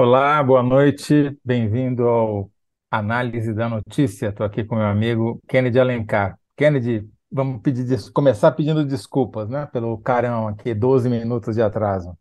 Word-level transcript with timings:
Olá, 0.00 0.40
boa 0.44 0.62
noite, 0.62 1.36
bem-vindo 1.44 2.06
ao 2.06 2.48
Análise 2.88 3.52
da 3.52 3.68
Notícia. 3.68 4.28
Estou 4.28 4.46
aqui 4.46 4.62
com 4.62 4.76
meu 4.76 4.84
amigo 4.84 5.40
Kennedy 5.48 5.80
Alencar. 5.80 6.38
Kennedy, 6.56 7.04
vamos 7.28 7.60
pedir, 7.62 7.84
começar 8.12 8.52
pedindo 8.52 8.84
desculpas, 8.84 9.48
né, 9.48 9.66
pelo 9.72 9.98
carão 9.98 10.46
aqui, 10.46 10.72
12 10.72 11.10
minutos 11.10 11.56
de 11.56 11.62
atraso. 11.62 12.16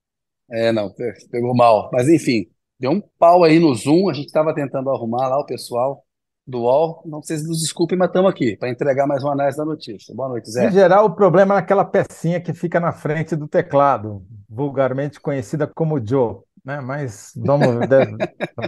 É, 0.50 0.72
não, 0.72 0.92
pe- 0.92 1.14
pegou 1.30 1.56
mal. 1.56 1.92
Mas 1.94 2.10
enfim, 2.10 2.48
deu 2.80 2.90
um 2.90 3.02
pau 3.20 3.44
aí 3.44 3.60
no 3.60 3.72
Zoom. 3.76 4.10
A 4.10 4.14
gente 4.14 4.26
estava 4.26 4.56
tentando 4.56 4.90
arrumar 4.90 5.28
lá 5.28 5.40
o 5.40 5.46
pessoal 5.46 6.04
do 6.48 6.62
UOL. 6.62 7.04
Não 7.06 7.22
sei 7.22 7.38
se 7.38 7.48
nos 7.48 7.62
desculpem, 7.62 7.96
mas 7.96 8.08
estamos 8.08 8.32
aqui 8.32 8.58
para 8.58 8.72
entregar 8.72 9.06
mais 9.06 9.24
uma 9.24 9.34
análise 9.34 9.56
da 9.56 9.64
notícia. 9.66 10.16
Boa 10.16 10.30
noite, 10.30 10.50
Em 10.50 10.52
Zé. 10.52 10.72
geral, 10.72 11.06
o 11.06 11.16
problema 11.16 11.54
é 11.54 11.60
aquela 11.60 11.86
pecinha 11.86 12.42
que 12.42 12.56
fica 12.56 12.80
na 12.80 12.92
frente 12.92 13.36
do 13.36 13.48
teclado, 13.48 14.26
vulgarmente 14.50 15.22
conhecida 15.22 15.68
como 15.68 16.04
Joe, 16.04 16.38
né? 16.68 16.82
Mas 16.82 17.32
vamos, 17.36 17.68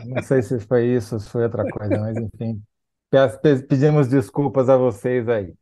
não 0.08 0.22
sei 0.22 0.42
se 0.42 0.60
foi 0.62 0.86
isso, 0.88 1.20
se 1.20 1.30
foi 1.30 1.44
outra 1.44 1.66
coisa, 1.68 2.00
mas 2.00 2.18
enfim, 2.20 2.64
pe- 3.10 3.30
pe- 3.42 3.64
pedimos 3.68 4.08
desculpas 4.08 4.70
a 4.70 4.78
vocês 4.78 5.28
aí. 5.30 5.54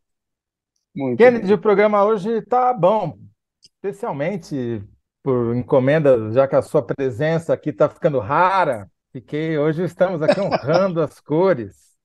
Muito 0.94 1.18
Kennedy, 1.18 1.54
o 1.54 1.58
bem. 1.58 1.58
programa 1.58 2.04
hoje 2.06 2.30
está 2.38 2.74
bom, 2.74 3.18
especialmente 3.62 4.84
por 5.24 5.56
encomenda, 5.56 6.32
já 6.32 6.48
que 6.48 6.56
a 6.56 6.62
sua 6.62 6.82
presença 6.86 7.54
aqui 7.54 7.70
está 7.72 7.90
ficando 7.90 8.20
rara. 8.20 8.90
Fiquei, 9.12 9.58
hoje 9.58 9.84
estamos 9.84 10.22
aqui 10.22 10.40
honrando 10.40 11.02
as 11.02 11.20
cores. 11.20 11.98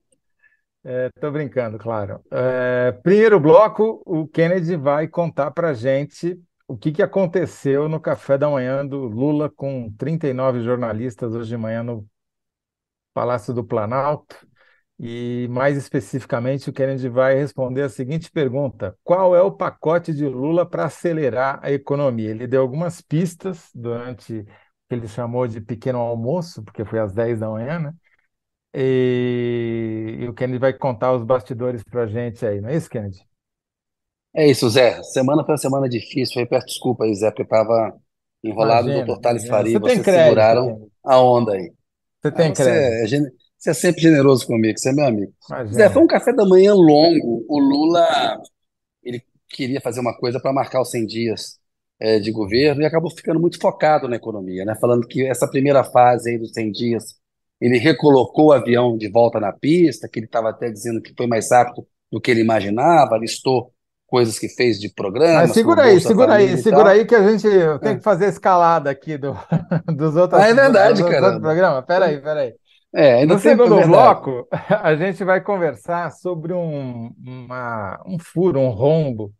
Estou 1.15 1.31
brincando, 1.31 1.79
claro. 1.79 2.21
É, 2.31 2.93
primeiro 3.03 3.39
bloco, 3.39 4.03
o 4.05 4.27
Kennedy 4.27 4.77
vai 4.77 5.07
contar 5.07 5.51
para 5.53 5.69
a 5.71 5.75
gente 5.75 6.41
o 6.73 6.77
que 6.79 6.91
que 6.93 7.03
aconteceu 7.03 7.89
no 7.89 8.01
café 8.01 8.39
da 8.39 8.49
manhã 8.49 8.87
do 8.87 9.05
Lula 9.07 9.51
com 9.51 9.93
39 9.99 10.63
jornalistas 10.63 11.35
hoje 11.35 11.51
de 11.51 11.57
manhã 11.57 11.83
no 11.83 12.09
Palácio 13.15 13.53
do 13.55 13.65
Planalto. 13.65 14.37
E 14.99 15.49
mais 15.51 15.77
especificamente, 15.77 16.71
o 16.71 16.73
Kennedy 16.73 17.09
vai 17.09 17.35
responder 17.35 17.83
a 17.83 17.89
seguinte 17.89 18.31
pergunta: 18.31 18.97
Qual 19.03 19.35
é 19.35 19.43
o 19.43 19.51
pacote 19.53 20.15
de 20.15 20.27
Lula 20.29 20.65
para 20.69 20.85
acelerar 20.87 21.59
a 21.63 21.73
economia? 21.73 22.31
Ele 22.31 22.47
deu 22.47 22.63
algumas 22.63 23.01
pistas 23.01 23.71
durante 23.75 24.41
o 24.41 24.45
que 24.45 24.95
ele 24.95 25.09
chamou 25.09 25.47
de 25.49 25.61
pequeno 25.61 25.99
almoço, 25.99 26.63
porque 26.63 26.85
foi 26.85 27.01
às 27.01 27.13
10 27.13 27.41
da 27.41 27.51
manhã, 27.51 27.79
né? 27.81 27.95
E, 28.75 30.19
e 30.21 30.29
o 30.29 30.35
Kennedy 30.35 30.59
vai 30.59 30.73
contar 30.75 31.13
os 31.15 31.25
bastidores 31.25 31.85
para 31.85 32.05
a 32.05 32.07
gente 32.07 32.47
aí, 32.47 32.61
não 32.61 32.71
é 32.71 32.77
isso, 32.77 32.91
Kennedy? 32.91 33.27
É 34.35 34.47
isso, 34.49 34.69
Zé. 34.71 35.03
Semana 35.03 35.45
foi 35.45 35.53
uma 35.53 35.59
semana 35.59 35.89
difícil. 35.89 36.35
Foi 36.35 36.47
peço 36.47 36.67
desculpa 36.67 37.05
aí, 37.05 37.15
Zé, 37.15 37.31
porque 37.31 37.43
estava 37.43 37.95
enrolado. 38.43 38.91
Imagina, 38.91 38.93
doutor 38.93 39.19
Thales 39.21 39.45
imagina. 39.45 39.47
Faria 39.47 39.79
Você 39.81 39.81
tem 39.81 40.01
você 40.01 40.03
crédito, 40.03 40.49
seguraram 40.49 40.51
Kennedy. 40.51 40.93
a 41.05 41.19
onda 41.21 41.53
aí. 41.55 41.73
Você 42.23 42.33
Ah, 42.33 42.51
tem 42.51 42.55
você 42.55 42.71
crédito. 42.71 43.03
é, 43.05 43.07
gene- 43.09 43.31
você 43.59 43.71
é 43.71 43.75
sempre 43.75 44.03
generoso 44.03 44.47
comigo, 44.47 44.79
você 44.79 44.91
é 44.91 44.93
meu 44.93 45.07
amigo. 45.07 45.33
Zé, 45.73 45.91
foi 45.91 46.03
Imagina. 46.03 46.05
um 46.05 46.07
café 46.07 46.33
da 46.35 46.47
manhã 46.47 46.75
longo. 46.75 47.45
O 47.49 47.59
Lula 47.61 48.41
ele 49.03 49.23
queria 49.49 49.81
fazer 49.81 50.01
uma 50.01 50.17
coisa 50.17 50.41
para 50.41 50.53
marcar 50.53 50.81
os 50.83 50.91
100 50.91 51.07
dias 51.07 51.59
eh, 52.01 52.19
de 52.21 52.31
governo 52.33 52.83
e 52.83 52.87
acabou 52.87 53.11
ficando 53.11 53.41
muito 53.41 53.59
focado 53.61 54.09
na 54.09 54.17
economia, 54.17 54.65
né? 54.65 54.75
Falando 54.81 55.07
que 55.07 55.27
essa 55.27 55.49
primeira 55.49 55.85
fase 55.85 56.31
aí 56.31 56.39
dos 56.39 56.53
100 56.53 56.71
dias, 56.73 57.17
ele 57.61 57.79
recolocou 57.79 58.47
o 58.49 58.53
avião 58.53 58.97
de 58.97 59.09
volta 59.11 59.39
na 59.41 59.53
pista, 59.53 60.09
que 60.09 60.19
ele 60.19 60.27
estava 60.27 60.51
até 60.51 60.71
dizendo 60.71 61.01
que 61.03 61.15
foi 61.17 61.27
mais 61.27 61.51
rápido 61.51 61.87
do 62.11 62.21
que 62.21 62.31
ele 62.31 62.41
imaginava, 62.41 63.17
listou 63.19 63.73
coisas 64.13 64.39
que 64.39 64.49
fez 64.49 64.79
de 64.81 64.93
Mas 65.31 65.51
programas, 65.51 65.59
como 65.61 65.77
o 65.77 65.79
segura 65.79 65.85
aí, 65.85 66.01
segura 66.01 66.35
aí, 66.35 66.59
segura 66.59 66.91
aí 66.91 67.07
que 67.07 67.15
a 67.15 67.27
gente 67.31 67.49
tenho 67.83 67.97
É. 67.97 67.97
que 67.97 68.03
fazer 68.03 68.27
escalada 68.29 68.91
aqui 68.91 69.17
do, 69.17 69.33
dos 69.97 70.15
outros, 70.17 70.41
Ah, 70.41 70.49
é 70.49 70.55
verdade, 70.55 71.03
outros 71.03 71.05
caramba. 71.05 71.41
programas. 71.41 71.85
Pera 71.87 72.07
aí, 72.07 72.21
pera 72.21 72.41
aí. 72.41 72.55
é, 72.95 73.15
ainda 73.21 73.37
No 73.37 73.39
tem, 73.39 73.53
é 73.53 73.57
segundo 73.57 73.71
verdade. 73.71 74.21
bloco, 74.21 74.49
a 74.83 74.95
gente 74.97 75.25
vai 75.25 75.41
conversar 75.43 76.11
sobre 76.13 76.53
um, 76.53 77.11
uma- 77.25 78.03
um 78.07 78.19
furo, 78.19 78.61
um 78.61 78.71
rombo 78.71 79.33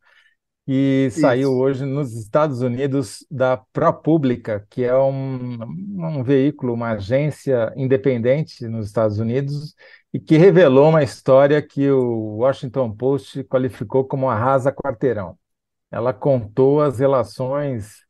que 0.67 1.11
saiu 1.13 1.53
Isso. 1.53 1.59
hoje 1.59 1.85
nos 1.87 2.15
Estados 2.15 2.63
Unidos 2.63 3.27
da 3.31 3.57
ProPublica, 3.73 4.67
que 4.71 4.85
é 4.85 4.97
um, 4.97 5.59
um 5.99 6.23
veículo, 6.25 6.75
uma 6.75 6.93
agência 6.93 7.73
independente 7.77 8.67
nos 8.69 8.87
Estados 8.87 9.19
Unidos, 9.19 9.75
e 10.13 10.21
que 10.21 10.37
revelou 10.37 10.91
uma 10.91 11.03
história 11.03 11.63
que 11.63 11.91
o 11.91 12.37
Washington 12.39 12.95
Post 12.95 13.45
qualificou 13.45 14.05
como 14.05 14.29
arrasa 14.29 14.73
quarteirão. 14.73 15.39
Ela 15.91 16.13
contou 16.13 16.83
as 16.83 16.99
relações 16.99 18.05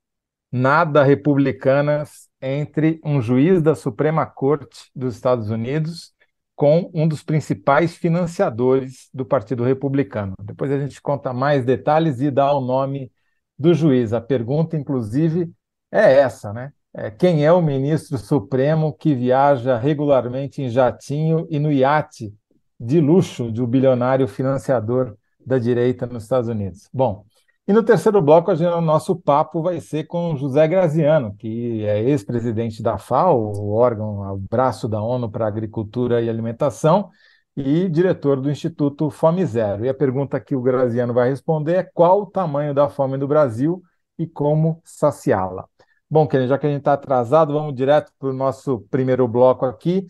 nada 0.51 1.03
republicanas 1.03 2.29
entre 2.41 3.01
um 3.05 3.21
juiz 3.23 3.63
da 3.63 3.75
Suprema 3.75 4.27
Corte 4.27 4.91
dos 4.95 5.15
Estados 5.15 5.49
Unidos 5.51 6.13
com 6.55 6.91
um 6.93 7.09
dos 7.09 7.23
principais 7.23 7.97
financiadores 7.97 9.09
do 9.13 9.25
Partido 9.25 9.65
Republicano. 9.65 10.35
Depois 10.43 10.71
a 10.71 10.79
gente 10.79 11.01
conta 11.01 11.33
mais 11.33 11.65
detalhes 11.65 12.21
e 12.21 12.31
dá 12.31 12.53
o 12.53 12.61
nome 12.61 13.11
do 13.59 13.73
juiz. 13.75 14.13
A 14.13 14.21
pergunta, 14.21 14.77
inclusive, 14.77 15.51
é 15.91 16.13
essa, 16.19 16.53
né? 16.53 16.73
É, 16.95 17.11
quem 17.11 17.45
é 17.45 17.51
o 17.51 17.63
ministro 17.63 18.19
supremo 18.19 18.93
que 18.93 19.15
viaja 19.15 19.79
regularmente 19.79 20.61
em 20.61 20.69
jatinho 20.69 21.47
e 21.49 21.59
no 21.59 21.73
iate 21.73 22.35
de 22.79 23.01
luxo 23.01 23.51
de 23.51 23.63
um 23.63 23.67
bilionário 23.67 24.29
financiador 24.29 25.17
da 25.45 25.59
direita 25.59 26.07
nos 26.07 26.25
Estados 26.25 26.49
Unidos? 26.49 26.89
Bom, 26.93 27.25
e 27.67 27.73
no 27.73 27.83
terceiro 27.83 28.21
bloco, 28.21 28.51
o 28.51 28.81
nosso 28.81 29.17
papo 29.17 29.63
vai 29.63 29.81
ser 29.81 30.05
com 30.05 30.37
José 30.37 30.67
Graziano, 30.67 31.35
que 31.37 31.85
é 31.87 32.03
ex-presidente 32.03 32.83
da 32.83 32.99
FAO, 32.99 33.53
o 33.57 33.73
órgão, 33.73 34.21
o 34.33 34.37
braço 34.37 34.89
da 34.89 35.01
ONU 35.01 35.31
para 35.31 35.47
Agricultura 35.47 36.21
e 36.21 36.29
Alimentação, 36.29 37.09
e 37.57 37.89
diretor 37.89 38.41
do 38.41 38.51
Instituto 38.51 39.11
Fome 39.11 39.47
Zero. 39.47 39.85
E 39.85 39.89
a 39.89 39.95
pergunta 39.95 40.41
que 40.41 40.57
o 40.57 40.61
Graziano 40.61 41.15
vai 41.15 41.31
responder 41.31 41.77
é 41.77 41.83
qual 41.83 42.23
o 42.23 42.27
tamanho 42.27 42.75
da 42.75 42.89
fome 42.89 43.17
do 43.17 43.29
Brasil 43.29 43.81
e 44.19 44.27
como 44.27 44.81
saciá-la. 44.85 45.67
Bom, 46.13 46.29
Kennedy, 46.29 46.51
já 46.51 46.59
que 46.59 46.67
a 46.67 46.69
gente 46.69 46.81
está 46.81 46.93
atrasado, 46.93 47.55
vamos 47.55 47.75
direto 47.75 48.13
para 48.19 48.29
o 48.29 48.35
nosso 48.35 48.81
primeiro 48.91 49.27
bloco 49.27 49.65
aqui. 49.65 50.07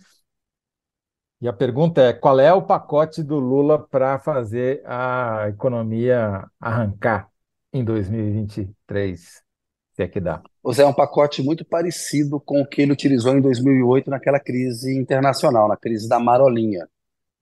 E 1.40 1.46
a 1.46 1.52
pergunta 1.52 2.02
é: 2.02 2.12
qual 2.12 2.40
é 2.40 2.52
o 2.52 2.60
pacote 2.60 3.22
do 3.22 3.38
Lula 3.38 3.86
para 3.86 4.18
fazer 4.18 4.82
a 4.84 5.46
economia 5.48 6.44
arrancar 6.60 7.28
em 7.72 7.84
2023? 7.84 9.44
Se 9.92 10.02
é 10.02 10.08
que 10.08 10.18
dá. 10.18 10.42
É 10.76 10.84
um 10.84 10.92
pacote 10.92 11.40
muito 11.40 11.64
parecido 11.64 12.40
com 12.40 12.62
o 12.62 12.66
que 12.66 12.82
ele 12.82 12.90
utilizou 12.90 13.36
em 13.36 13.40
2008 13.40 14.10
naquela 14.10 14.40
crise 14.40 14.98
internacional, 14.98 15.68
na 15.68 15.76
crise 15.76 16.08
da 16.08 16.18
marolinha. 16.18 16.88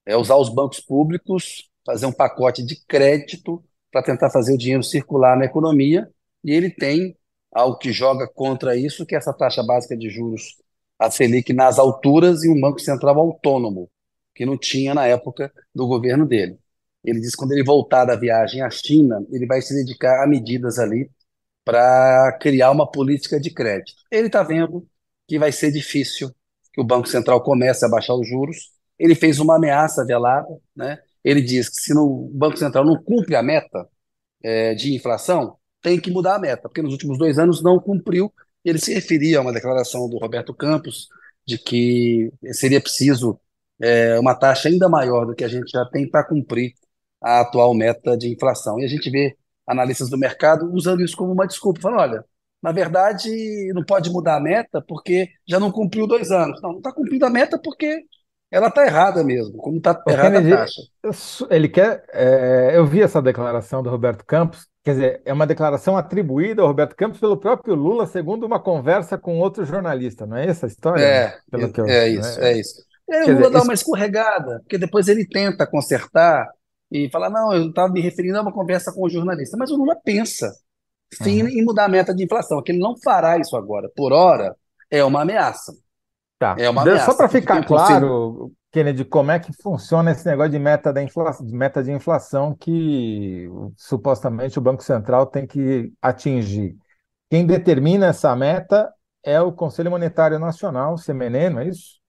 É 0.05 0.19
usar 0.19 0.37
os 0.37 0.51
bancos 0.51 0.81
públicos, 0.81 1.71
fazer 1.87 2.05
um 2.05 2.13
pacote 2.13 2.63
de 2.63 2.77
crédito 2.87 3.65
para 3.91 4.03
tentar 4.03 4.29
fazer 4.29 4.53
o 4.53 4.59
dinheiro 4.59 4.83
circular 4.83 5.35
na 5.35 5.47
economia, 5.47 6.11
e 6.45 6.53
ele 6.53 6.69
tem 6.69 7.17
algo 7.53 7.79
que 7.79 7.93
joga 7.93 8.29
contra 8.29 8.77
isso, 8.77 9.07
que 9.07 9.15
é 9.15 9.19
essa 9.19 9.33
taxa 9.33 9.63
básica 9.63 9.97
de 9.97 10.09
juros, 10.11 10.57
a 10.99 11.11
Selic 11.11 11.53
nas 11.53 11.79
alturas, 11.79 12.45
e 12.45 12.49
um 12.49 12.61
Banco 12.61 12.81
Central 12.81 13.19
autônomo, 13.19 13.91
que 14.35 14.47
não 14.47 14.57
tinha 14.57 14.95
na 14.95 15.07
época 15.07 15.53
do 15.75 15.87
governo 15.87 16.27
dele. 16.27 16.59
Ele 17.05 17.21
diz 17.21 17.31
que 17.31 17.39
quando 17.39 17.53
ele 17.53 17.65
voltar 17.65 18.05
da 18.05 18.17
viagem 18.17 18.63
à 18.63 18.71
China, 18.71 19.25
ele 19.31 19.47
vai 19.47 19.63
se 19.63 19.75
dedicar 19.75 20.23
a 20.23 20.27
medidas 20.27 20.79
ali 20.79 21.11
para 21.65 22.37
criar 22.41 22.71
uma 22.71 22.91
política 22.91 23.41
de 23.41 23.51
crédito. 23.53 23.93
Ele 24.11 24.27
está 24.27 24.43
vendo 24.43 24.87
que 25.27 25.39
vai 25.39 25.53
ser 25.53 25.73
difícil 25.73 26.31
que 26.73 26.81
o 26.81 26.85
Banco 26.85 27.09
Central 27.09 27.43
comece 27.43 27.85
a 27.85 27.89
baixar 27.89 28.15
os 28.15 28.29
juros. 28.29 28.71
Ele 28.99 29.15
fez 29.15 29.39
uma 29.39 29.57
ameaça 29.57 30.05
velada, 30.05 30.49
né? 30.75 30.99
Ele 31.25 31.41
diz 31.43 31.69
que 31.69 31.81
se 31.81 31.95
o 31.97 32.31
Banco 32.35 32.57
Central 32.57 32.85
não 32.85 33.03
cumpre 33.03 33.35
a 33.37 33.43
meta 33.43 33.89
eh, 34.43 34.75
de 34.75 34.95
inflação, 34.95 35.57
tem 35.83 36.01
que 36.01 36.11
mudar 36.11 36.37
a 36.37 36.39
meta, 36.39 36.69
porque 36.69 36.83
nos 36.83 36.93
últimos 36.93 37.19
dois 37.19 37.39
anos 37.39 37.63
não 37.63 37.79
cumpriu. 37.81 38.33
Ele 38.65 38.79
se 38.79 38.93
referia 38.95 39.39
a 39.39 39.43
uma 39.43 39.53
declaração 39.53 40.09
do 40.09 40.19
Roberto 40.19 40.55
Campos 40.55 41.09
de 41.47 41.59
que 41.59 42.33
seria 42.53 42.81
preciso 42.81 43.41
eh, 43.81 44.19
uma 44.21 44.35
taxa 44.35 44.69
ainda 44.69 44.89
maior 44.89 45.27
do 45.27 45.35
que 45.35 45.45
a 45.45 45.49
gente 45.49 45.71
já 45.71 45.85
tem 45.87 46.09
para 46.09 46.25
cumprir 46.25 46.75
a 47.23 47.41
atual 47.41 47.75
meta 47.75 48.17
de 48.17 48.29
inflação. 48.33 48.79
E 48.81 48.85
a 48.85 48.89
gente 48.89 49.11
vê 49.11 49.37
analistas 49.67 50.11
do 50.11 50.19
mercado 50.19 50.71
usando 50.73 51.03
isso 51.03 51.17
como 51.17 51.33
uma 51.33 51.47
desculpa, 51.47 51.81
falando, 51.81 52.01
olha, 52.01 52.25
na 52.63 52.73
verdade 52.73 53.31
não 53.75 53.85
pode 53.85 54.11
mudar 54.11 54.37
a 54.37 54.41
meta 54.41 54.83
porque 54.87 55.31
já 55.47 55.59
não 55.61 55.73
cumpriu 55.73 56.07
dois 56.07 56.31
anos. 56.31 56.61
Não, 56.63 56.73
não 56.73 56.79
está 56.79 56.93
cumprindo 56.93 57.25
a 57.27 57.31
meta 57.31 57.59
porque 57.59 58.05
ela 58.51 58.69
está 58.69 58.85
errada 58.87 59.23
mesmo, 59.25 59.57
como 59.59 59.79
está 59.79 60.03
errada 60.09 60.39
a 60.41 60.43
taxa. 60.43 60.83
ele 61.51 61.69
quer. 61.69 62.05
é, 62.13 62.73
eu 62.77 62.87
vi 62.87 63.03
essa 63.03 63.23
declaração 63.23 63.83
do 63.83 63.91
Roberto 63.91 64.25
Campos, 64.25 64.67
quer 64.85 64.93
dizer, 64.93 65.23
é 65.25 65.33
uma 65.33 65.47
declaração 65.47 65.97
atribuída 65.97 66.63
ao 66.63 66.69
Roberto 66.69 66.95
Campos 66.97 67.19
pelo 67.21 67.37
próprio 67.39 67.75
Lula, 67.75 68.07
segundo 68.07 68.45
uma 68.47 68.61
conversa 68.61 69.19
com 69.19 69.39
outro 69.39 69.65
jornalista, 69.65 70.27
não 70.27 70.37
é 70.37 70.47
essa 70.47 70.67
a 70.67 70.69
história? 70.69 71.05
É, 71.05 71.39
Pelo 71.51 71.71
que 71.73 71.81
eu. 71.81 71.87
é 71.87 72.09
isso, 72.09 72.41
é, 72.41 72.53
é 72.53 72.59
isso. 72.59 72.85
E 73.09 73.15
aí 73.15 73.25
o 73.25 73.31
Lula 73.31 73.51
dizer, 73.51 73.51
dá 73.51 73.59
isso. 73.59 73.69
uma 73.69 73.75
escorregada, 73.75 74.61
porque 74.61 74.79
depois 74.79 75.09
ele 75.09 75.27
tenta 75.27 75.67
consertar 75.67 76.47
e 76.91 77.09
fala, 77.11 77.31
não, 77.31 77.53
eu 77.53 77.69
estava 77.69 77.93
me 77.93 78.01
referindo 78.01 78.39
a 78.39 78.43
uma 78.43 78.53
conversa 78.53 78.93
com 78.93 79.05
o 79.05 79.11
jornalista, 79.11 79.57
mas 79.57 79.71
o 79.71 79.77
Lula 79.77 79.97
pensa 80.05 80.53
sim 81.13 81.43
Uhum. 81.43 81.49
em 81.49 81.65
mudar 81.65 81.87
a 81.87 81.89
meta 81.89 82.15
de 82.15 82.25
inflação, 82.25 82.63
que 82.63 82.73
ele 82.73 82.79
não 82.81 82.97
fará 83.03 83.39
isso 83.39 83.57
agora. 83.57 83.91
Por 83.97 84.13
hora, 84.13 84.57
é 84.91 85.05
uma 85.05 85.23
ameaça. 85.23 85.73
Tá. 86.41 86.57
É 86.59 86.71
uma 86.71 86.83
De- 86.83 86.89
Só 86.93 86.95
ameaça, 86.97 87.17
para 87.19 87.29
ficar 87.29 87.63
claro, 87.67 88.51
Kennedy, 88.73 89.05
como 89.05 89.31
é 89.31 89.39
que 89.39 89.53
funciona 89.53 90.11
esse 90.11 90.25
negócio 90.27 90.51
de 90.51 90.59
meta 90.59 90.91
da 90.91 91.03
infla... 91.03 91.33
de 91.33 91.55
meta 91.55 91.83
de 91.85 91.93
inflação 91.93 92.55
que 92.55 93.47
supostamente 93.77 94.59
o 94.59 94.63
Banco 94.63 94.83
Central 94.83 95.27
tem 95.27 95.47
que 95.47 95.93
atingir? 96.01 96.79
Quem 97.29 97.47
determina 97.47 98.07
essa 98.07 98.35
meta 98.35 98.91
é 99.23 99.39
o 99.39 99.53
Conselho 99.53 99.91
Monetário 99.91 100.39
Nacional, 100.39 100.97
CMN, 100.97 101.51
não 101.51 101.61
é 101.61 101.69
isso? 101.69 102.01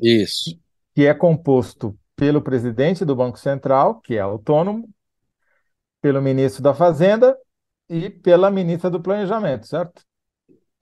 Isso, 0.00 0.58
Que 0.94 1.04
é 1.04 1.12
composto 1.12 1.94
pelo 2.16 2.40
presidente 2.40 3.04
do 3.04 3.14
Banco 3.14 3.38
Central, 3.38 4.00
que 4.00 4.16
é 4.16 4.20
autônomo, 4.20 4.88
pelo 6.00 6.22
ministro 6.22 6.62
da 6.62 6.72
Fazenda 6.72 7.36
e 7.90 8.08
pela 8.08 8.50
ministra 8.50 8.88
do 8.88 9.02
Planejamento, 9.02 9.66
certo? 9.66 10.02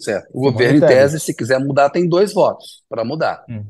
Certo. 0.00 0.28
O 0.32 0.40
governo, 0.40 0.78
em 0.78 0.80
tese, 0.86 1.20
se 1.20 1.34
quiser 1.34 1.58
mudar, 1.58 1.90
tem 1.90 2.08
dois 2.08 2.32
votos 2.32 2.82
para 2.88 3.04
mudar. 3.04 3.44
Hum. 3.48 3.64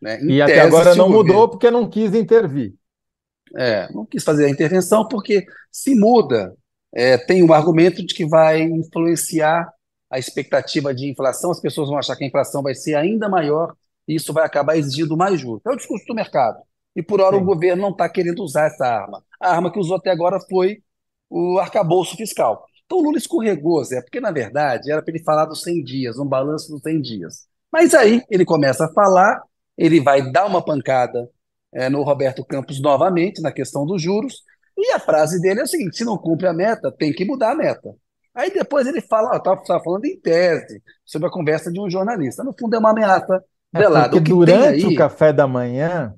Né? 0.00 0.22
E 0.24 0.42
até 0.42 0.54
tese, 0.54 0.66
agora 0.66 0.92
se 0.92 0.98
o 0.98 0.98
não 0.98 1.08
mudou 1.08 1.24
governo 1.24 1.48
porque 1.50 1.70
não 1.70 1.88
quis 1.88 2.14
intervir. 2.14 2.74
é, 3.56 3.92
não 3.92 4.06
quis 4.06 4.24
fazer 4.24 4.46
a 4.46 4.50
intervenção, 4.50 5.06
porque 5.06 5.44
se 5.70 5.94
muda, 5.94 6.54
é, 6.94 7.18
tem 7.18 7.42
o 7.42 7.52
argumento 7.52 8.04
de 8.04 8.14
que 8.14 8.26
vai 8.26 8.62
influenciar 8.62 9.70
a 10.10 10.18
expectativa 10.18 10.94
de 10.94 11.10
inflação, 11.10 11.50
as 11.50 11.60
pessoas 11.60 11.88
vão 11.88 11.98
achar 11.98 12.16
que 12.16 12.24
a 12.24 12.26
inflação 12.26 12.62
vai 12.62 12.74
ser 12.74 12.94
ainda 12.94 13.28
maior 13.28 13.74
e 14.06 14.14
isso 14.14 14.32
vai 14.32 14.44
acabar 14.44 14.76
exigindo 14.76 15.16
mais 15.16 15.40
juros. 15.40 15.62
É 15.66 15.70
o 15.70 15.76
discurso 15.76 16.04
do 16.06 16.14
mercado. 16.14 16.58
E 16.94 17.02
por 17.02 17.20
hora 17.20 17.36
o 17.36 17.38
Sim. 17.38 17.44
governo 17.46 17.82
não 17.82 17.90
está 17.90 18.08
querendo 18.08 18.42
usar 18.42 18.66
essa 18.66 18.86
arma. 18.86 19.24
A 19.40 19.52
arma 19.54 19.72
que 19.72 19.78
usou 19.78 19.96
até 19.96 20.10
agora 20.10 20.38
foi 20.50 20.82
o 21.30 21.58
arcabouço 21.58 22.16
fiscal. 22.16 22.66
Então 22.92 23.00
o 23.00 23.04
Lula 23.04 23.16
escorregou, 23.16 23.82
Zé, 23.82 24.02
porque 24.02 24.20
na 24.20 24.30
verdade 24.30 24.92
era 24.92 25.02
para 25.02 25.14
ele 25.14 25.24
falar 25.24 25.46
dos 25.46 25.62
100 25.62 25.82
dias, 25.82 26.18
um 26.18 26.26
balanço 26.26 26.70
dos 26.70 26.82
100 26.82 27.00
dias. 27.00 27.46
Mas 27.72 27.94
aí 27.94 28.22
ele 28.30 28.44
começa 28.44 28.84
a 28.84 28.92
falar, 28.92 29.40
ele 29.78 29.98
vai 29.98 30.30
dar 30.30 30.44
uma 30.44 30.62
pancada 30.62 31.26
é, 31.72 31.88
no 31.88 32.02
Roberto 32.02 32.44
Campos 32.44 32.82
novamente, 32.82 33.40
na 33.40 33.50
questão 33.50 33.86
dos 33.86 34.02
juros, 34.02 34.42
e 34.76 34.92
a 34.92 34.98
frase 34.98 35.40
dele 35.40 35.60
é 35.60 35.62
o 35.62 35.66
seguinte: 35.66 35.96
se 35.96 36.04
não 36.04 36.18
cumpre 36.18 36.46
a 36.46 36.52
meta, 36.52 36.92
tem 36.92 37.14
que 37.14 37.24
mudar 37.24 37.52
a 37.52 37.54
meta. 37.54 37.94
Aí 38.34 38.50
depois 38.50 38.86
ele 38.86 39.00
fala, 39.00 39.36
estava 39.36 39.82
falando 39.82 40.04
em 40.04 40.20
tese, 40.20 40.82
sobre 41.04 41.28
a 41.28 41.30
conversa 41.30 41.72
de 41.72 41.80
um 41.80 41.88
jornalista. 41.88 42.44
No 42.44 42.54
fundo, 42.58 42.76
é 42.76 42.78
uma 42.78 42.90
ameaça 42.90 43.42
É 43.74 43.78
velada. 43.78 44.10
porque 44.10 44.18
O 44.18 44.22
que 44.22 44.32
tem 44.44 44.60
durante 44.60 44.86
o 44.86 44.90
aí, 44.90 44.94
café 44.94 45.32
da 45.32 45.46
manhã, 45.46 46.14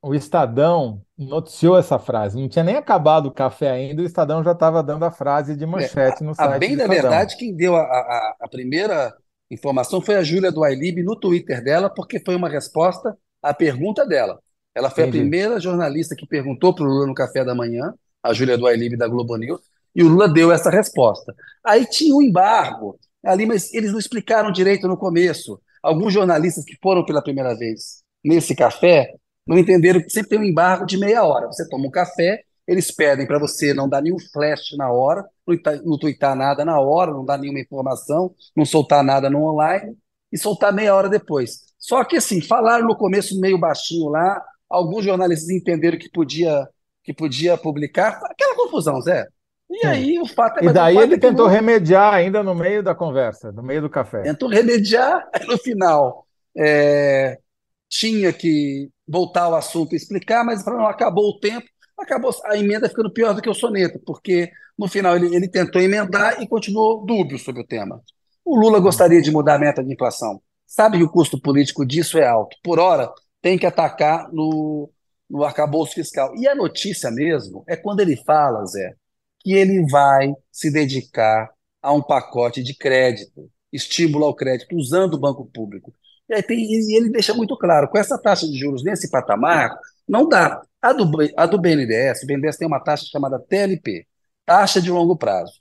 o 0.00 0.14
Estadão 0.14 1.02
noticiou 1.16 1.76
essa 1.76 1.98
frase. 1.98 2.40
Não 2.40 2.48
tinha 2.48 2.64
nem 2.64 2.76
acabado 2.76 3.26
o 3.26 3.32
café 3.32 3.70
ainda, 3.70 4.02
o 4.02 4.04
Estadão 4.04 4.42
já 4.44 4.52
estava 4.52 4.82
dando 4.82 5.04
a 5.04 5.10
frase 5.10 5.56
de 5.56 5.64
é, 5.64 5.66
manchete 5.66 6.22
no 6.22 6.30
a 6.30 6.34
site 6.34 6.60
bem 6.60 6.72
do 6.72 6.78
da 6.78 6.86
verdade, 6.86 7.36
quem 7.36 7.54
deu 7.54 7.74
a, 7.74 7.80
a, 7.80 8.36
a 8.40 8.48
primeira 8.48 9.12
informação 9.50 10.00
foi 10.00 10.14
a 10.14 10.22
Júlia 10.22 10.52
do 10.52 10.62
Ailib 10.62 11.02
no 11.02 11.16
Twitter 11.16 11.62
dela, 11.62 11.90
porque 11.90 12.20
foi 12.20 12.36
uma 12.36 12.48
resposta 12.48 13.16
à 13.42 13.52
pergunta 13.52 14.06
dela. 14.06 14.38
Ela 14.74 14.90
foi 14.90 15.04
a 15.04 15.06
Entendi. 15.08 15.22
primeira 15.22 15.58
jornalista 15.58 16.14
que 16.14 16.26
perguntou 16.26 16.74
para 16.74 16.84
o 16.84 16.88
Lula 16.88 17.06
no 17.06 17.14
café 17.14 17.44
da 17.44 17.54
manhã, 17.54 17.92
a 18.22 18.32
Júlia 18.32 18.56
do 18.56 18.66
Ailib 18.66 18.96
da 18.96 19.08
Globo 19.08 19.36
News, 19.36 19.60
e 19.94 20.02
o 20.02 20.08
Lula 20.08 20.28
deu 20.28 20.52
essa 20.52 20.70
resposta. 20.70 21.34
Aí 21.64 21.84
tinha 21.86 22.14
um 22.14 22.22
embargo 22.22 22.98
ali, 23.24 23.46
mas 23.46 23.72
eles 23.74 23.90
não 23.90 23.98
explicaram 23.98 24.52
direito 24.52 24.86
no 24.86 24.96
começo. 24.96 25.60
Alguns 25.82 26.12
jornalistas 26.12 26.64
que 26.64 26.76
foram 26.80 27.04
pela 27.04 27.22
primeira 27.22 27.56
vez 27.56 28.02
nesse 28.24 28.54
café 28.54 29.14
não 29.48 29.58
entenderam 29.58 30.02
que 30.02 30.10
sempre 30.10 30.30
tem 30.30 30.38
um 30.38 30.44
embargo 30.44 30.84
de 30.84 30.98
meia 30.98 31.24
hora. 31.24 31.46
Você 31.46 31.66
toma 31.68 31.86
um 31.86 31.90
café, 31.90 32.42
eles 32.66 32.90
pedem 32.90 33.26
para 33.26 33.38
você 33.38 33.72
não 33.72 33.88
dar 33.88 34.02
nenhum 34.02 34.18
flash 34.32 34.76
na 34.76 34.92
hora, 34.92 35.24
não 35.46 35.56
não 35.84 35.98
tuitar 35.98 36.36
nada 36.36 36.64
na 36.64 36.78
hora, 36.78 37.12
não 37.12 37.24
dar 37.24 37.38
nenhuma 37.38 37.60
informação, 37.60 38.34
não 38.54 38.66
soltar 38.66 39.02
nada 39.02 39.30
no 39.30 39.42
online 39.42 39.96
e 40.30 40.36
soltar 40.36 40.72
meia 40.72 40.94
hora 40.94 41.08
depois. 41.08 41.60
Só 41.78 42.04
que 42.04 42.16
assim, 42.16 42.42
falaram 42.42 42.86
no 42.86 42.94
começo 42.96 43.40
meio 43.40 43.58
baixinho 43.58 44.10
lá, 44.10 44.42
alguns 44.68 45.04
jornalistas 45.04 45.48
entenderam 45.48 45.98
que 45.98 46.10
podia 46.10 46.68
que 47.02 47.14
podia 47.14 47.56
publicar, 47.56 48.20
aquela 48.24 48.54
confusão, 48.54 49.00
Zé. 49.00 49.26
E 49.70 49.78
Sim. 49.80 49.86
aí 49.86 50.18
o 50.18 50.26
fato 50.26 50.60
é, 50.60 50.66
E 50.66 50.72
daí 50.72 50.98
ele 50.98 51.14
é 51.14 51.18
tentou 51.18 51.46
Lula 51.46 51.56
remediar 51.56 52.12
ainda 52.12 52.42
no 52.42 52.54
meio 52.54 52.82
da 52.82 52.94
conversa, 52.94 53.50
no 53.50 53.62
meio 53.62 53.80
do 53.80 53.88
café. 53.88 54.22
tentou 54.22 54.46
remediar, 54.46 55.26
no 55.48 55.56
final 55.56 56.26
é, 56.54 57.38
tinha 57.88 58.32
que 58.32 58.90
voltar 59.06 59.44
ao 59.44 59.54
assunto 59.54 59.92
e 59.92 59.96
explicar, 59.96 60.44
mas 60.44 60.66
acabou 60.66 61.30
o 61.30 61.40
tempo, 61.40 61.66
acabou 61.96 62.30
a 62.44 62.56
emenda 62.56 62.88
ficando 62.88 63.12
pior 63.12 63.34
do 63.34 63.42
que 63.42 63.48
o 63.48 63.54
soneto, 63.54 63.98
porque 64.04 64.50
no 64.78 64.86
final 64.86 65.16
ele, 65.16 65.34
ele 65.34 65.48
tentou 65.48 65.80
emendar 65.80 66.40
e 66.42 66.46
continuou 66.46 67.04
dúbio 67.04 67.38
sobre 67.38 67.62
o 67.62 67.66
tema. 67.66 68.02
O 68.44 68.58
Lula 68.58 68.80
gostaria 68.80 69.20
de 69.20 69.30
mudar 69.30 69.56
a 69.56 69.58
meta 69.58 69.82
de 69.82 69.92
inflação. 69.92 70.40
Sabe 70.66 70.98
que 70.98 71.04
o 71.04 71.10
custo 71.10 71.40
político 71.40 71.84
disso 71.84 72.18
é 72.18 72.26
alto. 72.26 72.56
Por 72.62 72.78
hora, 72.78 73.10
tem 73.40 73.58
que 73.58 73.66
atacar 73.66 74.30
no, 74.32 74.90
no 75.28 75.44
arcabouço 75.44 75.94
fiscal. 75.94 76.34
E 76.36 76.46
a 76.46 76.54
notícia 76.54 77.10
mesmo 77.10 77.64
é 77.66 77.76
quando 77.76 78.00
ele 78.00 78.16
fala, 78.16 78.64
Zé, 78.66 78.94
que 79.40 79.52
ele 79.52 79.86
vai 79.90 80.32
se 80.52 80.70
dedicar 80.70 81.50
a 81.82 81.92
um 81.92 82.02
pacote 82.02 82.62
de 82.62 82.74
crédito, 82.74 83.50
estímulo 83.72 84.24
ao 84.24 84.34
crédito, 84.34 84.76
usando 84.76 85.14
o 85.14 85.20
banco 85.20 85.46
público. 85.46 85.92
E, 86.28 86.34
aí 86.34 86.42
tem, 86.42 86.58
e 86.58 86.96
ele 86.96 87.10
deixa 87.10 87.34
muito 87.34 87.56
claro, 87.56 87.88
com 87.88 87.98
essa 87.98 88.18
taxa 88.18 88.46
de 88.46 88.58
juros 88.58 88.84
nesse 88.84 89.10
patamar, 89.10 89.78
não 90.06 90.28
dá. 90.28 90.62
A 90.80 90.92
do, 90.92 91.10
a 91.36 91.46
do 91.46 91.58
BNDES, 91.58 92.22
o 92.22 92.26
BNDES 92.26 92.56
tem 92.56 92.68
uma 92.68 92.80
taxa 92.80 93.06
chamada 93.10 93.38
TLP, 93.38 94.06
taxa 94.46 94.80
de 94.80 94.90
longo 94.90 95.16
prazo. 95.16 95.60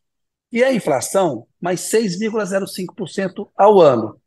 E 0.51 0.63
a 0.63 0.71
inflação, 0.73 1.47
mais 1.59 1.81
6,05% 1.81 3.49
ao 3.57 3.81
ano. 3.81 4.19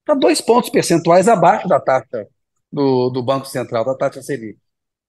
Está 0.00 0.14
dois 0.14 0.40
pontos 0.40 0.70
percentuais 0.70 1.28
abaixo 1.28 1.66
da 1.66 1.80
taxa 1.80 2.28
do, 2.70 3.08
do 3.10 3.22
Banco 3.22 3.46
Central, 3.46 3.84
da 3.84 3.94
taxa 3.94 4.22
Selic. 4.22 4.58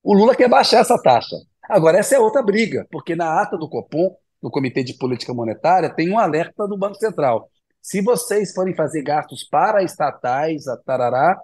O 0.02 0.14
Lula 0.14 0.36
quer 0.36 0.48
baixar 0.48 0.80
essa 0.80 0.98
taxa. 1.02 1.36
Agora, 1.70 1.98
essa 1.98 2.16
é 2.16 2.20
outra 2.20 2.42
briga, 2.42 2.88
porque 2.92 3.16
na 3.16 3.42
ata 3.42 3.58
do 3.58 3.68
Copom, 3.68 4.16
do 4.42 4.52
Comitê 4.52 4.84
de 4.84 4.94
Política 4.94 5.34
Monetária, 5.34 5.90
tem 5.90 6.10
um 6.12 6.20
alerta 6.20 6.68
do 6.68 6.78
Banco 6.78 6.96
Central. 6.96 7.50
Se 7.86 8.02
vocês 8.02 8.52
forem 8.52 8.74
fazer 8.74 9.04
gastos 9.04 9.44
para 9.44 9.84
estatais, 9.84 10.68
a 10.68 10.76
tarará, 10.76 11.40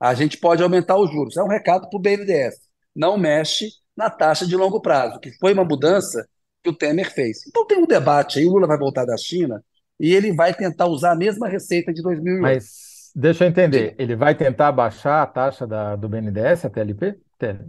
a 0.00 0.14
gente 0.14 0.38
pode 0.38 0.62
aumentar 0.62 0.96
os 0.96 1.12
juros. 1.12 1.36
É 1.36 1.42
um 1.42 1.48
recado 1.48 1.86
para 1.90 1.98
o 1.98 2.00
BNDES. 2.00 2.54
Não 2.96 3.18
mexe 3.18 3.68
na 3.94 4.08
taxa 4.08 4.46
de 4.46 4.56
longo 4.56 4.80
prazo, 4.80 5.20
que 5.20 5.30
foi 5.32 5.52
uma 5.52 5.66
mudança 5.66 6.26
que 6.62 6.70
o 6.70 6.72
Temer 6.72 7.12
fez. 7.12 7.46
Então 7.46 7.66
tem 7.66 7.76
um 7.76 7.84
debate 7.84 8.38
aí, 8.38 8.46
o 8.46 8.52
Lula 8.52 8.66
vai 8.66 8.78
voltar 8.78 9.04
da 9.04 9.18
China 9.18 9.62
e 10.00 10.14
ele 10.14 10.32
vai 10.32 10.54
tentar 10.54 10.86
usar 10.86 11.12
a 11.12 11.14
mesma 11.16 11.46
receita 11.46 11.92
de 11.92 12.00
2008. 12.00 12.40
Mas 12.40 13.12
deixa 13.14 13.44
eu 13.44 13.48
entender, 13.50 13.94
ele 13.98 14.16
vai 14.16 14.34
tentar 14.34 14.72
baixar 14.72 15.22
a 15.22 15.26
taxa 15.26 15.66
da, 15.66 15.94
do 15.94 16.08
BNDES, 16.08 16.64
a 16.64 16.70
TLP? 16.70 17.18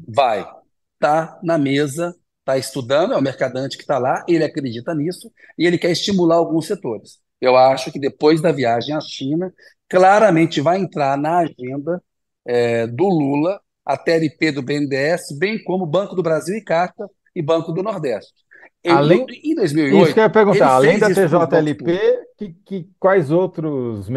Vai. 0.08 0.48
Está 0.94 1.38
na 1.44 1.58
mesa, 1.58 2.16
está 2.40 2.58
estudando, 2.58 3.14
é 3.14 3.18
o 3.18 3.22
mercadante 3.22 3.76
que 3.76 3.84
está 3.84 3.98
lá, 3.98 4.24
ele 4.30 4.46
acredita 4.46 4.96
nisso 4.96 5.30
e 5.58 5.68
ele 5.68 5.78
quer 5.78 5.92
estimular 5.92 6.38
alguns 6.38 6.68
setores. 6.68 7.22
Eu 7.44 7.58
acho 7.58 7.92
que 7.92 8.00
depois 8.00 8.42
da 8.42 8.52
viagem 8.54 8.96
à 8.96 9.02
China, 9.02 9.54
claramente 9.90 10.62
vai 10.62 10.80
entrar 10.80 11.18
na 11.18 11.40
agenda 11.40 12.02
é, 12.46 12.88
do 12.88 13.04
Lula 13.06 13.62
a 13.86 13.98
TLP 13.98 14.52
do 14.54 14.62
BNDES, 14.64 15.38
bem 15.38 15.62
como 15.64 15.86
Banco 15.86 16.16
do 16.16 16.24
Brasil 16.24 16.56
e 16.56 16.64
Carta 16.64 17.06
e 17.36 17.42
Banco 17.42 17.74
do 17.74 17.84
Nordeste. 17.84 18.43
Ele, 18.84 19.16
Além, 19.16 19.32
em 19.44 19.56
isso 19.90 20.14
2008, 20.14 20.14
que 20.14 20.20
eu 20.20 20.24
ia 20.24 20.30
perguntar, 20.30 20.70
além 20.76 21.00
da 21.00 21.10
isso 21.10 21.28
TJLP, 21.30 22.28
que, 22.38 22.54
que- 22.66 22.90
quais 23.00 23.32
outros 23.32 24.10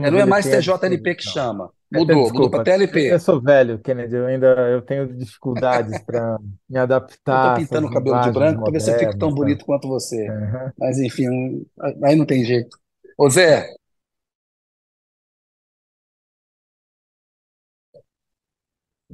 É, 0.00 0.10
mecanismos 0.10 0.10
não 0.10 0.18
é 0.20 0.26
mais 0.26 0.48
TJLP 0.48 1.14
que 1.14 1.22
chama, 1.22 1.72
É, 1.94 2.00
mudou, 2.04 2.30
mudou 2.32 2.50
para 2.50 2.60
desculpa, 2.60 2.70
eu 3.06 3.18
TLP. 3.18 3.20
sou 3.20 3.40
velho, 3.40 3.78
Kennedy, 3.80 4.16
eu 4.16 4.26
ainda 4.26 4.46
eu 4.70 4.80
tenho 4.82 5.06
dificuldades 5.14 6.00
para 6.00 6.38
me 6.68 6.78
estou 7.38 7.38
adaptar 7.38 7.52
a 7.56 7.56
essas 7.58 7.80
pintando 7.80 7.86
o 7.86 7.90
cabelo 7.90 8.18
de 8.20 8.30
branco 8.30 8.62
para 8.62 8.72
ver 8.72 8.80
se 8.80 8.90
eu 8.90 8.94
fico 8.94 9.16
tão 9.16 9.32
tá? 9.34 9.34
bonito 9.34 9.64
quanto 9.64 9.88
você. 9.88 10.32
Aham. 10.32 10.72
Mas 10.78 10.98
enfim, 10.98 11.26
aí 12.04 12.16
não 12.16 12.26
tem 12.26 12.44
jeito. 12.44 12.76
Ô 13.16 13.28
Zé, 13.30 13.66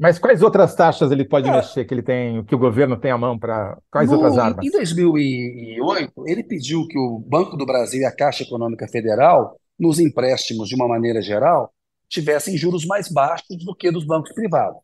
Mas 0.01 0.19
quais 0.19 0.43
outras 0.43 0.75
taxas 0.75 1.11
ele 1.11 1.25
pode 1.25 1.47
cara, 1.47 1.59
mexer 1.59 1.85
que 1.85 1.93
ele 1.93 2.03
tem, 2.03 2.45
que 2.45 2.55
o 2.55 2.59
governo 2.59 2.97
tem 2.97 3.11
à 3.11 3.19
mão 3.19 3.39
para 3.39 3.77
quais 3.91 4.11
outras 4.11 4.35
no, 4.35 4.41
em, 4.41 4.43
em 4.43 4.47
armas? 4.47 4.71
2008, 4.73 6.13
ele 6.27 6.45
pediu 6.45 6.87
que 6.87 6.99
o 6.99 7.19
Banco 7.19 7.57
do 7.57 7.67
Brasil 7.67 8.01
e 8.01 8.05
a 8.05 8.15
Caixa 8.15 8.45
Econômica 8.45 8.87
Federal, 8.87 9.59
nos 9.79 9.99
empréstimos 9.99 10.69
de 10.69 10.75
uma 10.75 10.87
maneira 10.87 11.21
geral, 11.21 11.73
tivessem 12.09 12.57
juros 12.57 12.87
mais 12.87 13.09
baixos 13.09 13.65
do 13.65 13.75
que 13.75 13.91
dos 13.91 14.05
bancos 14.05 14.33
privados, 14.33 14.81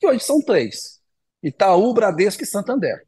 que 0.00 0.06
hoje 0.06 0.20
são 0.20 0.40
três: 0.40 1.00
Itaú, 1.42 1.92
Bradesco 1.92 2.42
e 2.42 2.46
Santander. 2.46 3.06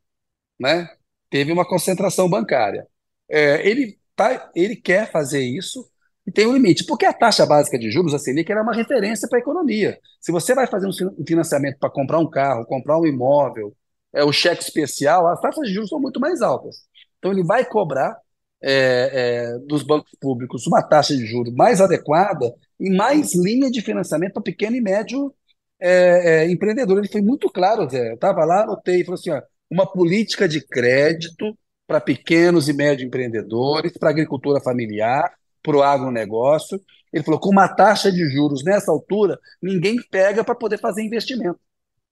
né? 0.59 0.89
Teve 1.31 1.53
uma 1.53 1.67
concentração 1.67 2.29
bancária. 2.29 2.87
É, 3.29 3.67
ele, 3.69 3.99
tá, 4.15 4.51
ele 4.55 4.77
quer 4.77 5.11
fazer 5.11 5.43
isso 5.43 5.89
e 6.26 6.33
tem 6.33 6.47
um 6.47 6.54
limite, 6.54 6.85
porque 6.87 7.04
a 7.04 7.12
taxa 7.12 7.45
básica 7.45 7.78
de 7.78 7.90
juros, 7.90 8.14
a 8.14 8.19
Selic, 8.19 8.50
era 8.50 8.62
uma 8.62 8.75
referência 8.75 9.28
para 9.28 9.38
a 9.38 9.43
economia. 9.43 9.99
Se 10.21 10.33
você 10.33 10.54
vai 10.54 10.66
fazer 10.66 10.87
um 10.88 11.25
financiamento 11.26 11.78
para 11.78 11.90
comprar 11.90 12.19
um 12.19 12.28
carro, 12.28 12.64
comprar 12.64 12.99
um 12.99 13.07
imóvel, 13.07 13.75
é, 14.12 14.25
o 14.25 14.33
cheque 14.33 14.62
especial, 14.62 15.26
as 15.26 15.40
taxas 15.40 15.66
de 15.69 15.75
juros 15.75 15.90
são 15.90 16.00
muito 16.00 16.21
mais 16.21 16.40
altas. 16.40 16.76
Então 17.19 17.31
ele 17.33 17.45
vai 17.45 17.64
cobrar 17.64 18.16
é, 18.62 19.11
é, 19.12 19.59
dos 19.66 19.83
bancos 19.83 20.12
públicos 20.19 20.66
uma 20.66 20.83
taxa 20.83 21.14
de 21.14 21.26
juros 21.26 21.52
mais 21.54 21.81
adequada 21.83 22.50
e 22.81 22.90
mais 22.90 23.35
linha 23.35 23.71
de 23.71 23.83
financiamento 23.83 24.35
para 24.35 24.43
pequeno 24.43 24.76
e 24.76 24.81
médio 24.81 25.35
é, 25.81 26.45
é, 26.45 26.50
empreendedor. 26.50 26.99
Ele 26.99 27.09
foi 27.09 27.21
muito 27.21 27.50
claro, 27.50 27.88
Zé. 27.90 28.11
Eu 28.11 28.14
estava 28.14 28.45
lá, 28.45 28.62
anotei, 28.62 29.04
falou 29.04 29.19
assim: 29.19 29.31
ó, 29.31 29.43
uma 29.71 29.90
política 29.90 30.49
de 30.49 30.66
crédito 30.66 31.57
para 31.87 32.00
pequenos 32.00 32.69
e 32.69 32.73
médios 32.73 33.07
empreendedores, 33.07 33.93
para 33.99 34.11
agricultura 34.11 34.61
familiar, 34.61 35.31
para 35.64 35.76
o 35.76 35.83
agronegócio. 35.83 36.80
Ele 37.12 37.25
falou: 37.25 37.40
com 37.40 37.49
uma 37.49 37.66
taxa 37.66 38.12
de 38.12 38.28
juros 38.28 38.62
nessa 38.62 38.92
altura, 38.92 39.40
ninguém 39.61 39.97
pega 40.11 40.44
para 40.44 40.54
poder 40.54 40.78
fazer 40.78 41.02
investimento. 41.02 41.59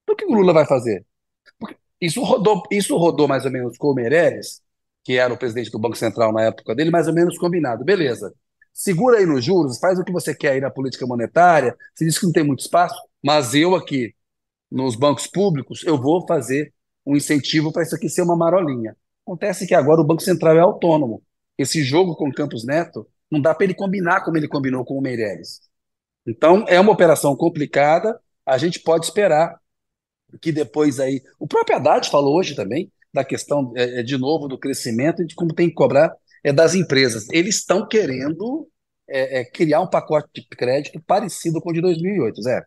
Então, 0.02 0.14
o 0.14 0.16
que 0.16 0.25
o 0.25 0.35
Lula 0.35 0.52
vai 0.52 0.66
fazer? 0.66 1.06
Porque 1.61 1.76
isso 2.00 2.23
rodou, 2.23 2.62
isso 2.71 2.97
rodou 2.97 3.28
mais 3.28 3.44
ou 3.44 3.52
menos 3.52 3.76
com 3.76 3.88
o 3.88 3.94
Meirelles, 3.94 4.61
que 5.04 5.18
era 5.18 5.32
o 5.32 5.37
presidente 5.37 5.71
do 5.71 5.78
Banco 5.78 5.97
Central 5.97 6.32
na 6.32 6.42
época 6.42 6.75
dele, 6.75 6.90
mais 6.90 7.06
ou 7.06 7.14
menos 7.14 7.38
combinado. 7.38 7.85
Beleza. 7.85 8.35
Segura 8.73 9.18
aí 9.18 9.26
nos 9.26 9.44
juros, 9.44 9.78
faz 9.78 9.99
o 9.99 10.04
que 10.04 10.11
você 10.11 10.35
quer 10.35 10.52
aí 10.52 10.61
na 10.61 10.71
política 10.71 11.06
monetária. 11.06 11.76
Você 11.94 12.06
diz 12.06 12.18
que 12.18 12.25
não 12.25 12.32
tem 12.32 12.42
muito 12.42 12.61
espaço, 12.61 12.97
mas 13.23 13.54
eu 13.54 13.75
aqui, 13.75 14.14
nos 14.71 14.97
bancos 14.97 15.26
públicos, 15.26 15.85
eu 15.85 16.00
vou 16.00 16.26
fazer 16.26 16.73
um 17.04 17.14
incentivo 17.16 17.71
para 17.71 17.82
isso 17.82 17.94
aqui 17.94 18.09
ser 18.09 18.23
uma 18.23 18.37
marolinha. 18.37 18.97
Acontece 19.26 19.66
que 19.66 19.75
agora 19.75 20.00
o 20.00 20.04
Banco 20.04 20.23
Central 20.23 20.56
é 20.56 20.61
autônomo. 20.61 21.23
Esse 21.59 21.85
jogo 21.85 22.16
com 22.16 22.32
Campos 22.32 22.64
Neto 22.64 23.06
não 23.33 23.41
dá 23.41 23.55
para 23.55 23.65
ele 23.65 23.75
combinar 23.75 24.23
como 24.23 24.37
ele 24.37 24.47
combinou 24.47 24.85
com 24.85 24.99
o 24.99 25.01
Meirelles. 25.01 25.62
Então, 26.27 26.67
é 26.69 26.79
uma 26.79 26.93
operação 26.93 27.35
complicada. 27.35 28.21
A 28.45 28.59
gente 28.59 28.79
pode 28.79 29.07
esperar 29.07 29.59
que 30.41 30.53
depois 30.53 31.01
aí. 31.01 31.23
O 31.39 31.49
próprio 31.49 31.77
Haddad 31.77 32.11
falou 32.11 32.37
hoje 32.37 32.55
também 32.55 32.93
da 33.12 33.25
questão, 33.25 33.73
é, 33.75 34.01
é, 34.01 34.03
de 34.03 34.19
novo, 34.19 34.49
do 34.49 34.59
crescimento 34.59 35.23
e 35.23 35.27
de 35.27 35.35
como 35.35 35.55
tem 35.55 35.69
que 35.69 35.75
cobrar 35.75 36.15
é, 36.45 36.53
das 36.53 36.75
empresas. 36.75 37.27
Eles 37.31 37.57
estão 37.57 37.89
querendo 37.89 38.69
é, 39.09 39.41
é, 39.41 39.45
criar 39.45 39.81
um 39.81 39.89
pacote 39.89 40.29
de 40.35 40.47
crédito 40.49 41.03
parecido 41.07 41.61
com 41.61 41.71
o 41.71 41.73
de 41.73 41.81
2008, 41.81 42.43
Zé. 42.43 42.62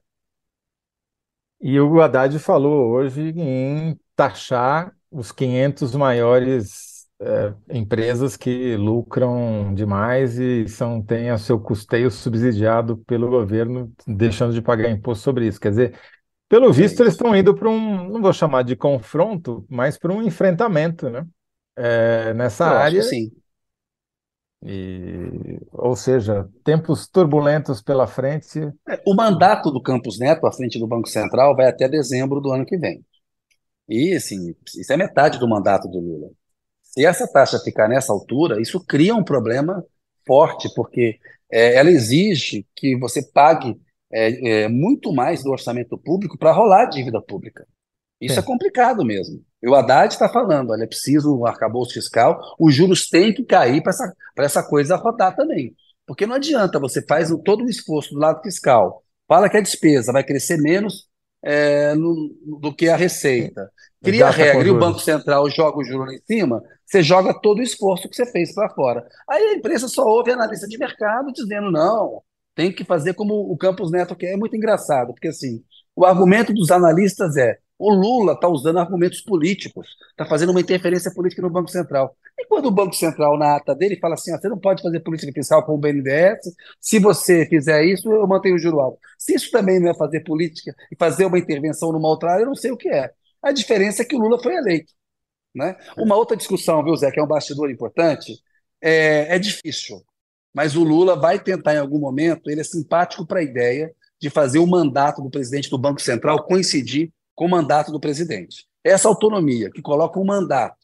E 1.61 1.79
o 1.79 2.01
Haddad 2.01 2.37
falou 2.39 2.91
hoje 2.91 3.33
em 3.37 3.99
taxar 4.15 4.95
os 5.11 5.31
500 5.31 5.95
maiores 5.95 6.94
é, 7.19 7.53
empresas 7.69 8.35
que 8.37 8.75
lucram 8.75 9.73
demais 9.73 10.37
e 10.37 10.67
são, 10.67 11.01
têm 11.01 11.31
o 11.31 11.37
seu 11.39 11.59
custeio 11.59 12.11
subsidiado 12.11 12.97
pelo 12.99 13.29
governo, 13.29 13.93
deixando 14.07 14.53
de 14.53 14.61
pagar 14.61 14.89
imposto 14.89 15.23
sobre 15.23 15.47
isso. 15.47 15.59
Quer 15.59 15.69
dizer, 15.69 15.99
pelo 16.49 16.73
visto, 16.73 17.01
eles 17.01 17.13
estão 17.13 17.35
indo 17.35 17.55
para 17.55 17.69
um, 17.69 18.09
não 18.09 18.21
vou 18.21 18.33
chamar 18.33 18.63
de 18.63 18.75
confronto, 18.75 19.65
mas 19.69 19.97
para 19.97 20.13
um 20.13 20.23
enfrentamento, 20.23 21.09
né? 21.09 21.25
É, 21.77 22.33
nessa 22.35 22.65
Eu 22.65 22.79
área. 22.79 23.01
sim. 23.01 23.31
E, 24.61 25.59
ou 25.71 25.95
seja, 25.95 26.49
tempos 26.63 27.07
turbulentos 27.07 27.81
pela 27.81 28.07
frente. 28.07 28.59
É, 28.87 29.01
O 29.05 29.13
mandato 29.15 29.71
do 29.71 29.81
Campos 29.81 30.19
Neto 30.19 30.45
à 30.45 30.51
frente 30.51 30.79
do 30.79 30.87
Banco 30.87 31.07
Central 31.07 31.55
vai 31.55 31.67
até 31.67 31.87
dezembro 31.87 32.39
do 32.41 32.51
ano 32.51 32.65
que 32.65 32.77
vem. 32.77 33.03
E, 33.89 34.15
assim, 34.15 34.55
isso 34.77 34.93
é 34.93 34.97
metade 34.97 35.39
do 35.39 35.49
mandato 35.49 35.87
do 35.89 35.99
Lula. 35.99 36.29
Se 36.95 37.05
essa 37.05 37.27
taxa 37.27 37.59
ficar 37.59 37.89
nessa 37.89 38.13
altura, 38.13 38.61
isso 38.61 38.79
cria 38.85 39.13
um 39.13 39.23
problema 39.23 39.83
forte, 40.25 40.73
porque 40.73 41.19
é, 41.51 41.75
ela 41.75 41.89
exige 41.91 42.65
que 42.75 42.97
você 42.97 43.21
pague 43.21 43.77
é, 44.11 44.63
é, 44.63 44.67
muito 44.69 45.11
mais 45.11 45.43
do 45.43 45.51
orçamento 45.51 45.97
público 45.97 46.37
para 46.37 46.53
rolar 46.53 46.83
a 46.83 46.89
dívida 46.89 47.21
pública. 47.21 47.67
Isso 48.21 48.39
é 48.39 48.41
Sim. 48.41 48.47
complicado 48.47 49.03
mesmo. 49.03 49.43
E 49.61 49.67
o 49.67 49.75
Haddad 49.75 50.13
está 50.13 50.29
falando, 50.29 50.71
olha, 50.71 50.83
é 50.83 50.87
preciso 50.87 51.37
um 51.37 51.45
arcabouço 51.45 51.93
fiscal, 51.93 52.39
os 52.57 52.73
juros 52.73 53.09
têm 53.09 53.33
que 53.33 53.43
cair 53.43 53.81
para 53.83 53.91
essa, 53.91 54.13
essa 54.37 54.63
coisa 54.63 54.95
rodar 54.95 55.35
também. 55.35 55.75
Porque 56.07 56.25
não 56.25 56.35
adianta, 56.35 56.79
você 56.79 57.03
faz 57.05 57.29
todo 57.43 57.65
o 57.65 57.69
esforço 57.69 58.13
do 58.13 58.19
lado 58.19 58.41
fiscal, 58.41 59.03
fala 59.27 59.49
que 59.49 59.57
a 59.57 59.61
despesa 59.61 60.13
vai 60.13 60.23
crescer 60.23 60.57
menos 60.57 61.09
é, 61.43 61.93
no- 61.95 62.33
do 62.61 62.73
que 62.73 62.87
a 62.87 62.95
receita, 62.95 63.69
cria 64.01 64.25
Gasta 64.25 64.51
com 64.51 64.59
regra 64.59 64.67
e 64.67 64.71
o 64.71 64.79
Banco. 64.79 64.99
Central 64.99 65.49
joga 65.49 65.79
o 65.79 65.83
juro 65.83 66.05
lá 66.05 66.13
em 66.13 66.21
cima, 66.25 66.63
você 66.85 67.01
joga 67.01 67.33
todo 67.33 67.59
o 67.59 67.63
esforço 67.63 68.07
que 68.07 68.15
você 68.15 68.25
fez 68.25 68.53
para 68.53 68.69
fora. 68.69 69.05
Aí 69.29 69.43
a 69.43 69.53
empresa 69.55 69.87
só 69.87 70.03
ouve 70.03 70.31
analista 70.31 70.67
de 70.67 70.77
mercado 70.77 71.31
dizendo, 71.33 71.71
não, 71.71 72.21
tem 72.53 72.71
que 72.71 72.83
fazer 72.85 73.13
como 73.13 73.33
o 73.33 73.57
Campos 73.57 73.91
Neto 73.91 74.15
quer. 74.15 74.33
É 74.33 74.37
muito 74.37 74.55
engraçado, 74.55 75.13
porque 75.13 75.29
assim, 75.29 75.63
o 75.95 76.05
argumento 76.05 76.53
dos 76.53 76.71
analistas 76.71 77.37
é 77.37 77.57
o 77.77 77.93
Lula 77.93 78.33
está 78.33 78.47
usando 78.47 78.79
argumentos 78.79 79.21
políticos, 79.21 79.87
está 80.11 80.25
fazendo 80.25 80.51
uma 80.51 80.61
interferência 80.61 81.13
política 81.13 81.41
no 81.41 81.49
Banco 81.49 81.69
Central. 81.69 82.15
E 82.37 82.45
quando 82.47 82.67
o 82.67 82.71
Banco 82.71 82.95
Central, 82.95 83.37
na 83.37 83.57
ata 83.57 83.75
dele, 83.75 83.99
fala 83.99 84.15
assim: 84.15 84.33
ó, 84.33 84.37
você 84.37 84.47
não 84.47 84.57
pode 84.57 84.81
fazer 84.81 85.01
política 85.01 85.31
fiscal 85.33 85.65
com 85.65 85.73
o 85.73 85.77
BNDES, 85.77 86.39
se 86.79 86.99
você 86.99 87.45
fizer 87.45 87.83
isso, 87.83 88.11
eu 88.11 88.25
mantenho 88.27 88.55
o 88.55 88.59
juro 88.59 88.79
alto. 88.79 88.99
Se 89.17 89.33
isso 89.35 89.51
também 89.51 89.79
não 89.79 89.89
é 89.89 89.93
fazer 89.95 90.21
política 90.21 90.73
e 90.91 90.95
fazer 90.97 91.25
uma 91.25 91.37
intervenção 91.37 91.91
numa 91.91 92.07
outra 92.07 92.31
área, 92.31 92.43
eu 92.43 92.47
não 92.47 92.55
sei 92.55 92.71
o 92.71 92.77
que 92.77 92.89
é. 92.89 93.11
A 93.41 93.51
diferença 93.51 94.01
é 94.01 94.05
que 94.05 94.15
o 94.15 94.19
Lula 94.19 94.41
foi 94.41 94.55
eleito. 94.55 94.91
Né? 95.55 95.77
Uma 95.97 96.15
outra 96.15 96.35
discussão, 96.35 96.83
viu, 96.83 96.95
Zé, 96.97 97.09
que 97.09 97.19
é 97.19 97.23
um 97.23 97.27
bastidor 97.27 97.71
importante, 97.71 98.33
é, 98.81 99.35
é 99.35 99.39
difícil, 99.39 100.03
mas 100.53 100.75
o 100.75 100.83
Lula 100.83 101.15
vai 101.15 101.39
tentar 101.41 101.75
em 101.75 101.79
algum 101.79 101.97
momento, 101.97 102.49
ele 102.49 102.61
é 102.61 102.63
simpático 102.63 103.25
para 103.25 103.39
a 103.39 103.43
ideia 103.43 103.93
de 104.19 104.29
fazer 104.29 104.59
o 104.59 104.67
mandato 104.67 105.21
do 105.21 105.29
presidente 105.29 105.69
do 105.69 105.77
Banco 105.77 106.01
Central 106.01 106.43
coincidir 106.43 107.11
com 107.33 107.45
o 107.45 107.49
mandato 107.49 107.91
do 107.91 107.99
presidente. 107.99 108.65
Essa 108.83 109.07
autonomia 109.07 109.71
que 109.71 109.81
coloca 109.81 110.19
um 110.19 110.25
mandato, 110.25 110.77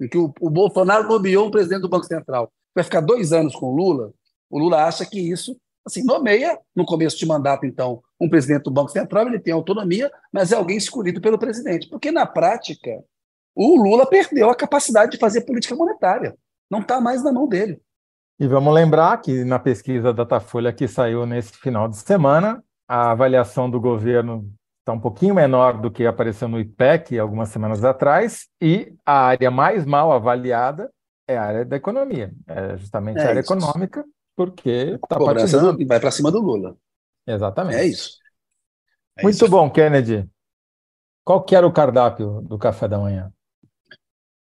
em 0.00 0.08
que 0.08 0.18
o, 0.18 0.32
o 0.40 0.50
Bolsonaro 0.50 1.08
nomeou 1.08 1.46
um 1.46 1.50
presidente 1.50 1.82
do 1.82 1.88
Banco 1.88 2.06
Central, 2.06 2.52
vai 2.74 2.84
ficar 2.84 3.00
dois 3.00 3.32
anos 3.32 3.56
com 3.56 3.66
o 3.66 3.74
Lula, 3.74 4.12
o 4.50 4.58
Lula 4.58 4.84
acha 4.84 5.04
que 5.04 5.18
isso, 5.18 5.56
assim, 5.86 6.04
nomeia 6.04 6.58
no 6.74 6.84
começo 6.84 7.18
de 7.18 7.26
mandato, 7.26 7.66
então, 7.66 8.02
um 8.20 8.28
presidente 8.28 8.64
do 8.64 8.70
Banco 8.70 8.90
Central, 8.90 9.26
ele 9.26 9.38
tem 9.38 9.52
autonomia, 9.52 10.10
mas 10.32 10.52
é 10.52 10.56
alguém 10.56 10.76
escolhido 10.76 11.20
pelo 11.20 11.38
presidente, 11.38 11.88
porque 11.88 12.10
na 12.10 12.26
prática 12.26 13.02
o 13.54 13.76
Lula 13.82 14.06
perdeu 14.06 14.50
a 14.50 14.54
capacidade 14.54 15.12
de 15.12 15.18
fazer 15.18 15.42
política 15.42 15.74
monetária. 15.74 16.36
Não 16.70 16.80
está 16.80 17.00
mais 17.00 17.22
na 17.24 17.32
mão 17.32 17.48
dele. 17.48 17.80
E 18.38 18.46
vamos 18.46 18.72
lembrar 18.72 19.20
que 19.20 19.44
na 19.44 19.58
pesquisa 19.58 20.12
Datafolha 20.12 20.72
que 20.72 20.86
saiu 20.86 21.26
nesse 21.26 21.52
final 21.54 21.88
de 21.88 21.96
semana, 21.96 22.62
a 22.86 23.10
avaliação 23.10 23.68
do 23.68 23.80
governo 23.80 24.48
está 24.80 24.92
um 24.92 25.00
pouquinho 25.00 25.34
menor 25.34 25.80
do 25.80 25.90
que 25.90 26.06
apareceu 26.06 26.48
no 26.48 26.58
IPEC 26.60 27.18
algumas 27.18 27.48
semanas 27.48 27.84
atrás, 27.84 28.46
e 28.62 28.94
a 29.04 29.26
área 29.26 29.50
mais 29.50 29.84
mal 29.84 30.12
avaliada 30.12 30.90
é 31.26 31.36
a 31.36 31.42
área 31.42 31.64
da 31.64 31.76
economia, 31.76 32.32
é 32.46 32.76
justamente 32.78 33.18
a 33.18 33.22
É 33.22 33.28
área 33.28 33.40
isso. 33.40 33.52
econômica, 33.52 34.04
porque 34.36 34.70
A 34.92 34.94
está 34.94 35.18
patinando. 35.18 35.86
vai 35.86 36.00
para 36.00 36.10
cima 36.10 36.30
do 36.30 36.40
Lula. 36.40 36.76
É 37.26 37.34
Exatamente. 37.34 37.84
isso. 37.90 38.18
É 39.16 39.22
Muito 39.24 39.34
isso. 39.34 39.48
bom, 39.48 39.68
Kennedy. 39.70 40.26
Qual 41.24 41.42
que 41.44 41.54
era 41.54 41.66
o 41.66 41.72
cardápio 41.72 42.40
do 42.42 42.56
café 42.56 42.88
da 42.88 42.98
manhã? 42.98 43.30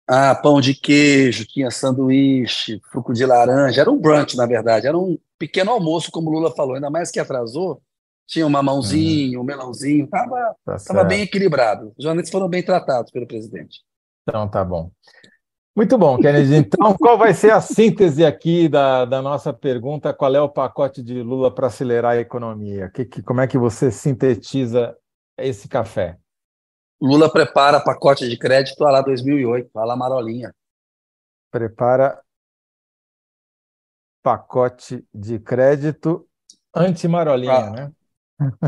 Ah, 0.09 0.35
pão 0.35 0.61
de 0.61 0.73
queijo, 0.75 1.45
tinha 1.47 1.71
sanduíche, 1.71 2.81
suco 2.93 3.13
de 3.13 3.27
laranja. 3.27 3.81
Era 3.81 3.91
um 3.91 3.99
brunch, 3.99 4.37
na 4.37 4.47
verdade. 4.47 4.87
Era 4.87 4.97
um 4.97 5.19
pequeno 5.39 5.73
almoço, 5.73 6.13
como 6.13 6.31
o 6.31 6.33
Lula 6.33 6.55
falou. 6.55 6.77
Ainda 6.77 6.91
mais 6.91 7.11
que 7.11 7.19
atrasou. 7.19 7.83
Tinha 8.27 8.45
um 8.45 8.49
Uhum, 8.49 8.53
mamãozinho, 8.53 9.41
um 9.41 9.45
melãozinho. 9.45 10.05
Estava 10.05 10.55
tá 10.65 10.77
tava 10.79 11.05
bem 11.05 11.23
equilibrado. 11.23 11.93
Os 11.97 12.05
jornalistas 12.05 12.33
foram 12.33 12.49
bem 12.49 12.63
tratados 12.63 13.11
pelo 13.11 13.27
presidente. 13.27 13.81
Então 14.23 14.49
tá 14.49 14.65
bom. 14.65 14.91
Muito 15.77 15.99
bom, 15.99 16.17
Kennedy. 16.17 16.55
Então, 16.55 16.97
qual 16.97 17.19
vai 17.19 17.35
ser 17.35 17.53
a 17.53 17.61
síntese 17.61 18.25
aqui 18.25 18.67
da, 18.67 19.05
da 19.05 19.21
nossa 19.21 19.53
pergunta? 19.53 20.15
Qual 20.15 20.35
é 20.35 20.41
o 20.41 20.49
pacote 20.49 21.03
de 21.03 21.23
Lula 21.23 21.55
para 21.55 21.67
acelerar 21.67 22.13
a 22.13 22.21
economia? 22.21 22.89
Que, 22.89 23.05
que, 23.05 23.23
como 23.23 23.43
é 23.43 23.47
que 23.47 23.59
você 23.59 23.91
sintetiza 23.91 24.97
esse 25.37 25.69
café? 25.69 26.17
Lula 27.01 27.31
prepara 27.31 27.81
pacote 27.81 28.29
de 28.29 28.37
crédito 28.39 28.85
a 28.85 28.91
lá 28.91 29.01
2008, 29.03 29.71
a 29.79 29.85
lá 29.85 29.97
Marolinha. 29.97 30.53
Prepara 31.51 32.21
pacote 34.23 35.05
de 35.15 35.39
crédito 35.39 36.27
anti-marolinha, 36.75 37.53
Ah, 37.53 37.71
né? 37.71 37.93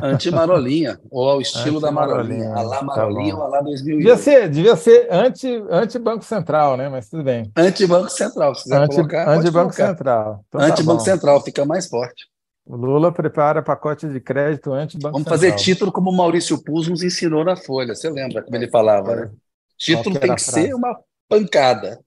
Anti-Marolinha, 0.02 0.98
ou 1.10 1.28
ao 1.28 1.40
estilo 1.42 1.78
da 1.78 1.90
Marolinha. 1.90 2.54
A 2.54 2.62
lá 2.62 2.78
tá 2.78 2.84
Marolinha 2.84 3.34
ou 3.34 3.40
bom. 3.40 3.46
a 3.46 3.48
lá 3.48 3.60
Devia 3.60 4.16
2008. 4.16 4.18
ser, 4.22 4.48
devia 4.48 4.76
ser 4.76 5.08
anti, 5.12 5.62
anti-Banco 5.68 6.24
Central, 6.24 6.76
né? 6.78 6.88
Mas 6.88 7.10
tudo 7.10 7.22
bem. 7.22 7.50
Anti-Banco 7.54 8.08
Central, 8.08 8.54
se 8.54 8.62
quiser 8.62 8.80
Anti, 8.82 8.96
colocar, 8.96 9.28
anti-Banco. 9.28 9.72
Central. 9.74 10.44
Então 10.48 10.60
tá 10.60 10.66
Anti-Banco 10.68 10.98
bom. 10.98 11.04
Central, 11.04 11.40
fica 11.42 11.66
mais 11.66 11.86
forte. 11.86 12.26
O 12.68 12.76
Lula 12.76 13.10
prepara 13.10 13.62
pacote 13.62 14.06
de 14.06 14.20
crédito 14.20 14.72
anti-Banco 14.74 15.14
Vamos 15.14 15.28
fazer 15.28 15.46
Central. 15.52 15.64
título 15.64 15.90
como 15.92 16.10
o 16.10 16.16
Maurício 16.16 16.62
Puz 16.62 16.86
nos 16.86 17.02
ensinou 17.02 17.42
na 17.42 17.56
Folha. 17.56 17.94
Você 17.94 18.10
lembra 18.10 18.42
como 18.42 18.54
ele 18.54 18.68
falava, 18.68 19.16
né? 19.16 19.22
Qual 19.22 19.36
Título 19.78 20.14
que 20.16 20.20
tem 20.20 20.34
que 20.34 20.42
ser 20.42 20.74
uma 20.74 21.00
pancada. 21.26 21.98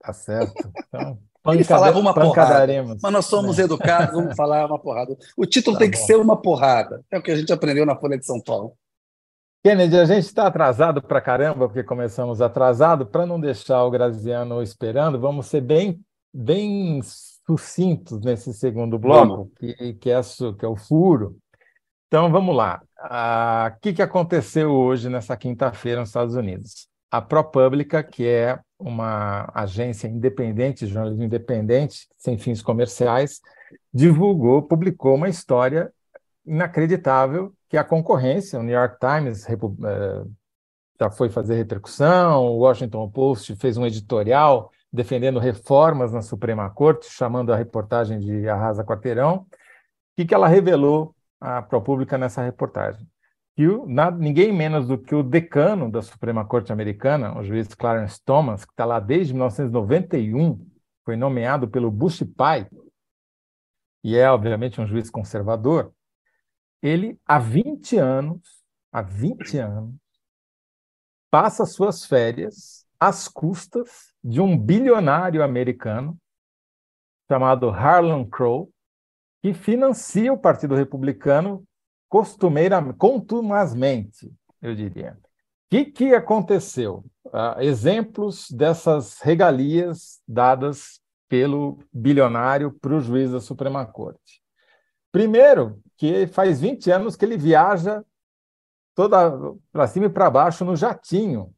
Tá 0.00 0.12
certo. 0.12 0.72
Então, 0.88 1.18
Ele 1.46 1.62
falava 1.62 1.96
uma 2.00 2.12
porrada, 2.12 2.66
mas 3.00 3.12
nós 3.12 3.26
somos 3.26 3.58
né? 3.58 3.64
educados, 3.64 4.12
vamos 4.12 4.34
falar 4.34 4.66
uma 4.66 4.80
porrada. 4.80 5.16
O 5.36 5.46
título 5.46 5.76
Tá 5.76 5.80
tem 5.84 5.90
que 5.92 5.98
bom. 5.98 6.06
ser 6.06 6.16
uma 6.16 6.36
porrada. 6.42 7.04
É 7.08 7.18
o 7.18 7.22
que 7.22 7.30
a 7.30 7.36
gente 7.36 7.52
aprendeu 7.52 7.86
na 7.86 7.94
Folha 7.94 8.18
de 8.18 8.26
São 8.26 8.40
Paulo. 8.40 8.72
Kennedy, 9.62 9.96
a 9.96 10.04
gente 10.04 10.24
está 10.24 10.48
atrasado 10.48 11.00
pra 11.00 11.20
caramba, 11.20 11.68
porque 11.68 11.84
começamos 11.84 12.40
atrasado. 12.40 13.06
Para 13.06 13.24
não 13.24 13.38
deixar 13.38 13.84
o 13.84 13.90
Graziano 13.90 14.60
esperando, 14.60 15.20
vamos 15.20 15.46
ser 15.46 15.60
bem 15.60 16.00
bem 16.34 17.00
sucintos 17.46 18.20
nesse 18.20 18.52
segundo 18.52 18.98
bloco, 18.98 19.50
que, 19.56 19.94
que, 19.94 20.10
é, 20.10 20.20
que 20.20 20.64
é 20.64 20.68
o 20.68 20.76
furo. 20.76 21.36
Então, 22.08 22.30
vamos 22.30 22.54
lá. 22.54 22.82
Ah, 22.98 23.72
o 23.76 23.80
que, 23.80 23.92
que 23.92 24.02
aconteceu 24.02 24.72
hoje, 24.72 25.08
nessa 25.08 25.36
quinta-feira, 25.36 26.00
nos 26.00 26.10
Estados 26.10 26.34
Unidos? 26.34 26.88
A 27.10 27.22
ProPublica, 27.22 28.02
que 28.02 28.26
é 28.26 28.58
uma 28.78 29.50
agência 29.54 30.08
independente, 30.08 30.86
jornalismo 30.86 31.24
independente, 31.24 32.08
sem 32.16 32.36
fins 32.36 32.60
comerciais, 32.60 33.40
divulgou, 33.92 34.62
publicou 34.62 35.14
uma 35.14 35.28
história 35.28 35.92
inacreditável 36.44 37.52
que 37.68 37.76
a 37.76 37.84
concorrência, 37.84 38.58
o 38.58 38.62
New 38.62 38.74
York 38.74 38.98
Times 39.00 39.48
eh, 39.48 40.24
já 41.00 41.10
foi 41.10 41.28
fazer 41.28 41.56
repercussão, 41.56 42.44
o 42.46 42.58
Washington 42.58 43.10
Post 43.10 43.56
fez 43.56 43.76
um 43.76 43.86
editorial 43.86 44.70
defendendo 44.96 45.38
reformas 45.38 46.10
na 46.12 46.22
Suprema 46.22 46.68
Corte, 46.70 47.06
chamando 47.10 47.52
a 47.52 47.56
reportagem 47.56 48.18
de 48.18 48.48
Arrasa 48.48 48.82
Quarteirão. 48.82 49.36
O 49.36 49.46
que, 50.16 50.24
que 50.24 50.34
ela 50.34 50.48
revelou 50.48 51.14
à 51.38 51.60
ProPublica 51.60 52.16
nessa 52.16 52.42
reportagem? 52.42 53.06
Que 53.54 53.68
o, 53.68 53.86
ninguém 54.18 54.52
menos 54.52 54.88
do 54.88 54.98
que 54.98 55.14
o 55.14 55.22
decano 55.22 55.90
da 55.90 56.00
Suprema 56.00 56.44
Corte 56.44 56.72
Americana, 56.72 57.38
o 57.38 57.44
juiz 57.44 57.68
Clarence 57.74 58.20
Thomas, 58.24 58.64
que 58.64 58.72
está 58.72 58.84
lá 58.84 58.98
desde 58.98 59.34
1991, 59.34 60.66
foi 61.04 61.14
nomeado 61.14 61.68
pelo 61.68 61.90
Bush 61.90 62.24
pai, 62.36 62.66
e 64.02 64.16
é, 64.16 64.30
obviamente, 64.30 64.80
um 64.80 64.86
juiz 64.86 65.10
conservador, 65.10 65.92
ele, 66.82 67.18
há 67.26 67.38
20 67.38 67.96
anos, 67.98 68.62
há 68.92 69.02
20 69.02 69.58
anos, 69.58 69.94
passa 71.30 71.66
suas 71.66 72.04
férias 72.04 72.86
às 72.98 73.28
custas 73.28 74.14
de 74.26 74.40
um 74.40 74.58
bilionário 74.58 75.40
americano 75.40 76.18
chamado 77.28 77.70
Harlan 77.70 78.24
Crow, 78.24 78.68
que 79.40 79.54
financia 79.54 80.32
o 80.32 80.38
Partido 80.38 80.74
Republicano 80.74 81.64
costumeiramente, 82.08 82.96
contumazmente, 82.98 84.32
eu 84.60 84.74
diria. 84.74 85.16
O 85.16 85.26
que, 85.70 85.84
que 85.84 86.12
aconteceu? 86.12 87.04
Uh, 87.26 87.60
exemplos 87.60 88.50
dessas 88.50 89.20
regalias 89.20 90.20
dadas 90.26 91.00
pelo 91.28 91.78
bilionário 91.92 92.72
para 92.72 92.96
o 92.96 93.00
juiz 93.00 93.30
da 93.30 93.40
Suprema 93.40 93.86
Corte. 93.86 94.42
Primeiro, 95.12 95.80
que 95.96 96.26
faz 96.26 96.60
20 96.60 96.90
anos 96.90 97.14
que 97.14 97.24
ele 97.24 97.36
viaja 97.36 98.04
toda 98.92 99.54
para 99.70 99.86
cima 99.86 100.06
e 100.06 100.10
para 100.10 100.28
baixo 100.30 100.64
no 100.64 100.74
jatinho 100.74 101.54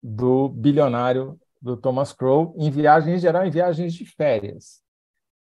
do 0.00 0.48
bilionário 0.48 1.38
do 1.62 1.76
Thomas 1.76 2.12
Crow, 2.12 2.54
em 2.58 2.70
viagens, 2.70 3.16
em 3.16 3.20
geral, 3.20 3.46
em 3.46 3.50
viagens 3.50 3.94
de 3.94 4.04
férias. 4.04 4.82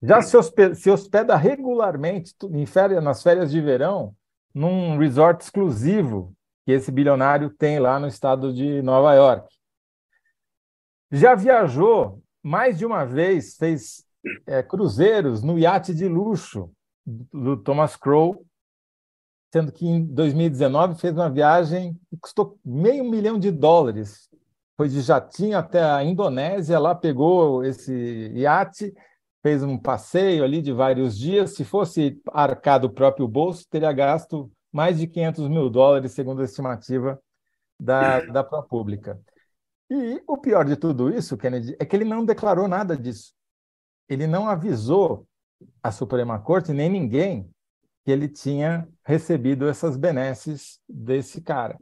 Já 0.03 0.23
se 0.23 0.37
hospeda, 0.37 0.75
se 0.75 0.91
hospeda 0.91 1.37
regularmente 1.37 2.35
em 2.51 2.65
férias, 2.65 3.05
nas 3.05 3.23
férias 3.23 3.51
de 3.51 3.61
verão 3.61 4.15
num 4.55 4.97
resort 4.97 5.45
exclusivo 5.45 6.35
que 6.65 6.73
esse 6.73 6.91
bilionário 6.91 7.51
tem 7.51 7.79
lá 7.79 8.01
no 8.01 8.07
estado 8.07 8.55
de 8.55 8.81
Nova 8.81 9.13
York. 9.15 9.55
Já 11.13 11.35
viajou 11.35 12.23
mais 12.43 12.79
de 12.79 12.87
uma 12.87 13.05
vez, 13.05 13.57
fez 13.57 14.05
é, 14.47 14.63
cruzeiros 14.63 15.43
no 15.43 15.59
iate 15.59 15.95
de 15.95 16.09
luxo 16.09 16.73
do 17.05 17.57
Thomas 17.57 17.97
Crow, 17.97 18.45
sendo 19.53 19.71
que 19.71 19.87
em 19.87 20.05
2019 20.05 20.99
fez 20.99 21.13
uma 21.13 21.31
viagem 21.31 21.95
que 22.09 22.17
custou 22.17 22.59
meio 22.65 23.05
milhão 23.05 23.39
de 23.39 23.51
dólares. 23.51 24.29
Foi 24.77 24.89
de 24.89 25.01
jatinho 25.01 25.57
até 25.57 25.83
a 25.83 26.05
Indonésia, 26.05 26.79
lá 26.79 26.95
pegou 26.95 27.65
esse 27.65 27.93
iate, 28.35 28.93
fez 29.43 29.63
um 29.63 29.79
passeio 29.79 30.45
ali 30.45 30.61
de 30.61 30.73
vários 30.73 31.17
dias. 31.17 31.55
Se 31.55 31.65
fosse 31.65 32.21
arcado 32.33 32.87
o 32.87 32.93
próprio 32.93 33.27
bolso, 33.27 33.67
teria 33.71 33.93
gasto 33.93 34.51
mais 34.73 34.99
de 34.99 35.07
500 35.07 35.49
mil 35.49 35.71
dólares, 35.71 36.13
segundo 36.13 36.43
a 36.43 36.45
estimativa 36.45 37.19
da, 37.81 38.21
da 38.21 38.45
ProPublica. 38.45 39.19
E 39.89 40.23
o 40.27 40.37
pior 40.37 40.65
de 40.65 40.77
tudo 40.77 41.09
isso, 41.09 41.37
Kennedy, 41.37 41.77
é 41.79 41.85
que 41.85 41.95
ele 41.95 42.05
não 42.05 42.25
declarou 42.25 42.67
nada 42.67 42.97
disso. 42.97 43.33
Ele 44.09 44.27
não 44.27 44.49
avisou 44.49 45.27
a 45.83 45.91
Suprema 45.91 46.39
Corte, 46.39 46.73
nem 46.73 46.91
ninguém, 46.91 47.49
que 48.05 48.11
ele 48.11 48.29
tinha 48.29 48.89
recebido 49.05 49.69
essas 49.69 49.97
benesses 49.97 50.81
desse 50.89 51.41
cara. 51.41 51.79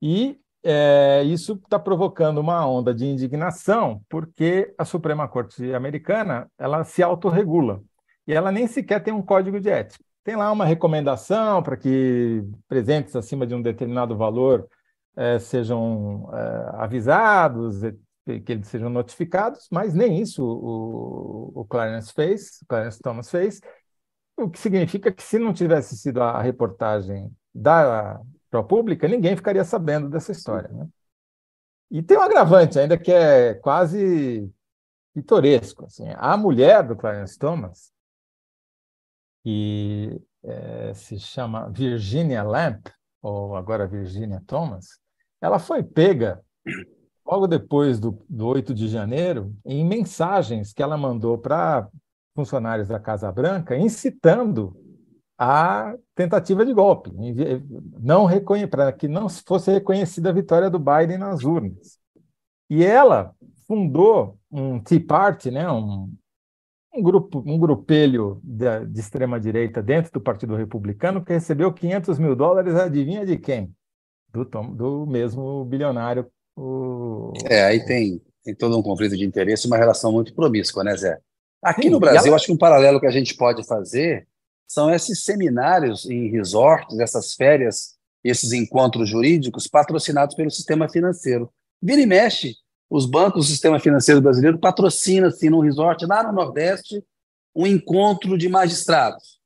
E 0.00 0.38
é, 0.62 1.22
isso 1.24 1.54
está 1.64 1.78
provocando 1.78 2.38
uma 2.38 2.66
onda 2.66 2.94
de 2.94 3.06
indignação, 3.06 4.02
porque 4.08 4.72
a 4.76 4.84
Suprema 4.84 5.26
Corte 5.28 5.72
americana 5.74 6.50
ela 6.58 6.84
se 6.84 7.02
autorregula 7.02 7.82
e 8.26 8.32
ela 8.32 8.52
nem 8.52 8.66
sequer 8.66 9.02
tem 9.02 9.12
um 9.12 9.22
código 9.22 9.58
de 9.58 9.70
ética. 9.70 10.04
Tem 10.22 10.36
lá 10.36 10.52
uma 10.52 10.64
recomendação 10.64 11.62
para 11.62 11.76
que 11.76 12.44
presentes 12.68 13.16
acima 13.16 13.46
de 13.46 13.54
um 13.54 13.62
determinado 13.62 14.16
valor 14.16 14.68
é, 15.16 15.38
sejam 15.38 16.30
é, 16.32 16.70
avisados, 16.82 17.80
que 18.24 18.52
eles 18.52 18.68
sejam 18.68 18.90
notificados, 18.90 19.66
mas 19.72 19.94
nem 19.94 20.20
isso 20.20 20.44
o, 20.44 21.60
o 21.60 21.64
Clarence 21.64 22.12
fez, 22.12 22.60
o 22.62 22.66
Clarence 22.66 23.00
Thomas 23.00 23.30
fez, 23.30 23.60
o 24.36 24.48
que 24.48 24.58
significa 24.58 25.10
que 25.10 25.22
se 25.22 25.38
não 25.38 25.52
tivesse 25.52 25.96
sido 25.96 26.22
a 26.22 26.40
reportagem 26.40 27.30
da 27.54 28.20
ProPublica, 28.50 29.06
ninguém 29.08 29.36
ficaria 29.36 29.64
sabendo 29.64 30.08
dessa 30.08 30.32
história. 30.32 30.68
Né? 30.68 30.88
E 31.90 32.02
tem 32.02 32.18
um 32.18 32.22
agravante 32.22 32.78
ainda 32.78 32.98
que 32.98 33.12
é 33.12 33.54
quase 33.54 34.50
pitoresco. 35.14 35.86
Assim. 35.86 36.06
A 36.16 36.36
mulher 36.36 36.86
do 36.86 36.96
Clarence 36.96 37.38
Thomas, 37.38 37.92
que 39.42 40.20
é, 40.42 40.94
se 40.94 41.18
chama 41.18 41.68
Virginia 41.70 42.42
Lamp, 42.42 42.86
ou 43.22 43.56
agora 43.56 43.86
Virginia 43.86 44.42
Thomas, 44.46 44.98
ela 45.40 45.58
foi 45.58 45.82
pega 45.82 46.42
logo 47.26 47.46
depois 47.46 48.00
do, 48.00 48.24
do 48.28 48.46
8 48.46 48.74
de 48.74 48.88
janeiro 48.88 49.54
em 49.64 49.84
mensagens 49.84 50.72
que 50.72 50.82
ela 50.82 50.96
mandou 50.96 51.38
para 51.38 51.88
funcionários 52.34 52.88
da 52.88 52.98
Casa 52.98 53.30
Branca 53.30 53.76
incitando 53.76 54.79
a 55.42 55.94
tentativa 56.14 56.66
de 56.66 56.74
golpe, 56.74 57.10
não 57.98 58.28
para 58.70 58.92
que 58.92 59.08
não 59.08 59.26
fosse 59.26 59.72
reconhecida 59.72 60.28
a 60.28 60.34
vitória 60.34 60.68
do 60.68 60.78
Biden 60.78 61.16
nas 61.16 61.42
urnas. 61.42 61.98
E 62.68 62.84
ela 62.84 63.34
fundou 63.66 64.38
um 64.52 64.78
Tea 64.78 65.02
Party, 65.02 65.50
né, 65.50 65.66
um, 65.72 66.12
um 66.94 67.02
grupo, 67.02 67.42
um 67.46 67.58
grupelho 67.58 68.38
de, 68.44 68.84
de 68.84 69.00
extrema 69.00 69.40
direita 69.40 69.82
dentro 69.82 70.12
do 70.12 70.20
Partido 70.20 70.54
Republicano 70.54 71.24
que 71.24 71.32
recebeu 71.32 71.72
500 71.72 72.18
mil 72.18 72.36
dólares, 72.36 72.74
adivinha 72.74 73.24
de 73.24 73.38
quem? 73.38 73.72
Do, 74.28 74.44
Tom, 74.44 74.74
do 74.74 75.06
mesmo 75.06 75.64
bilionário. 75.64 76.30
O... 76.54 77.32
É, 77.48 77.64
aí 77.64 77.82
tem, 77.86 78.20
tem 78.44 78.54
todo 78.54 78.76
um 78.78 78.82
conflito 78.82 79.16
de 79.16 79.24
interesse, 79.24 79.66
uma 79.66 79.78
relação 79.78 80.12
muito 80.12 80.34
promíscua, 80.34 80.84
né, 80.84 80.94
Zé? 80.94 81.18
Aqui 81.62 81.84
Sim, 81.84 81.90
no 81.90 81.98
Brasil, 81.98 82.26
ela... 82.26 82.36
acho 82.36 82.44
que 82.44 82.52
um 82.52 82.58
paralelo 82.58 83.00
que 83.00 83.06
a 83.06 83.10
gente 83.10 83.34
pode 83.34 83.66
fazer 83.66 84.28
são 84.70 84.88
esses 84.88 85.24
seminários 85.24 86.08
em 86.08 86.30
resorts, 86.30 87.00
essas 87.00 87.34
férias, 87.34 87.96
esses 88.22 88.52
encontros 88.52 89.08
jurídicos 89.08 89.66
patrocinados 89.66 90.36
pelo 90.36 90.48
sistema 90.48 90.88
financeiro. 90.88 91.52
Vira 91.82 92.00
e 92.00 92.06
mexe, 92.06 92.54
os 92.88 93.04
bancos, 93.04 93.46
o 93.46 93.50
sistema 93.50 93.80
financeiro 93.80 94.20
brasileiro 94.20 94.60
patrocina, 94.60 95.26
assim, 95.26 95.50
num 95.50 95.58
resort 95.58 96.06
lá 96.06 96.22
no 96.22 96.32
Nordeste, 96.32 97.02
um 97.52 97.66
encontro 97.66 98.38
de 98.38 98.48
magistrados. 98.48 99.40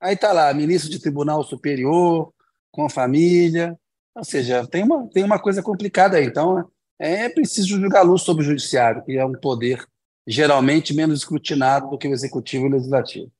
Aí 0.00 0.14
está 0.14 0.32
lá, 0.32 0.52
ministro 0.52 0.90
de 0.90 0.98
Tribunal 0.98 1.44
Superior, 1.44 2.32
com 2.72 2.86
a 2.86 2.90
família, 2.90 3.78
ou 4.16 4.24
seja, 4.24 4.66
tem 4.66 4.82
uma, 4.82 5.08
tem 5.10 5.22
uma 5.22 5.38
coisa 5.38 5.62
complicada 5.62 6.16
aí. 6.16 6.26
Então, 6.26 6.68
é 6.98 7.28
preciso 7.28 7.80
jogar 7.80 8.02
luz 8.02 8.22
sobre 8.22 8.42
o 8.42 8.46
judiciário, 8.46 9.04
que 9.04 9.16
é 9.16 9.24
um 9.24 9.32
poder 9.32 9.86
geralmente 10.26 10.92
menos 10.92 11.20
escrutinado 11.20 11.88
do 11.88 11.96
que 11.96 12.08
o 12.08 12.12
executivo 12.12 12.64
e 12.64 12.68
o 12.68 12.72
legislativo. 12.72 13.30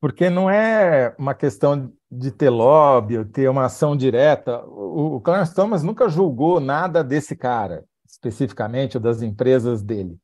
Porque 0.00 0.30
não 0.30 0.48
é 0.48 1.14
uma 1.18 1.34
questão 1.34 1.92
de 2.10 2.30
ter 2.30 2.48
lobby, 2.48 3.18
ou 3.18 3.24
ter 3.24 3.48
uma 3.48 3.66
ação 3.66 3.96
direta. 3.96 4.64
O, 4.64 5.16
o 5.16 5.20
Clarence 5.20 5.54
Thomas 5.54 5.82
nunca 5.82 6.08
julgou 6.08 6.58
nada 6.58 7.04
desse 7.04 7.36
cara, 7.36 7.84
especificamente, 8.08 8.96
ou 8.96 9.02
das 9.02 9.22
empresas 9.22 9.82
dele. 9.82 10.18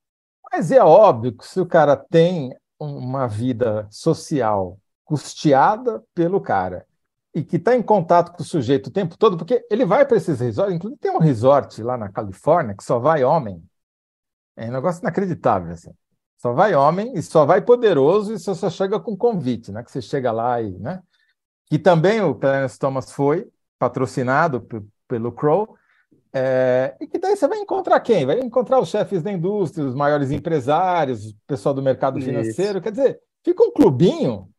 Mas 0.51 0.73
é 0.73 0.83
óbvio 0.83 1.37
que 1.37 1.47
se 1.47 1.61
o 1.61 1.67
cara 1.67 1.97
tem 1.97 2.57
uma 2.79 3.27
vida 3.27 3.87
social 3.91 4.79
custeada 5.05 6.03
pelo 6.15 6.41
cara 6.41 6.87
e 7.35 7.45
que 7.45 7.57
está 7.57 7.77
em 7.77 7.83
contato 7.83 8.33
com 8.33 8.43
o 8.43 8.47
sujeito 8.47 8.87
o 8.87 8.93
tempo 8.93 9.17
todo, 9.17 9.37
porque 9.37 9.65
ele 9.71 9.85
vai 9.85 10.07
para 10.07 10.17
esses 10.17 10.41
resorts, 10.41 10.75
inclusive 10.75 10.99
tem 10.99 11.11
um 11.11 11.19
resort 11.19 11.83
lá 11.83 11.97
na 11.97 12.09
Califórnia 12.09 12.75
que 12.75 12.83
só 12.83 12.99
vai 12.99 13.23
homem. 13.23 13.63
É 14.57 14.69
um 14.69 14.73
negócio 14.73 15.03
inacreditável. 15.03 15.73
Assim. 15.73 15.91
Só 16.39 16.53
vai 16.53 16.75
homem 16.75 17.13
e 17.15 17.23
só 17.23 17.45
vai 17.45 17.63
poderoso 17.63 18.33
e 18.33 18.39
você 18.39 18.55
só 18.55 18.69
chega 18.69 19.01
com 19.01 19.17
convite, 19.17 19.73
né? 19.73 19.83
Que 19.83 19.91
você 19.91 20.03
chega 20.03 20.31
lá 20.31 20.61
e, 20.61 20.71
né? 20.79 21.03
Que 21.67 21.79
também 21.79 22.21
o 22.21 22.35
Clarence 22.35 22.79
Thomas 22.79 23.11
foi 23.11 23.49
patrocinado 23.79 24.67
pelo 25.09 25.33
Crow. 25.33 25.77
É, 26.33 26.95
e 27.01 27.07
que 27.07 27.19
daí 27.19 27.35
você 27.35 27.49
vai 27.49 27.59
encontrar 27.59 27.99
quem? 28.01 28.27
Vai 28.27 28.39
encontrar 28.41 28.79
os 28.79 28.91
chefes 28.91 29.23
da 29.23 29.33
indústria, 29.33 29.87
os 29.87 29.95
maiores 29.95 30.31
empresários, 30.31 31.31
o 31.31 31.37
pessoal 31.47 31.75
do 31.75 31.83
mercado 31.83 32.21
financeiro. 32.21 32.79
Isso. 32.79 32.83
Quer 32.83 32.91
dizer, 32.91 33.21
fica 33.43 33.63
um 33.63 33.73
clubinho, 33.73 34.51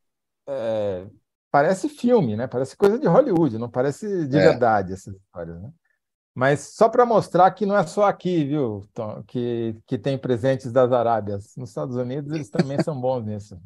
é, 0.48 1.06
parece 1.52 1.88
filme, 1.88 2.36
né? 2.36 2.48
Parece 2.48 2.76
coisa 2.76 2.98
de 2.98 3.06
Hollywood, 3.06 3.60
não 3.60 3.70
parece 3.70 4.28
de 4.28 4.38
é. 4.38 4.42
verdade 4.42 4.94
essas 4.94 5.13
histórias, 5.16 5.62
né? 5.62 5.70
Mas 6.38 6.76
só 6.76 6.88
para 6.88 7.04
mostrar 7.04 7.50
que 7.50 7.65
não 7.65 7.76
é 7.76 7.84
só 7.88 8.04
aqui, 8.04 8.45
viu, 8.45 8.88
Tom, 8.93 9.23
que, 9.26 9.76
que 9.88 9.97
tem 9.97 10.19
presentes 10.19 10.71
das 10.71 10.91
Arábias. 10.91 11.56
Nos 11.58 11.69
Estados 11.69 11.95
Unidos 11.95 12.32
eles 12.32 12.47
também 12.47 12.80
são 12.84 13.02
bons 13.02 13.26
nisso. 13.26 13.58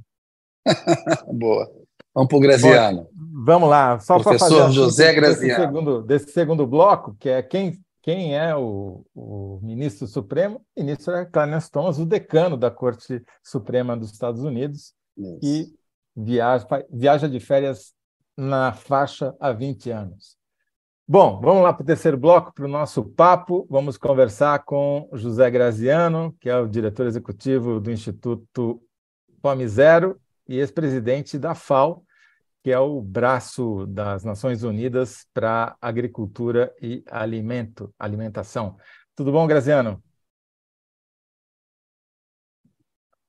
Boa. 1.28 1.70
Vamos 2.16 2.30
para 2.30 2.38
o 2.38 2.40
Graziano. 2.40 3.10
Bom, 3.12 3.44
vamos 3.44 3.70
lá, 3.70 4.00
só 4.00 4.18
para 4.24 4.40
fazer 4.40 4.72
José 4.72 5.12
Graziano. 5.12 5.50
Desse 5.50 5.62
segundo, 5.62 6.02
desse 6.02 6.32
segundo 6.32 6.66
bloco, 6.66 7.14
que 7.20 7.28
é 7.28 7.44
quem 7.44 7.78
quem 8.02 8.38
é 8.38 8.56
o, 8.56 9.06
o, 9.14 9.60
ministro 9.62 10.08
Supremo? 10.08 10.66
O 10.74 10.80
ministro 10.80 11.14
é 11.14 11.26
Clarence 11.26 11.70
Thomas, 11.70 12.00
o 12.00 12.06
decano 12.06 12.56
da 12.56 12.72
Corte 12.72 13.22
Suprema 13.44 13.98
dos 13.98 14.14
Estados 14.14 14.44
Unidos, 14.44 14.94
Isso. 15.18 15.40
que 15.42 15.76
viaja, 16.16 16.66
viaja 16.90 17.28
de 17.28 17.40
férias 17.42 17.94
na 18.38 18.72
faixa 18.72 19.36
há 19.42 19.52
20 19.52 19.92
anos. 19.92 20.40
Bom, 21.12 21.42
vamos 21.42 21.62
lá 21.62 21.74
para 21.74 21.84
o 21.84 21.86
terceiro 21.86 22.18
bloco, 22.18 22.54
para 22.54 22.64
o 22.64 22.70
nosso 22.70 23.04
papo. 23.04 23.68
Vamos 23.70 23.98
conversar 23.98 24.64
com 24.64 25.10
José 25.12 25.52
Graziano, 25.52 26.34
que 26.40 26.50
é 26.50 26.56
o 26.56 26.70
diretor 26.70 27.06
executivo 27.06 27.82
do 27.82 27.92
Instituto 27.92 28.82
Fome 29.42 29.68
Zero 29.68 30.18
e 30.48 30.58
ex-presidente 30.58 31.38
da 31.38 31.54
FAO, 31.54 32.06
que 32.64 32.72
é 32.72 32.80
o 32.80 33.02
braço 33.02 33.86
das 33.88 34.24
Nações 34.24 34.64
Unidas 34.64 35.28
para 35.34 35.76
Agricultura 35.82 36.74
e 36.82 37.04
Alimento, 37.12 37.94
Alimentação. 38.00 38.78
Tudo 39.14 39.34
bom, 39.34 39.46
Graziano? 39.46 40.02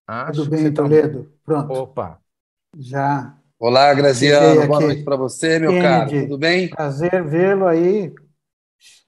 Acho 0.07 0.45
Tudo 0.45 0.51
bem, 0.53 0.73
tá 0.73 0.83
Toledo? 0.85 1.25
Tá... 1.25 1.31
Pronto. 1.45 1.73
Opa. 1.73 2.23
Já. 2.77 3.42
Olá, 3.63 3.95
Graziano. 3.95 4.67
Boa 4.67 4.81
noite 4.81 5.05
para 5.05 5.15
você, 5.15 5.61
meu 5.61 5.71
Kennedy, 5.71 5.87
caro. 5.89 6.23
Tudo 6.23 6.37
bem? 6.37 6.69
Prazer 6.69 7.23
vê-lo 7.23 7.69
aí 7.69 8.13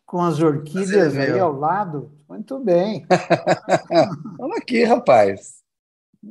com 0.06 0.22
as 0.22 0.40
orquídeas 0.40 1.16
aí 1.16 1.36
ao 1.40 1.52
lado. 1.52 2.12
Muito 2.28 2.60
bem. 2.60 3.04
Olha 4.38 4.54
aqui, 4.56 4.84
rapaz. 4.84 5.54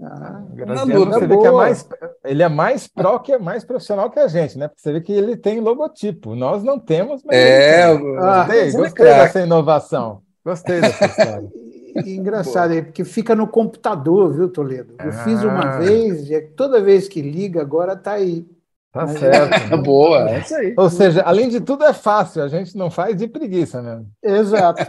Ah, 0.02 0.42
Graziano, 0.54 1.06
você 1.06 1.28
vê 1.28 1.38
que 1.38 1.48
é 1.48 1.52
mais, 1.52 1.90
ele 2.24 2.44
é 2.44 2.48
mais 2.48 2.88
pró 2.88 3.20
que 3.20 3.34
é 3.34 3.38
mais 3.38 3.66
profissional 3.66 4.10
que 4.10 4.22
a 4.22 4.30
gente, 4.30 4.58
né? 4.58 4.70
Porque 4.70 4.82
você 4.82 4.94
vê 4.94 5.02
que 5.02 5.12
ele 5.12 5.36
tem 5.36 5.60
logotipo. 5.60 6.34
Nós 6.34 6.64
não 6.64 6.80
temos, 6.80 7.22
mas. 7.26 7.36
É, 7.36 7.94
gostei, 7.94 8.72
gostei 8.72 9.06
dessa 9.06 9.42
inovação. 9.42 10.22
Gostei 10.46 10.80
dessa 10.80 11.06
história. 11.08 11.52
engraçado 12.06 12.72
aí, 12.72 12.82
porque 12.82 13.04
fica 13.04 13.36
no 13.36 13.48
computador, 13.48 14.34
viu, 14.34 14.50
Toledo? 14.50 14.96
Eu 15.00 15.10
ah. 15.10 15.24
fiz 15.24 15.44
uma 15.44 15.78
vez, 15.78 16.30
e 16.30 16.42
toda 16.42 16.82
vez 16.82 17.08
que 17.08 17.22
liga, 17.22 17.62
agora 17.62 17.96
tá 17.96 18.14
aí. 18.14 18.48
Tá 18.94 19.08
Mas 19.08 19.20
certo. 19.20 19.74
É... 19.74 19.78
Boa, 19.82 20.30
é 20.30 20.40
isso 20.40 20.56
aí. 20.56 20.76
Ou 20.78 20.90
seja, 20.90 21.24
além 21.24 21.50
de 21.50 21.60
tudo, 21.60 21.84
é 21.84 21.94
fácil, 21.94 22.44
a 22.44 22.48
gente 22.48 22.78
não 22.78 22.92
faz 22.92 23.18
de 23.18 23.28
preguiça 23.28 23.82
mesmo. 23.82 24.08
Exato. 24.22 24.84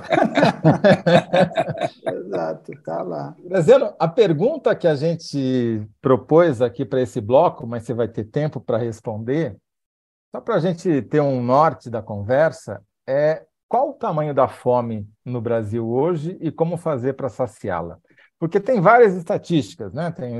Exato, 2.06 2.72
tá 2.84 3.02
lá. 3.02 3.34
Graziano, 3.42 3.94
a 3.98 4.06
pergunta 4.06 4.76
que 4.76 4.86
a 4.86 4.94
gente 4.94 5.82
propôs 6.02 6.60
aqui 6.60 6.84
para 6.84 7.00
esse 7.00 7.18
bloco, 7.18 7.66
mas 7.66 7.84
você 7.84 7.94
vai 7.94 8.06
ter 8.06 8.24
tempo 8.24 8.60
para 8.60 8.76
responder, 8.76 9.56
só 10.30 10.40
para 10.40 10.56
a 10.56 10.60
gente 10.60 11.00
ter 11.02 11.20
um 11.20 11.42
norte 11.42 11.88
da 11.88 12.02
conversa, 12.02 12.82
é 13.08 13.42
qual 13.74 13.90
o 13.90 13.94
tamanho 13.94 14.32
da 14.32 14.46
fome 14.46 15.04
no 15.24 15.40
Brasil 15.40 15.84
hoje 15.84 16.38
e 16.40 16.52
como 16.52 16.76
fazer 16.76 17.14
para 17.14 17.28
saciá-la? 17.28 17.98
Porque 18.38 18.60
tem 18.60 18.80
várias 18.80 19.16
estatísticas, 19.16 19.92
né? 19.92 20.12
Tem, 20.12 20.32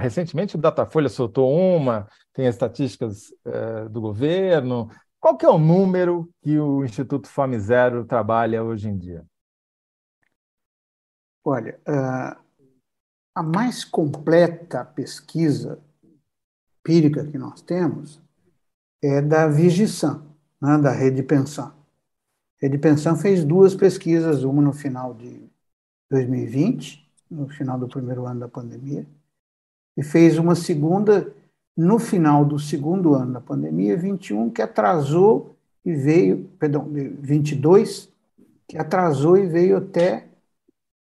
recentemente 0.00 0.56
o 0.56 0.58
Datafolha 0.58 1.08
soltou 1.08 1.56
uma, 1.56 2.08
tem 2.32 2.48
estatísticas 2.48 3.32
eh, 3.44 3.88
do 3.88 4.00
governo. 4.00 4.90
Qual 5.20 5.36
que 5.36 5.46
é 5.46 5.48
o 5.48 5.56
número 5.56 6.28
que 6.42 6.58
o 6.58 6.84
Instituto 6.84 7.28
Fome 7.28 7.60
Zero 7.60 8.04
trabalha 8.04 8.64
hoje 8.64 8.88
em 8.88 8.98
dia? 8.98 9.24
Olha, 11.44 11.78
uh, 11.88 12.42
a 13.36 13.42
mais 13.44 13.84
completa 13.84 14.84
pesquisa 14.84 15.80
empírica 16.80 17.24
que 17.24 17.38
nós 17.38 17.62
temos 17.62 18.20
é 19.00 19.22
da 19.22 19.46
Vigisan, 19.46 20.26
né, 20.60 20.76
da 20.78 20.90
Rede 20.90 21.22
Pensão. 21.22 21.77
Rede 22.60 22.78
Pensão 22.78 23.16
fez 23.16 23.44
duas 23.44 23.74
pesquisas, 23.74 24.42
uma 24.42 24.60
no 24.60 24.72
final 24.72 25.14
de 25.14 25.48
2020 26.10 27.08
no 27.30 27.48
final 27.48 27.78
do 27.78 27.88
primeiro 27.88 28.26
ano 28.26 28.40
da 28.40 28.48
pandemia, 28.48 29.06
e 29.96 30.02
fez 30.02 30.38
uma 30.38 30.54
segunda 30.54 31.32
no 31.76 31.98
final 31.98 32.44
do 32.44 32.58
segundo 32.58 33.14
ano 33.14 33.34
da 33.34 33.40
pandemia, 33.40 33.96
21, 33.96 34.50
que 34.50 34.62
atrasou 34.62 35.56
e 35.84 35.94
veio, 35.94 36.48
perdão, 36.58 36.88
22, 36.90 38.10
que 38.66 38.76
atrasou 38.76 39.36
e 39.36 39.46
veio 39.46 39.76
até 39.76 40.26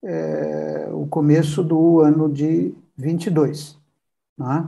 é, 0.04 0.90
o 0.92 1.06
começo 1.08 1.64
do 1.64 2.00
ano 2.00 2.32
de 2.32 2.74
22. 2.98 3.78
Né? 4.38 4.68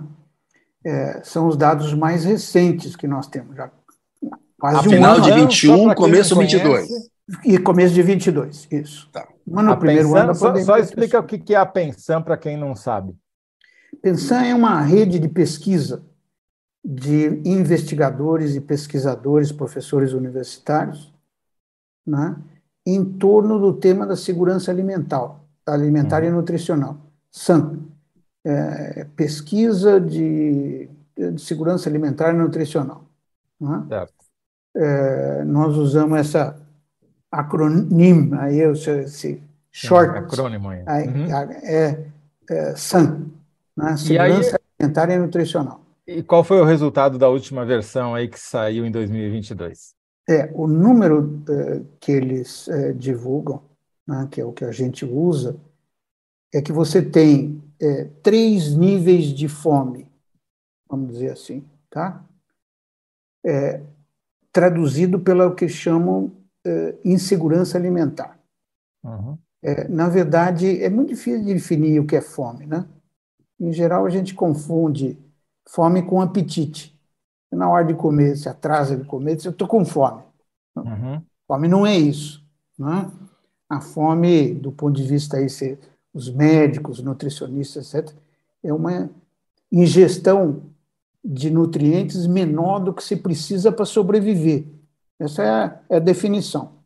É, 0.84 1.24
são 1.24 1.48
os 1.48 1.58
dados 1.58 1.94
mais 1.94 2.24
recentes 2.26 2.96
que 2.96 3.08
nós 3.08 3.28
temos, 3.28 3.56
já 3.56 3.68
quase 4.60 4.78
a 4.78 4.82
um 4.82 4.84
final 4.84 5.16
ano. 5.16 5.24
de 5.24 5.32
21, 5.32 5.94
começo 5.94 6.34
de 6.34 6.42
22. 6.42 6.90
E 7.44 7.58
começo 7.58 7.94
de 7.94 8.02
22, 8.02 8.68
isso. 8.72 9.10
Tá. 9.12 9.28
Mas 9.46 9.66
no 9.66 9.72
a 9.72 9.78
primeiro 9.78 10.08
pensão, 10.08 10.24
ano 10.24 10.36
só, 10.36 10.56
só 10.58 10.78
explica 10.78 11.20
o 11.20 11.24
que 11.24 11.54
é 11.54 11.58
a 11.58 11.66
pensão 11.66 12.22
para 12.22 12.38
quem 12.38 12.58
não 12.58 12.76
sabe. 12.76 13.14
Pensão 14.02 14.40
é 14.40 14.54
uma 14.54 14.82
rede 14.82 15.20
de 15.20 15.28
pesquisa 15.28 16.04
de 16.84 17.42
investigadores 17.44 18.56
e 18.56 18.62
pesquisadores, 18.62 19.52
professores 19.52 20.14
universitários, 20.14 21.14
né, 22.06 22.38
em 22.86 23.04
torno 23.04 23.60
do 23.60 23.74
tema 23.74 24.06
da 24.06 24.16
segurança 24.16 24.72
alimentar, 24.72 25.36
alimentar 25.66 26.24
uhum. 26.24 26.30
e 26.30 26.32
nutricional. 26.32 26.98
SAM, 27.30 27.80
é, 28.46 29.06
pesquisa 29.18 30.00
de, 30.00 30.90
de, 31.14 31.42
segurança 31.42 31.90
alimentar 31.90 32.34
e 32.34 32.38
nutricional. 32.38 33.04
Né? 33.60 34.08
É, 34.80 35.44
nós 35.44 35.76
usamos 35.76 36.20
essa 36.20 36.56
acrônimo, 37.32 38.36
aí 38.40 38.60
esse 38.60 39.42
short. 39.72 40.18
Acrônimo 40.20 40.70
aí. 40.70 40.84
Uhum. 41.08 41.26
É, 41.64 42.06
é, 42.50 42.76
SAN, 42.76 43.26
né? 43.76 43.98
Segurança 43.98 44.58
aí, 44.58 44.62
Alimentar 44.80 45.10
e 45.10 45.18
Nutricional. 45.18 45.82
E 46.06 46.24
qual 46.24 46.44
foi 46.44 46.62
o 46.62 46.64
resultado 46.64 47.18
da 47.18 47.28
última 47.28 47.66
versão 47.66 48.16
aí 48.16 48.28
que 48.28 48.40
saiu 48.40 48.86
em 48.86 48.92
2022? 48.92 49.96
É, 50.30 50.50
o 50.54 50.68
número 50.68 51.42
é, 51.50 51.82
que 52.00 52.12
eles 52.12 52.68
é, 52.68 52.94
divulgam, 52.94 53.62
né, 54.06 54.28
que 54.30 54.40
é 54.40 54.46
o 54.46 54.54
que 54.54 54.64
a 54.64 54.72
gente 54.72 55.06
usa, 55.06 55.58
é 56.54 56.62
que 56.62 56.72
você 56.72 57.02
tem 57.02 57.62
é, 57.82 58.06
três 58.24 58.76
níveis 58.76 59.26
de 59.26 59.48
fome, 59.48 60.08
vamos 60.90 61.14
dizer 61.14 61.32
assim, 61.32 61.64
tá? 61.90 62.24
É, 63.46 63.82
traduzido 64.58 65.20
pelo 65.20 65.54
que 65.54 65.70
chamam 65.70 66.32
uh, 66.66 67.00
insegurança 67.06 67.78
alimentar. 67.78 68.40
Uhum. 69.04 69.38
É, 69.62 69.88
na 69.88 70.10
verdade, 70.10 70.84
é 70.84 70.90
muito 70.90 71.10
difícil 71.10 71.46
de 71.46 71.54
definir 71.54 72.00
o 72.00 72.08
que 72.08 72.16
é 72.16 72.22
fome, 72.22 72.66
né? 72.66 72.88
Em 73.60 73.72
geral, 73.72 74.04
a 74.04 74.10
gente 74.10 74.34
confunde 74.34 75.16
fome 75.70 76.02
com 76.02 76.20
apetite. 76.22 77.00
Na 77.52 77.70
hora 77.70 77.86
de 77.86 77.94
comer, 77.94 78.36
se 78.36 78.50
atrasa 78.50 78.98
de 78.98 79.04
comer, 79.04 79.38
eu 79.46 79.52
estou 79.52 79.68
com 79.68 79.86
fome. 79.86 80.24
Uhum. 80.76 81.22
Fome 81.48 81.68
não 81.68 81.86
é 81.86 81.96
isso. 81.96 82.44
Né? 82.80 83.12
A 83.70 83.80
fome, 83.80 84.56
do 84.56 84.72
ponto 84.72 84.96
de 84.96 85.08
vista 85.08 85.38
aí, 85.38 85.52
se, 85.52 85.78
os 86.12 86.32
médicos, 86.32 87.00
nutricionistas, 87.00 87.94
etc., 87.94 88.12
é 88.64 88.74
uma 88.74 89.08
ingestão 89.72 90.64
de 91.24 91.50
nutrientes 91.50 92.26
menor 92.28 92.80
do 92.80 92.94
que 92.94 93.04
se 93.04 93.16
precisa 93.16 93.72
para 93.72 93.86
sobreviver. 93.86 94.66
Essa 95.20 95.44
é 95.44 95.50
a, 95.50 95.80
é 95.90 95.96
a 95.98 96.00
definição. 96.00 96.78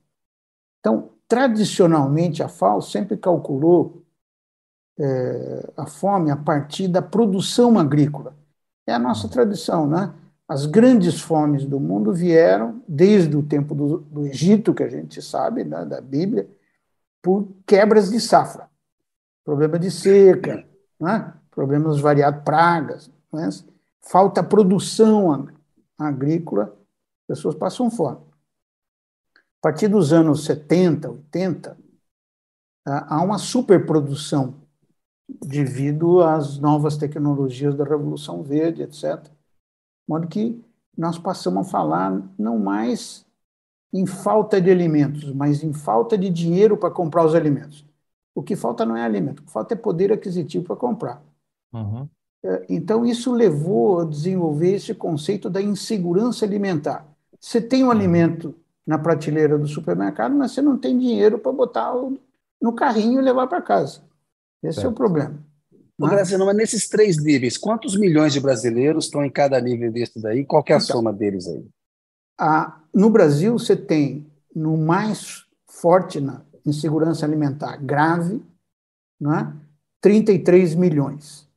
Então, 0.79 1.11
tradicionalmente, 1.27 2.41
a 2.41 2.47
FAO 2.47 2.81
sempre 2.81 3.17
calculou 3.17 4.03
é, 4.99 5.71
a 5.77 5.85
fome 5.85 6.31
a 6.31 6.35
partir 6.35 6.87
da 6.87 7.01
produção 7.01 7.77
agrícola. 7.77 8.35
É 8.87 8.93
a 8.93 8.99
nossa 8.99 9.27
tradição, 9.27 9.87
né? 9.87 10.13
As 10.47 10.65
grandes 10.65 11.21
fomes 11.21 11.65
do 11.65 11.79
mundo 11.79 12.11
vieram 12.11 12.83
desde 12.87 13.37
o 13.37 13.43
tempo 13.43 13.73
do, 13.73 13.99
do 13.99 14.25
Egito, 14.27 14.73
que 14.73 14.83
a 14.83 14.89
gente 14.89 15.21
sabe, 15.21 15.63
né, 15.63 15.85
da 15.85 16.01
Bíblia, 16.01 16.49
por 17.21 17.47
quebras 17.65 18.09
de 18.09 18.19
safra, 18.19 18.69
problema 19.45 19.79
de 19.79 19.89
seca, 19.89 20.65
né? 20.99 21.33
problemas 21.51 21.99
variados, 21.99 22.43
pragas, 22.43 23.11
né? 23.31 23.49
Falta 24.01 24.43
produção 24.43 25.47
agrícola 25.97 26.75
pessoas 27.27 27.55
passam 27.55 27.89
fome. 27.89 28.17
partir 29.61 29.87
dos 29.87 30.11
anos 30.11 30.43
70, 30.43 31.09
80, 31.09 31.77
há 32.85 33.23
uma 33.23 33.37
superprodução 33.37 34.55
devido 35.29 36.21
às 36.21 36.57
novas 36.57 36.97
tecnologias 36.97 37.75
da 37.75 37.85
Revolução 37.85 38.43
Verde, 38.43 38.81
etc. 38.81 39.23
De 39.23 39.31
modo 40.07 40.27
que 40.27 40.61
nós 40.97 41.17
passamos 41.17 41.67
a 41.67 41.69
falar 41.69 42.21
não 42.37 42.59
mais 42.59 43.25
em 43.93 44.05
falta 44.05 44.59
de 44.59 44.69
alimentos, 44.69 45.31
mas 45.33 45.63
em 45.63 45.73
falta 45.73 46.17
de 46.17 46.29
dinheiro 46.29 46.75
para 46.77 46.91
comprar 46.91 47.25
os 47.25 47.35
alimentos. 47.35 47.85
O 48.33 48.41
que 48.41 48.55
falta 48.55 48.85
não 48.85 48.95
é 48.95 49.03
alimento, 49.03 49.39
o 49.39 49.45
que 49.45 49.51
falta 49.51 49.73
é 49.73 49.77
poder 49.77 50.11
aquisitivo 50.11 50.65
para 50.65 50.75
comprar. 50.75 51.23
Uhum. 51.73 52.09
É, 52.43 52.65
então, 52.69 53.05
isso 53.05 53.31
levou 53.31 54.01
a 54.01 54.05
desenvolver 54.05 54.75
esse 54.75 54.93
conceito 54.93 55.49
da 55.49 55.61
insegurança 55.61 56.45
alimentar. 56.45 57.07
Você 57.39 57.61
tem 57.61 57.83
um 57.83 57.87
uhum. 57.87 57.91
alimento 57.91 58.55
na 58.85 58.97
prateleira 58.97 59.57
do 59.57 59.67
supermercado, 59.67 60.35
mas 60.35 60.51
você 60.51 60.61
não 60.61 60.77
tem 60.77 60.97
dinheiro 60.97 61.37
para 61.37 61.51
botar 61.51 61.93
no 62.61 62.73
carrinho 62.73 63.19
e 63.19 63.23
levar 63.23 63.47
para 63.47 63.61
casa. 63.61 64.01
Esse 64.63 64.75
certo. 64.75 64.87
é 64.87 64.89
o 64.89 64.93
problema. 64.93 65.39
Ô? 65.99 66.07
Graciano, 66.07 66.45
mas 66.45 66.55
nesses 66.55 66.87
três 66.87 67.17
níveis, 67.23 67.57
quantos 67.57 67.95
milhões 67.95 68.33
de 68.33 68.39
brasileiros 68.39 69.05
estão 69.05 69.23
em 69.23 69.29
cada 69.29 69.59
nível 69.61 69.91
desse 69.91 70.19
daí? 70.19 70.43
Qual 70.43 70.63
é 70.67 70.73
a 70.73 70.77
então, 70.77 70.87
soma 70.87 71.13
deles 71.13 71.47
aí? 71.47 71.65
A, 72.39 72.79
no 72.93 73.09
Brasil, 73.09 73.57
você 73.57 73.75
tem 73.75 74.25
no 74.55 74.77
mais 74.77 75.45
forte 75.67 76.19
na 76.19 76.41
insegurança 76.65 77.25
alimentar 77.25 77.77
grave, 77.77 78.41
né, 79.19 79.53
33 80.01 80.73
milhões, 80.75 81.47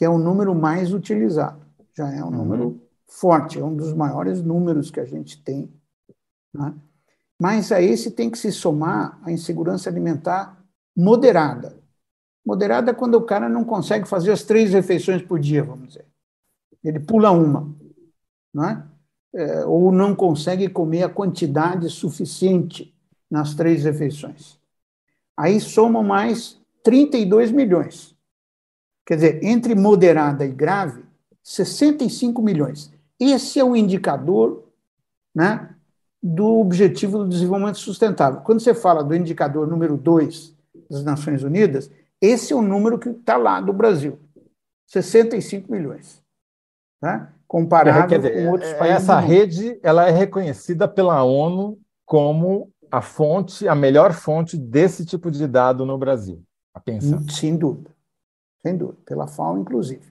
que 0.00 0.04
é 0.06 0.08
o 0.08 0.16
número 0.16 0.54
mais 0.54 0.94
utilizado. 0.94 1.60
Já 1.94 2.10
é 2.10 2.24
um 2.24 2.28
uhum. 2.28 2.30
número 2.30 2.82
forte, 3.06 3.58
é 3.58 3.62
um 3.62 3.76
dos 3.76 3.92
maiores 3.92 4.40
números 4.40 4.90
que 4.90 4.98
a 4.98 5.04
gente 5.04 5.42
tem. 5.44 5.70
Né? 6.54 6.74
Mas 7.38 7.70
a 7.70 7.82
esse 7.82 8.10
tem 8.10 8.30
que 8.30 8.38
se 8.38 8.50
somar 8.50 9.20
a 9.22 9.30
insegurança 9.30 9.90
alimentar 9.90 10.58
moderada. 10.96 11.78
Moderada 12.42 12.92
é 12.92 12.94
quando 12.94 13.16
o 13.16 13.26
cara 13.26 13.46
não 13.46 13.62
consegue 13.62 14.08
fazer 14.08 14.32
as 14.32 14.42
três 14.42 14.72
refeições 14.72 15.20
por 15.20 15.38
dia, 15.38 15.62
vamos 15.62 15.88
dizer. 15.88 16.06
Ele 16.82 16.98
pula 16.98 17.30
uma. 17.30 17.70
Não 18.54 18.64
é? 18.64 18.82
é, 19.34 19.66
ou 19.66 19.92
não 19.92 20.14
consegue 20.14 20.66
comer 20.66 21.02
a 21.02 21.10
quantidade 21.10 21.90
suficiente 21.90 22.96
nas 23.30 23.54
três 23.54 23.84
refeições. 23.84 24.58
Aí 25.36 25.60
somam 25.60 26.02
mais 26.02 26.58
32 26.82 27.50
milhões. 27.50 28.09
Quer 29.06 29.14
dizer, 29.16 29.44
entre 29.44 29.74
moderada 29.74 30.44
e 30.44 30.50
grave, 30.50 31.04
65 31.42 32.40
milhões. 32.42 32.92
Esse 33.18 33.58
é 33.58 33.64
o 33.64 33.74
indicador 33.74 34.64
né, 35.34 35.74
do 36.22 36.60
Objetivo 36.60 37.18
do 37.18 37.28
Desenvolvimento 37.28 37.78
Sustentável. 37.78 38.40
Quando 38.40 38.60
você 38.60 38.74
fala 38.74 39.02
do 39.02 39.14
indicador 39.14 39.66
número 39.66 39.96
2 39.96 40.56
das 40.88 41.04
Nações 41.04 41.42
Unidas, 41.42 41.90
esse 42.20 42.52
é 42.52 42.56
o 42.56 42.62
número 42.62 42.98
que 42.98 43.08
está 43.08 43.36
lá 43.36 43.60
do 43.60 43.72
Brasil: 43.72 44.18
65 44.86 45.70
milhões. 45.70 46.20
Tá? 47.00 47.32
comparado 47.50 48.16
dizer, 48.16 48.44
com 48.44 48.52
outros 48.52 48.72
países. 48.74 49.02
Essa 49.02 49.18
rede 49.18 49.80
ela 49.82 50.06
é 50.06 50.12
reconhecida 50.12 50.86
pela 50.86 51.24
ONU 51.24 51.76
como 52.06 52.70
a 52.88 53.02
fonte, 53.02 53.66
a 53.66 53.74
melhor 53.74 54.12
fonte 54.12 54.56
desse 54.56 55.04
tipo 55.04 55.32
de 55.32 55.48
dado 55.48 55.84
no 55.84 55.98
Brasil. 55.98 56.40
A 56.72 56.78
pensão. 56.78 57.28
Sem 57.28 57.56
dúvida. 57.56 57.90
Sem 58.62 58.76
dúvida. 58.76 58.98
Pela 59.04 59.26
FAO, 59.26 59.58
inclusive. 59.58 60.02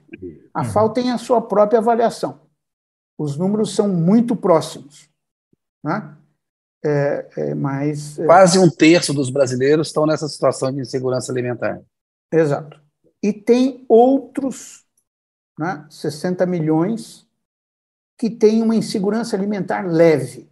A. 0.52 0.64
FAO 0.64 0.90
tem 0.90 1.10
a 1.10 1.18
sua 1.18 1.40
própria 1.40 1.78
avaliação. 1.78 2.40
Os 3.16 3.36
números 3.36 3.74
são 3.74 3.88
muito 3.88 4.34
próximos. 4.34 5.08
Né? 5.84 6.16
É, 6.84 7.28
é, 7.36 7.54
mas, 7.54 8.18
é... 8.18 8.26
Quase 8.26 8.58
um 8.58 8.70
terço 8.70 9.12
dos 9.12 9.30
brasileiros 9.30 9.88
estão 9.88 10.06
nessa 10.06 10.26
situação 10.28 10.72
de 10.72 10.80
insegurança 10.80 11.30
alimentar. 11.30 11.80
Exato. 12.32 12.80
E 13.22 13.32
tem 13.32 13.84
outros 13.88 14.86
né, 15.58 15.86
60 15.90 16.46
milhões 16.46 17.26
que 18.18 18.30
tem 18.30 18.62
uma 18.62 18.74
insegurança 18.74 19.36
alimentar 19.36 19.86
leve. 19.86 20.48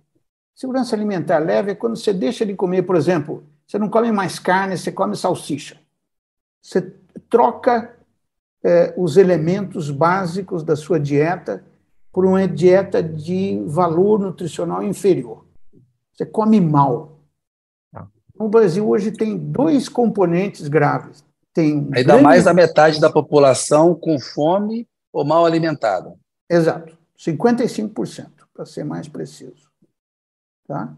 Segurança 0.55 0.95
alimentar 0.95 1.39
leve 1.39 1.71
é 1.71 1.75
quando 1.75 1.97
você 1.97 2.13
deixa 2.13 2.45
de 2.45 2.55
comer, 2.55 2.83
por 2.83 2.97
exemplo, 2.97 3.45
você 3.67 3.79
não 3.79 3.89
come 3.89 4.11
mais 4.11 4.39
carne, 4.39 4.77
você 4.77 4.91
come 4.91 5.15
salsicha. 5.15 5.79
Você 6.61 6.81
troca 7.19 7.97
é, 8.63 8.95
os 8.97 9.17
elementos 9.17 9.91
básicos 9.91 10.63
da 10.63 10.77
sua 10.77 10.99
dieta 10.99 11.65
por 12.13 12.27
uma 12.27 12.47
dieta 12.49 13.03
de 13.03 13.63
valor 13.67 14.19
nutricional 14.19 14.83
inferior. 14.83 15.45
Você 16.13 16.27
come 16.27 16.61
mal. 16.61 17.19
No 18.39 18.49
Brasil 18.49 18.89
hoje 18.89 19.11
tem 19.11 19.37
dois 19.37 19.89
componentes 19.89 20.69
graves. 20.69 21.25
Tem 21.53 21.89
Ainda 21.93 22.05
grande... 22.05 22.23
mais 22.23 22.45
da 22.45 22.55
metade 22.55 23.01
da 23.01 23.11
população 23.11 23.95
com 23.95 24.19
fome 24.19 24.89
ou 25.13 25.25
mal 25.25 25.45
alimentada. 25.45 26.15
Exato. 26.49 26.97
55%, 27.19 28.27
para 28.55 28.65
ser 28.65 28.85
mais 28.85 29.09
preciso. 29.09 29.69
Tá? 30.69 30.95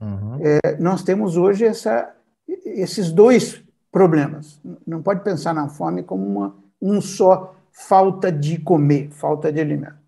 Uhum. 0.00 0.38
É, 0.40 0.76
nós 0.78 1.04
temos 1.04 1.36
hoje 1.36 1.64
essa, 1.64 2.12
esses 2.48 3.12
dois 3.12 3.62
problemas. 3.90 4.60
Não 4.86 5.02
pode 5.02 5.22
pensar 5.22 5.54
na 5.54 5.68
fome 5.68 6.02
como 6.02 6.26
uma, 6.26 6.56
um 6.80 7.00
só 7.00 7.54
falta 7.72 8.30
de 8.30 8.58
comer, 8.58 9.10
falta 9.10 9.52
de 9.52 9.60
alimento. 9.60 9.98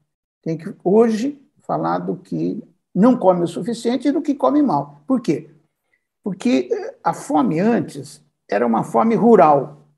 Tem 0.43 0.57
que 0.57 0.75
hoje 0.83 1.41
falar 1.61 1.99
do 1.99 2.17
que 2.17 2.63
não 2.95 3.17
come 3.17 3.45
o 3.45 3.49
suficiente 3.49 4.09
e 4.09 4.13
do 4.13 4.23
que 4.23 4.35
come 4.35 4.63
mal. 4.63 5.03
Por 5.07 5.21
quê? 5.21 5.51
Porque 6.23 6.69
eh, 6.71 6.97
a 7.03 7.13
fome 7.13 7.59
antes 7.61 8.23
era 8.49 8.67
uma 8.67 8.85
fome 8.85 9.15
rural. 9.15 9.89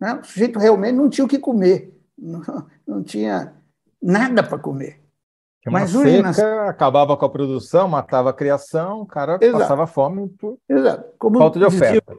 Né? 0.00 0.14
O 0.14 0.24
sujeito 0.24 0.58
realmente 0.58 0.96
não 0.96 1.08
tinha 1.08 1.24
o 1.24 1.28
que 1.28 1.38
comer, 1.38 2.00
não, 2.16 2.42
não 2.86 3.02
tinha 3.02 3.54
nada 4.00 4.42
para 4.42 4.58
comer. 4.58 5.00
Mas 5.64 5.94
uma 5.94 6.04
seca, 6.04 6.22
nas... 6.22 6.38
acabava 6.68 7.16
com 7.16 7.24
a 7.24 7.30
produção, 7.30 7.86
matava 7.86 8.30
a 8.30 8.32
criação, 8.32 9.02
o 9.02 9.06
cara 9.06 9.38
Exato. 9.40 9.60
passava 9.60 9.86
fome 9.86 10.28
por 10.30 10.58
Exato. 10.68 11.14
Como 11.16 11.38
falta 11.38 11.60
de 11.60 11.66
dizia, 11.66 11.88
oferta. 11.88 12.16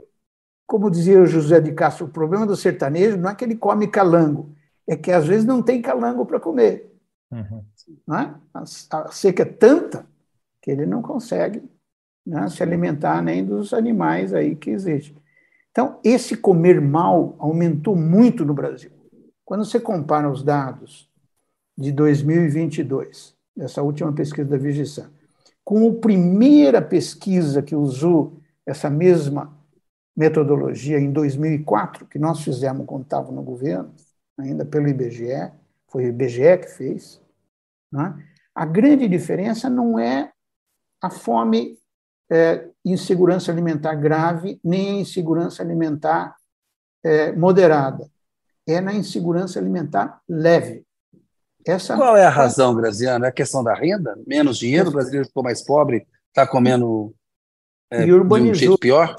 Como 0.73 0.89
dizia 0.89 1.21
o 1.21 1.27
José 1.27 1.61
de 1.61 1.71
Castro, 1.71 2.07
o 2.07 2.09
problema 2.09 2.47
do 2.47 2.55
sertanejo 2.55 3.15
não 3.15 3.29
é 3.29 3.35
que 3.35 3.45
ele 3.45 3.55
come 3.55 3.85
calango, 3.87 4.55
é 4.87 4.95
que 4.95 5.11
às 5.11 5.27
vezes 5.27 5.45
não 5.45 5.61
tem 5.61 5.79
calango 5.79 6.25
para 6.25 6.39
comer. 6.39 6.91
Uhum. 7.31 7.63
Não 8.07 8.17
é? 8.17 8.33
a, 8.51 8.63
a, 8.63 9.11
seca 9.11 9.43
é 9.43 9.45
tanta 9.45 10.03
que 10.59 10.71
ele 10.71 10.87
não 10.87 10.99
consegue 11.03 11.61
né, 12.25 12.49
se 12.49 12.63
alimentar 12.63 13.21
nem 13.21 13.45
dos 13.45 13.71
animais 13.71 14.33
aí 14.33 14.55
que 14.55 14.71
existem. 14.71 15.15
Então, 15.69 15.99
esse 16.03 16.35
comer 16.35 16.81
mal 16.81 17.35
aumentou 17.37 17.95
muito 17.95 18.43
no 18.43 18.55
Brasil. 18.55 18.89
Quando 19.45 19.65
você 19.65 19.79
compara 19.79 20.27
os 20.27 20.41
dados 20.41 21.07
de 21.77 21.91
2022, 21.91 23.35
essa 23.59 23.83
última 23.83 24.11
pesquisa 24.11 24.49
da 24.49 24.57
Vigisan, 24.57 25.11
com 25.63 25.87
a 25.87 25.93
primeira 25.93 26.81
pesquisa 26.81 27.61
que 27.61 27.75
usou 27.75 28.39
essa 28.65 28.89
mesma 28.89 29.61
metodologia 30.15 30.99
em 30.99 31.11
2004, 31.11 32.05
que 32.05 32.19
nós 32.19 32.43
fizemos 32.43 32.85
quando 32.85 33.03
estava 33.03 33.31
no 33.31 33.41
governo, 33.41 33.93
ainda 34.37 34.65
pelo 34.65 34.87
IBGE, 34.87 35.51
foi 35.87 36.05
o 36.05 36.09
IBGE 36.09 36.57
que 36.59 36.67
fez, 36.67 37.21
né? 37.91 38.15
a 38.55 38.65
grande 38.65 39.07
diferença 39.07 39.69
não 39.69 39.97
é 39.97 40.31
a 41.01 41.09
fome 41.09 41.77
é, 42.31 42.67
insegurança 42.85 43.51
alimentar 43.51 43.95
grave, 43.95 44.59
nem 44.63 44.89
a 44.89 45.01
insegurança 45.01 45.61
alimentar 45.61 46.35
é, 47.03 47.31
moderada. 47.31 48.09
É 48.65 48.79
na 48.79 48.93
insegurança 48.93 49.59
alimentar 49.59 50.21
leve. 50.27 50.85
Essa... 51.65 51.95
Qual 51.95 52.15
é 52.15 52.25
a 52.25 52.29
razão, 52.29 52.73
Graziano? 52.75 53.25
É 53.25 53.27
a 53.27 53.31
questão 53.31 53.63
da 53.63 53.73
renda? 53.73 54.17
Menos 54.25 54.57
dinheiro, 54.57 54.89
o 54.89 54.93
brasileiro 54.93 55.27
ficou 55.27 55.43
mais 55.43 55.63
pobre, 55.63 56.07
está 56.29 56.47
comendo 56.47 57.13
é, 57.91 58.05
e 58.05 58.13
urbanizou, 58.13 58.51
de 58.51 58.57
um 58.57 58.59
jeito 58.59 58.77
pior? 58.77 59.15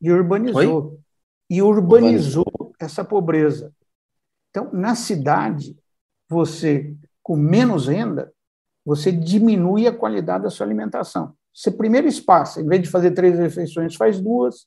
E 0.00 0.10
urbanizou. 0.10 0.90
Oi? 0.90 0.98
E 1.48 1.62
urbanizou, 1.62 2.44
urbanizou 2.44 2.72
essa 2.80 3.04
pobreza. 3.04 3.72
Então, 4.50 4.70
na 4.72 4.94
cidade, 4.94 5.76
você, 6.28 6.94
com 7.22 7.36
menos 7.36 7.88
renda, 7.88 8.32
você 8.84 9.12
diminui 9.12 9.86
a 9.86 9.96
qualidade 9.96 10.44
da 10.44 10.50
sua 10.50 10.66
alimentação. 10.66 11.34
Você 11.52 11.70
primeiro 11.70 12.06
espaça, 12.06 12.60
em 12.60 12.66
vez 12.66 12.82
de 12.82 12.88
fazer 12.88 13.12
três 13.12 13.38
refeições, 13.38 13.94
faz 13.94 14.20
duas. 14.20 14.66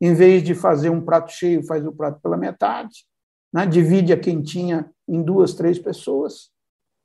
Em 0.00 0.12
vez 0.12 0.42
de 0.42 0.54
fazer 0.54 0.90
um 0.90 1.00
prato 1.00 1.32
cheio, 1.32 1.64
faz 1.64 1.86
o 1.86 1.92
prato 1.92 2.20
pela 2.20 2.36
metade. 2.36 3.06
Né? 3.52 3.64
Divide 3.66 4.12
a 4.12 4.18
quentinha 4.18 4.90
em 5.08 5.22
duas, 5.22 5.54
três 5.54 5.78
pessoas 5.78 6.50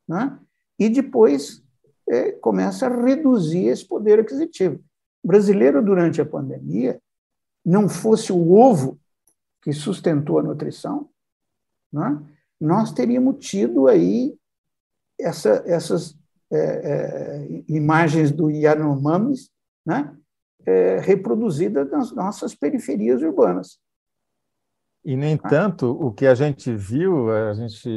né? 0.07 0.37
e 0.79 0.89
depois 0.89 1.63
é, 2.09 2.31
começa 2.31 2.87
a 2.87 3.03
reduzir 3.03 3.67
esse 3.67 3.87
poder 3.87 4.19
aquisitivo. 4.19 4.83
O 5.23 5.27
brasileiro, 5.27 5.83
durante 5.83 6.19
a 6.19 6.25
pandemia, 6.25 6.99
não 7.65 7.87
fosse 7.87 8.31
o 8.31 8.53
ovo 8.53 8.99
que 9.61 9.73
sustentou 9.73 10.39
a 10.39 10.43
nutrição, 10.43 11.09
né? 11.91 12.21
nós 12.59 12.91
teríamos 12.91 13.45
tido 13.45 13.87
aí 13.87 14.37
essa, 15.19 15.63
essas 15.65 16.17
é, 16.51 16.57
é, 16.57 17.63
imagens 17.67 18.31
do 18.31 18.49
Yanomamis, 18.49 19.49
né? 19.85 20.15
é, 20.65 20.99
reproduzida 20.99 21.85
nas 21.85 22.11
nossas 22.11 22.55
periferias 22.55 23.21
urbanas. 23.21 23.79
E, 25.03 25.15
no 25.15 25.25
entanto, 25.25 25.91
o 25.91 26.11
que 26.11 26.27
a 26.27 26.35
gente 26.35 26.75
viu, 26.75 27.31
a 27.31 27.53
gente 27.53 27.89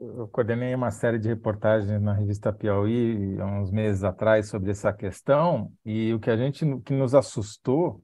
eu 0.00 0.26
coordenei 0.28 0.74
uma 0.74 0.90
série 0.90 1.18
de 1.18 1.28
reportagens 1.28 2.00
na 2.00 2.14
revista 2.14 2.52
Piauí 2.52 3.38
há 3.38 3.44
uns 3.44 3.70
meses 3.70 4.02
atrás 4.02 4.48
sobre 4.48 4.70
essa 4.70 4.90
questão, 4.90 5.70
e 5.84 6.12
o 6.14 6.18
que 6.18 6.30
a 6.30 6.36
gente 6.36 6.64
que 6.86 6.94
nos 6.94 7.14
assustou 7.14 8.02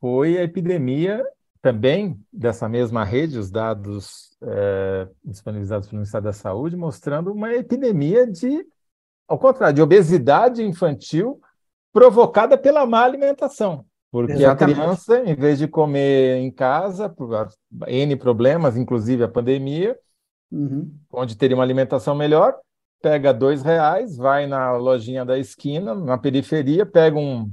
foi 0.00 0.38
a 0.38 0.42
epidemia 0.42 1.24
também 1.60 2.18
dessa 2.32 2.68
mesma 2.68 3.04
rede, 3.04 3.38
os 3.38 3.50
dados 3.50 4.36
é, 4.42 5.08
disponibilizados 5.24 5.88
pelo 5.88 5.98
Ministério 5.98 6.24
da 6.24 6.32
Saúde, 6.32 6.76
mostrando 6.76 7.32
uma 7.32 7.52
epidemia 7.52 8.26
de, 8.26 8.64
ao 9.26 9.38
contrário, 9.38 9.74
de 9.74 9.82
obesidade 9.82 10.62
infantil 10.62 11.40
provocada 11.92 12.56
pela 12.56 12.86
má 12.86 13.02
alimentação. 13.02 13.84
Porque 14.10 14.32
Exatamente. 14.32 14.78
a 14.78 14.82
criança, 14.82 15.22
em 15.24 15.34
vez 15.34 15.58
de 15.58 15.68
comer 15.68 16.36
em 16.36 16.50
casa, 16.50 17.08
por 17.08 17.48
N 17.86 18.16
problemas, 18.16 18.76
inclusive 18.76 19.22
a 19.22 19.28
pandemia, 19.28 19.98
uhum. 20.50 20.90
onde 21.12 21.36
teria 21.36 21.56
uma 21.56 21.62
alimentação 21.62 22.14
melhor, 22.14 22.56
pega 23.02 23.34
dois 23.34 23.62
reais, 23.62 24.16
vai 24.16 24.46
na 24.46 24.72
lojinha 24.72 25.24
da 25.24 25.38
esquina, 25.38 25.94
na 25.94 26.16
periferia, 26.16 26.86
pega 26.86 27.18
um. 27.18 27.52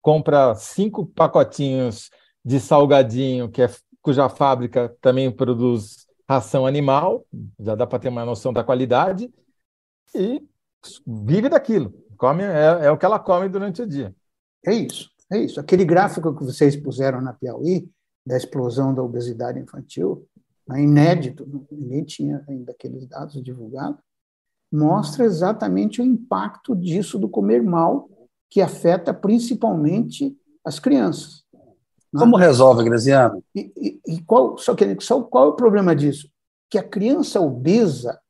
Compra 0.00 0.54
cinco 0.54 1.06
pacotinhos 1.06 2.10
de 2.44 2.60
salgadinho, 2.60 3.50
que 3.50 3.62
é, 3.62 3.70
cuja 4.00 4.28
fábrica 4.28 4.94
também 5.00 5.30
produz 5.30 6.06
ração 6.28 6.66
animal, 6.66 7.26
já 7.58 7.74
dá 7.74 7.86
para 7.86 7.98
ter 7.98 8.08
uma 8.08 8.24
noção 8.24 8.52
da 8.52 8.62
qualidade, 8.62 9.32
e 10.14 10.42
vive 11.06 11.48
daquilo. 11.48 11.92
Come, 12.16 12.42
é, 12.42 12.86
é 12.86 12.90
o 12.90 12.98
que 12.98 13.06
ela 13.06 13.18
come 13.18 13.48
durante 13.48 13.82
o 13.82 13.86
dia. 13.86 14.14
É 14.66 14.72
isso. 14.72 15.10
É 15.30 15.38
isso. 15.38 15.60
Aquele 15.60 15.84
gráfico 15.84 16.34
que 16.34 16.44
vocês 16.44 16.74
puseram 16.76 17.20
na 17.20 17.32
Piauí, 17.32 17.90
da 18.26 18.36
explosão 18.36 18.94
da 18.94 19.02
obesidade 19.02 19.58
infantil, 19.58 20.26
é 20.70 20.82
inédito, 20.82 21.46
ninguém 21.70 22.04
tinha 22.04 22.44
ainda 22.46 22.72
aqueles 22.72 23.06
dados 23.06 23.42
divulgados, 23.42 24.00
mostra 24.70 25.24
exatamente 25.24 26.02
o 26.02 26.04
impacto 26.04 26.76
disso 26.76 27.18
do 27.18 27.28
comer 27.28 27.62
mal, 27.62 28.08
que 28.50 28.60
afeta 28.60 29.12
principalmente 29.12 30.36
as 30.64 30.78
crianças. 30.78 31.44
Né? 32.12 32.20
Como 32.20 32.36
resolve, 32.36 32.84
Graziano? 32.84 33.42
E, 33.54 33.72
e, 33.76 34.14
e, 34.14 34.22
qual, 34.22 34.56
só 34.58 34.74
que, 34.74 34.98
só 35.00 35.22
qual 35.22 35.46
é 35.46 35.48
o 35.48 35.56
problema 35.56 35.94
disso? 35.94 36.30
Que 36.70 36.78
a 36.78 36.82
criança 36.82 37.40
obesa 37.40 38.20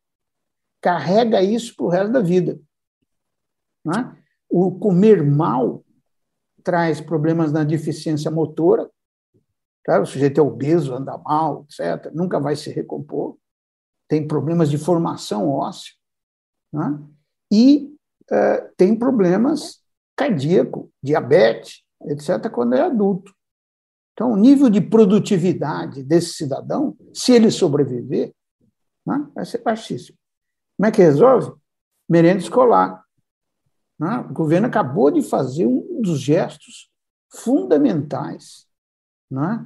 carrega 0.81 1.43
isso 1.43 1.75
para 1.77 1.87
o 1.87 1.89
resto 1.89 2.13
da 2.13 2.21
vida. 2.21 2.61
Né? 3.85 4.17
O 4.49 4.79
comer 4.79 5.23
mal 5.23 5.85
traz 6.63 7.01
problemas 7.01 7.53
na 7.53 7.65
deficiência 7.65 8.31
motora, 8.31 8.91
tá? 9.85 10.01
o 10.01 10.07
sujeito 10.07 10.39
é 10.39 10.43
obeso, 10.43 10.95
anda 10.95 11.17
mal, 11.19 11.65
etc., 11.65 12.13
nunca 12.13 12.39
vai 12.39 12.57
se 12.57 12.71
recompor, 12.71 13.39
tem 14.09 14.27
problemas 14.27 14.71
de 14.71 14.79
formação 14.79 15.49
óssea, 15.49 15.93
né? 16.73 16.99
e 17.51 17.95
uh, 18.31 18.75
tem 18.77 18.95
problemas 18.95 19.78
cardíaco, 20.19 20.91
diabetes, 21.01 21.85
etc., 22.03 22.51
quando 22.51 22.75
é 22.75 22.81
adulto. 22.81 23.33
Então, 24.13 24.33
o 24.33 24.37
nível 24.37 24.69
de 24.69 24.81
produtividade 24.81 26.03
desse 26.03 26.33
cidadão, 26.33 26.97
se 27.15 27.33
ele 27.33 27.53
sobreviver, 27.53 28.35
né, 29.07 29.31
vai 29.33 29.47
ser 29.47 29.63
baixíssimo. 29.63 30.19
Como 30.77 30.89
é 30.89 30.91
que 30.91 31.01
resolve? 31.01 31.53
Merenda 32.09 32.41
escolar. 32.41 33.05
Né? 33.97 34.19
O 34.29 34.33
governo 34.33 34.67
acabou 34.67 35.09
de 35.13 35.23
fazer 35.23 35.67
um 35.67 36.03
dos 36.03 36.21
gestos 36.21 36.91
fundamentais, 37.33 38.67
né? 39.31 39.65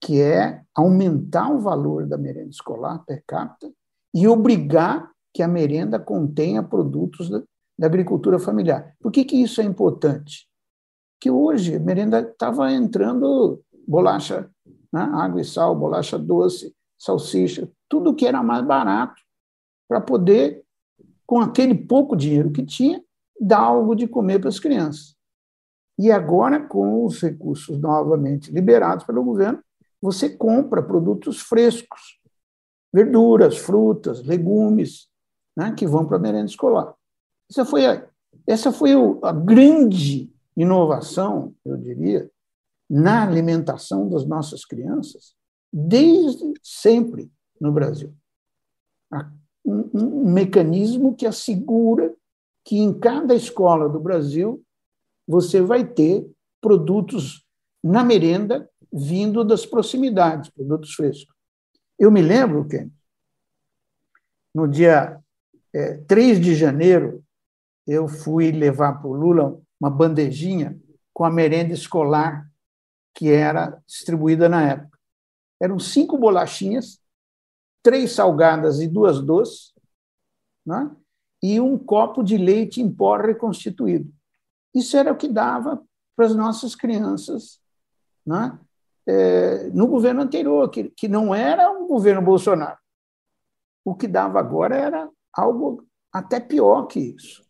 que 0.00 0.20
é 0.20 0.62
aumentar 0.74 1.48
o 1.48 1.60
valor 1.60 2.08
da 2.08 2.18
merenda 2.18 2.50
escolar 2.50 3.04
per 3.04 3.22
capita 3.24 3.72
e 4.12 4.26
obrigar 4.26 5.12
que 5.32 5.44
a 5.44 5.48
merenda 5.48 6.00
contenha 6.00 6.60
produtos 6.60 7.30
da, 7.78 7.86
agricultura 7.86 8.38
familiar. 8.38 8.94
Por 9.00 9.10
que, 9.10 9.24
que 9.24 9.36
isso 9.36 9.60
é 9.60 9.64
importante? 9.64 10.48
Que 11.20 11.30
hoje 11.30 11.76
a 11.76 11.80
merenda 11.80 12.20
estava 12.20 12.70
entrando 12.72 13.62
bolacha, 13.86 14.50
né? 14.92 15.00
água 15.12 15.40
e 15.40 15.44
sal, 15.44 15.76
bolacha 15.76 16.18
doce, 16.18 16.74
salsicha, 16.98 17.70
tudo 17.88 18.14
que 18.14 18.26
era 18.26 18.42
mais 18.42 18.64
barato 18.64 19.20
para 19.88 20.00
poder, 20.00 20.62
com 21.26 21.40
aquele 21.40 21.74
pouco 21.74 22.16
dinheiro 22.16 22.50
que 22.50 22.64
tinha, 22.64 23.02
dar 23.40 23.60
algo 23.60 23.94
de 23.94 24.06
comer 24.06 24.38
para 24.38 24.48
as 24.48 24.60
crianças. 24.60 25.16
E 25.98 26.10
agora, 26.10 26.60
com 26.60 27.04
os 27.04 27.20
recursos 27.20 27.78
novamente 27.78 28.50
liberados 28.50 29.04
pelo 29.04 29.22
governo, 29.22 29.62
você 30.00 30.28
compra 30.28 30.82
produtos 30.82 31.40
frescos, 31.40 32.18
verduras, 32.92 33.58
frutas, 33.58 34.22
legumes, 34.24 35.08
né, 35.56 35.72
que 35.72 35.86
vão 35.86 36.04
para 36.04 36.16
a 36.16 36.20
merenda 36.20 36.46
escolar. 36.46 36.94
Essa 37.52 37.66
foi 37.66 37.84
a, 37.84 38.08
essa 38.46 38.72
foi 38.72 38.92
a 39.22 39.30
grande 39.30 40.32
inovação, 40.56 41.54
eu 41.62 41.76
diria, 41.76 42.30
na 42.88 43.22
alimentação 43.22 44.08
das 44.08 44.24
nossas 44.24 44.64
crianças, 44.64 45.34
desde 45.70 46.54
sempre 46.62 47.30
no 47.60 47.70
Brasil. 47.70 48.14
Um, 49.62 49.90
um 49.92 50.32
mecanismo 50.32 51.14
que 51.14 51.26
assegura 51.26 52.14
que 52.64 52.78
em 52.78 52.98
cada 52.98 53.34
escola 53.34 53.86
do 53.86 54.00
Brasil 54.00 54.64
você 55.28 55.60
vai 55.60 55.86
ter 55.86 56.26
produtos 56.58 57.46
na 57.84 58.02
merenda 58.02 58.66
vindo 58.90 59.44
das 59.44 59.66
proximidades, 59.66 60.48
produtos 60.48 60.94
frescos. 60.94 61.34
Eu 61.98 62.10
me 62.10 62.22
lembro 62.22 62.66
que 62.66 62.88
no 64.54 64.66
dia 64.66 65.20
é, 65.74 65.98
3 65.98 66.40
de 66.40 66.54
janeiro 66.54 67.22
eu 67.86 68.08
fui 68.08 68.50
levar 68.52 68.94
para 68.94 69.08
o 69.08 69.14
Lula 69.14 69.60
uma 69.80 69.90
bandejinha 69.90 70.78
com 71.12 71.24
a 71.24 71.30
merenda 71.30 71.74
escolar 71.74 72.50
que 73.14 73.30
era 73.30 73.82
distribuída 73.86 74.48
na 74.48 74.62
época. 74.62 74.98
Eram 75.60 75.78
cinco 75.78 76.16
bolachinhas, 76.16 77.00
três 77.82 78.12
salgadas 78.12 78.80
e 78.80 78.88
duas 78.88 79.20
doces, 79.20 79.72
né? 80.64 80.90
e 81.42 81.60
um 81.60 81.76
copo 81.76 82.22
de 82.22 82.36
leite 82.36 82.80
em 82.80 82.90
pó 82.90 83.16
reconstituído. 83.16 84.10
Isso 84.74 84.96
era 84.96 85.12
o 85.12 85.16
que 85.16 85.28
dava 85.28 85.82
para 86.16 86.26
as 86.26 86.34
nossas 86.34 86.74
crianças 86.74 87.60
né? 88.24 88.58
é, 89.06 89.68
no 89.70 89.86
governo 89.88 90.22
anterior, 90.22 90.70
que, 90.70 90.84
que 90.90 91.08
não 91.08 91.34
era 91.34 91.70
o 91.70 91.86
governo 91.86 92.22
Bolsonaro. 92.22 92.78
O 93.84 93.94
que 93.94 94.06
dava 94.06 94.38
agora 94.38 94.76
era 94.76 95.10
algo 95.32 95.84
até 96.12 96.38
pior 96.38 96.86
que 96.86 97.00
isso. 97.00 97.44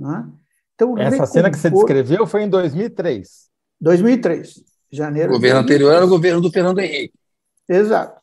Né? 0.00 0.26
Então, 0.74 0.96
Essa 0.96 1.10
recompor... 1.10 1.26
cena 1.26 1.50
que 1.50 1.58
você 1.58 1.70
descreveu 1.70 2.26
foi 2.26 2.44
em 2.44 2.48
2003. 2.48 3.50
2003, 3.78 4.64
janeiro. 4.90 5.30
O 5.30 5.34
governo 5.34 5.60
anterior 5.60 5.92
era 5.92 6.04
o 6.04 6.08
governo 6.08 6.40
do 6.40 6.50
Fernando 6.50 6.78
Henrique. 6.78 7.14
Exato. 7.68 8.20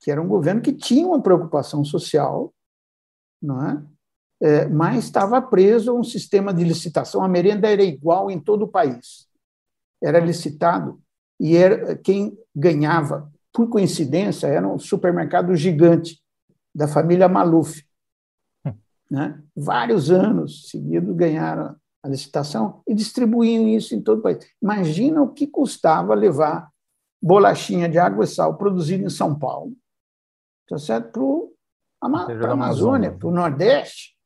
Que 0.00 0.10
era 0.10 0.22
um 0.22 0.28
governo 0.28 0.62
que 0.62 0.72
tinha 0.72 1.06
uma 1.06 1.20
preocupação 1.20 1.84
social, 1.84 2.54
não 3.42 3.66
é? 3.66 3.82
é, 4.40 4.66
mas 4.66 5.04
estava 5.04 5.42
preso 5.42 5.90
a 5.90 5.94
um 5.94 6.04
sistema 6.04 6.54
de 6.54 6.62
licitação. 6.62 7.22
A 7.22 7.28
merenda 7.28 7.68
era 7.68 7.82
igual 7.82 8.30
em 8.30 8.38
todo 8.38 8.62
o 8.62 8.68
país. 8.68 9.26
Era 10.02 10.20
licitado 10.20 11.00
e 11.38 11.56
era, 11.56 11.96
quem 11.96 12.38
ganhava, 12.54 13.30
por 13.52 13.68
coincidência, 13.68 14.46
era 14.46 14.66
um 14.66 14.78
supermercado 14.78 15.54
gigante 15.56 16.20
da 16.72 16.86
família 16.86 17.28
Maluf. 17.28 17.84
Né? 19.10 19.42
Vários 19.56 20.10
anos 20.10 20.68
seguidos 20.68 21.14
ganharam 21.16 21.76
a 22.02 22.08
licitação 22.08 22.82
e 22.86 22.94
distribuíam 22.94 23.68
isso 23.68 23.94
em 23.94 24.00
todo 24.00 24.20
o 24.20 24.22
país. 24.22 24.38
Imagina 24.62 25.20
o 25.22 25.32
que 25.32 25.46
custava 25.46 26.14
levar 26.14 26.70
bolachinha 27.22 27.88
de 27.88 27.98
água 27.98 28.24
e 28.24 28.28
sal 28.28 28.56
produzida 28.56 29.04
em 29.04 29.10
São 29.10 29.38
Paulo, 29.38 29.76
tá 30.68 30.78
certo? 30.78 31.54
para 32.00 32.50
a 32.50 32.52
Amazônia, 32.52 33.12
para 33.12 33.28
o 33.28 33.32
Nordeste, 33.32 34.16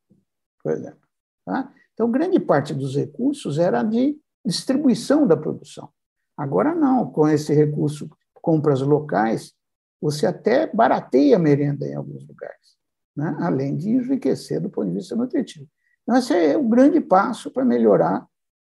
por 0.62 0.72
exemplo. 0.72 1.00
Tá? 1.44 1.72
Então, 1.92 2.10
grande 2.10 2.38
parte 2.38 2.72
dos 2.72 2.94
recursos 2.94 3.58
era 3.58 3.82
de 3.82 4.16
distribuição 4.44 5.26
da 5.26 5.36
produção. 5.36 5.90
Agora 6.36 6.74
não, 6.74 7.10
com 7.10 7.28
esse 7.28 7.52
recurso 7.52 8.08
compras 8.34 8.80
locais, 8.82 9.54
você 10.00 10.26
até 10.26 10.66
barateia 10.66 11.36
a 11.36 11.38
merenda 11.38 11.86
em 11.86 11.94
alguns 11.94 12.26
lugares, 12.26 12.73
né? 13.16 13.36
além 13.40 13.76
de 13.76 13.90
enriquecer 13.90 14.60
do 14.60 14.70
ponto 14.70 14.88
de 14.88 14.94
vista 14.94 15.14
nutritivo. 15.14 15.66
Então, 16.02 16.16
esse 16.16 16.34
é 16.34 16.56
o 16.56 16.68
grande 16.68 17.00
passo 17.00 17.50
para 17.50 17.64
melhorar 17.64 18.26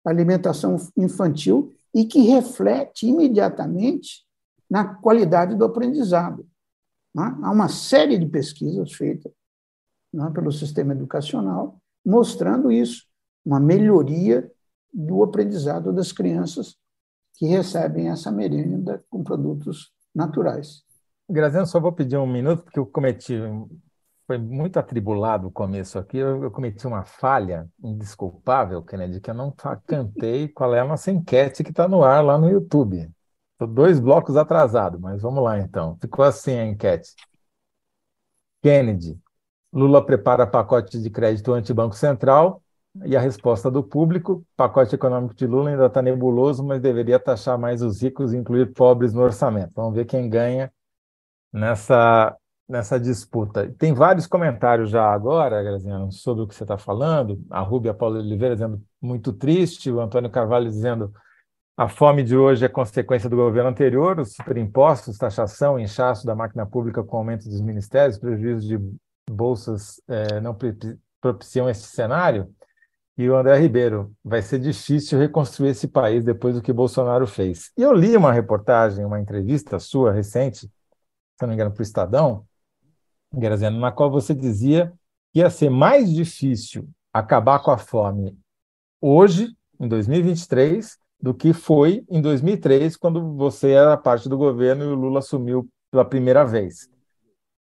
a 0.05 0.09
alimentação 0.09 0.75
infantil 0.97 1.73
e 1.93 2.05
que 2.05 2.21
reflete 2.21 3.07
imediatamente 3.07 4.23
na 4.69 4.85
qualidade 4.95 5.55
do 5.55 5.65
aprendizado. 5.65 6.47
Né? 7.13 7.37
Há 7.41 7.51
uma 7.51 7.69
série 7.69 8.17
de 8.17 8.25
pesquisas 8.25 8.93
feitas 8.93 9.31
né, 10.11 10.29
pelo 10.33 10.51
sistema 10.51 10.93
educacional 10.93 11.79
mostrando 12.05 12.71
isso, 12.71 13.05
uma 13.45 13.59
melhoria 13.59 14.49
do 14.93 15.23
aprendizado 15.23 15.93
das 15.93 16.11
crianças 16.11 16.75
que 17.35 17.45
recebem 17.45 18.09
essa 18.09 18.31
merenda 18.31 19.03
com 19.09 19.23
produtos 19.23 19.91
naturais. 20.13 20.83
Graziano, 21.29 21.65
só 21.65 21.79
vou 21.79 21.91
pedir 21.91 22.17
um 22.17 22.27
minuto, 22.27 22.63
porque 22.63 22.79
eu 22.79 22.85
cometi, 22.85 23.33
foi 24.25 24.37
muito 24.37 24.77
atribulado 24.77 25.47
o 25.47 25.51
começo 25.51 25.99
aqui, 25.99 26.17
eu, 26.17 26.43
eu 26.43 26.51
cometi 26.51 26.85
uma 26.87 27.03
falha 27.03 27.69
indesculpável, 27.83 28.81
Kennedy, 28.83 29.19
que 29.19 29.29
eu 29.29 29.33
não 29.33 29.53
cantei 29.85 30.47
qual 30.47 30.73
é 30.73 30.79
a 30.79 30.85
nossa 30.85 31.11
enquete 31.11 31.63
que 31.63 31.71
está 31.71 31.87
no 31.87 32.03
ar 32.03 32.23
lá 32.23 32.37
no 32.37 32.49
YouTube. 32.49 33.09
Estou 33.53 33.67
dois 33.67 33.99
blocos 33.99 34.35
atrasado, 34.37 34.99
mas 34.99 35.21
vamos 35.21 35.43
lá 35.43 35.59
então. 35.59 35.97
Ficou 36.01 36.23
assim 36.25 36.57
a 36.57 36.65
enquete. 36.65 37.13
Kennedy, 38.61 39.19
Lula 39.71 40.05
prepara 40.05 40.47
pacote 40.47 41.01
de 41.01 41.09
crédito 41.09 41.53
anti-Banco 41.53 41.95
Central 41.95 42.61
e 43.05 43.15
a 43.17 43.19
resposta 43.19 43.71
do 43.71 43.83
público, 43.83 44.45
pacote 44.55 44.93
econômico 44.95 45.33
de 45.33 45.47
Lula 45.47 45.71
ainda 45.71 45.87
está 45.87 46.01
nebuloso, 46.01 46.63
mas 46.63 46.79
deveria 46.79 47.19
taxar 47.19 47.57
mais 47.57 47.81
os 47.81 48.01
ricos 48.01 48.33
e 48.33 48.37
incluir 48.37 48.71
pobres 48.73 49.13
no 49.13 49.21
orçamento. 49.21 49.73
Vamos 49.75 49.95
ver 49.95 50.05
quem 50.05 50.29
ganha 50.29 50.71
nessa, 51.51 52.35
nessa 52.67 52.99
disputa. 52.99 53.73
Tem 53.77 53.93
vários 53.93 54.25
comentários 54.25 54.89
já 54.89 55.05
agora, 55.11 55.61
Graziano, 55.61 56.11
sobre 56.11 56.43
o 56.43 56.47
que 56.47 56.55
você 56.55 56.63
está 56.63 56.77
falando. 56.77 57.43
A 57.49 57.59
Rúbia 57.61 57.93
Paulo 57.93 58.17
Oliveira 58.17 58.55
dizendo 58.55 58.81
muito 59.01 59.33
triste, 59.33 59.91
o 59.91 59.99
Antônio 59.99 60.29
Carvalho 60.29 60.69
dizendo 60.69 61.13
a 61.75 61.89
fome 61.89 62.23
de 62.23 62.37
hoje 62.37 62.63
é 62.63 62.69
consequência 62.69 63.29
do 63.29 63.35
governo 63.35 63.69
anterior, 63.69 64.19
os 64.19 64.33
superimpostos, 64.33 65.17
taxação, 65.17 65.79
inchaço 65.79 66.25
da 66.25 66.35
máquina 66.35 66.65
pública 66.65 67.03
com 67.03 67.17
aumento 67.17 67.49
dos 67.49 67.61
ministérios, 67.61 68.19
prejuízo 68.19 68.67
de 68.67 68.79
bolsas 69.29 69.99
eh, 70.07 70.39
não 70.39 70.55
propiciam 71.19 71.67
esse 71.67 71.87
cenário. 71.87 72.53
E 73.17 73.29
o 73.29 73.35
André 73.35 73.59
Ribeiro, 73.59 74.11
vai 74.23 74.41
ser 74.41 74.59
difícil 74.59 75.19
reconstruir 75.19 75.69
esse 75.69 75.87
país 75.87 76.23
depois 76.23 76.55
do 76.55 76.61
que 76.61 76.73
Bolsonaro 76.73 77.27
fez. 77.27 77.71
E 77.77 77.81
eu 77.81 77.93
li 77.93 78.15
uma 78.15 78.31
reportagem, 78.31 79.05
uma 79.05 79.19
entrevista 79.19 79.79
sua 79.79 80.11
recente, 80.11 80.61
se 80.61 80.71
não 81.41 81.47
me 81.47 81.53
engano, 81.55 81.71
para 81.71 81.81
o 81.81 81.83
Estadão, 81.83 82.45
Graziano, 83.33 83.79
na 83.79 83.91
qual 83.91 84.11
você 84.11 84.33
dizia 84.33 84.93
que 85.31 85.39
ia 85.39 85.49
ser 85.49 85.69
mais 85.69 86.13
difícil 86.13 86.87
acabar 87.11 87.59
com 87.59 87.71
a 87.71 87.77
fome 87.77 88.37
hoje, 89.01 89.55
em 89.79 89.87
2023, 89.87 90.97
do 91.19 91.33
que 91.33 91.53
foi 91.53 92.05
em 92.09 92.21
2003, 92.21 92.95
quando 92.95 93.35
você 93.35 93.71
era 93.71 93.97
parte 93.97 94.29
do 94.29 94.37
governo 94.37 94.83
e 94.83 94.87
o 94.87 94.95
Lula 94.95 95.19
assumiu 95.19 95.67
pela 95.89 96.05
primeira 96.05 96.45
vez. 96.45 96.89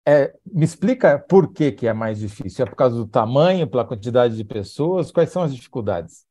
É, 0.06 0.36
me 0.46 0.66
explica 0.66 1.18
por 1.18 1.54
que, 1.54 1.72
que 1.72 1.88
é 1.88 1.94
mais 1.94 2.20
difícil? 2.20 2.66
É 2.66 2.70
por 2.70 2.76
causa 2.76 2.96
do 2.96 3.08
tamanho, 3.08 3.70
pela 3.70 3.86
quantidade 3.86 4.36
de 4.36 4.44
pessoas? 4.44 5.12
Quais 5.12 5.30
são 5.30 5.44
as 5.44 5.56
dificuldades? 5.56 6.26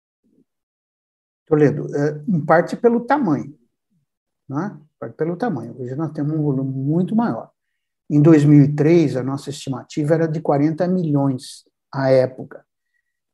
Toledo, 1.47 1.87
é, 1.97 2.23
em 2.29 2.45
parte 2.45 2.77
pelo 2.77 3.01
tamanho. 3.01 3.57
Né? 4.49 4.79
pelo 5.17 5.37
tamanho. 5.37 5.75
Hoje 5.81 5.95
nós 5.97 6.13
temos 6.13 6.39
um 6.39 6.43
volume 6.43 6.73
muito 6.73 7.17
maior. 7.17 7.51
Em 8.13 8.21
2003, 8.21 9.17
a 9.17 9.23
nossa 9.23 9.49
estimativa 9.49 10.13
era 10.13 10.29
de 10.29 10.39
40 10.39 10.87
milhões 10.87 11.65
à 11.91 12.11
época. 12.11 12.63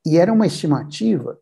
E 0.06 0.16
era 0.16 0.32
uma 0.32 0.46
estimativa, 0.46 1.36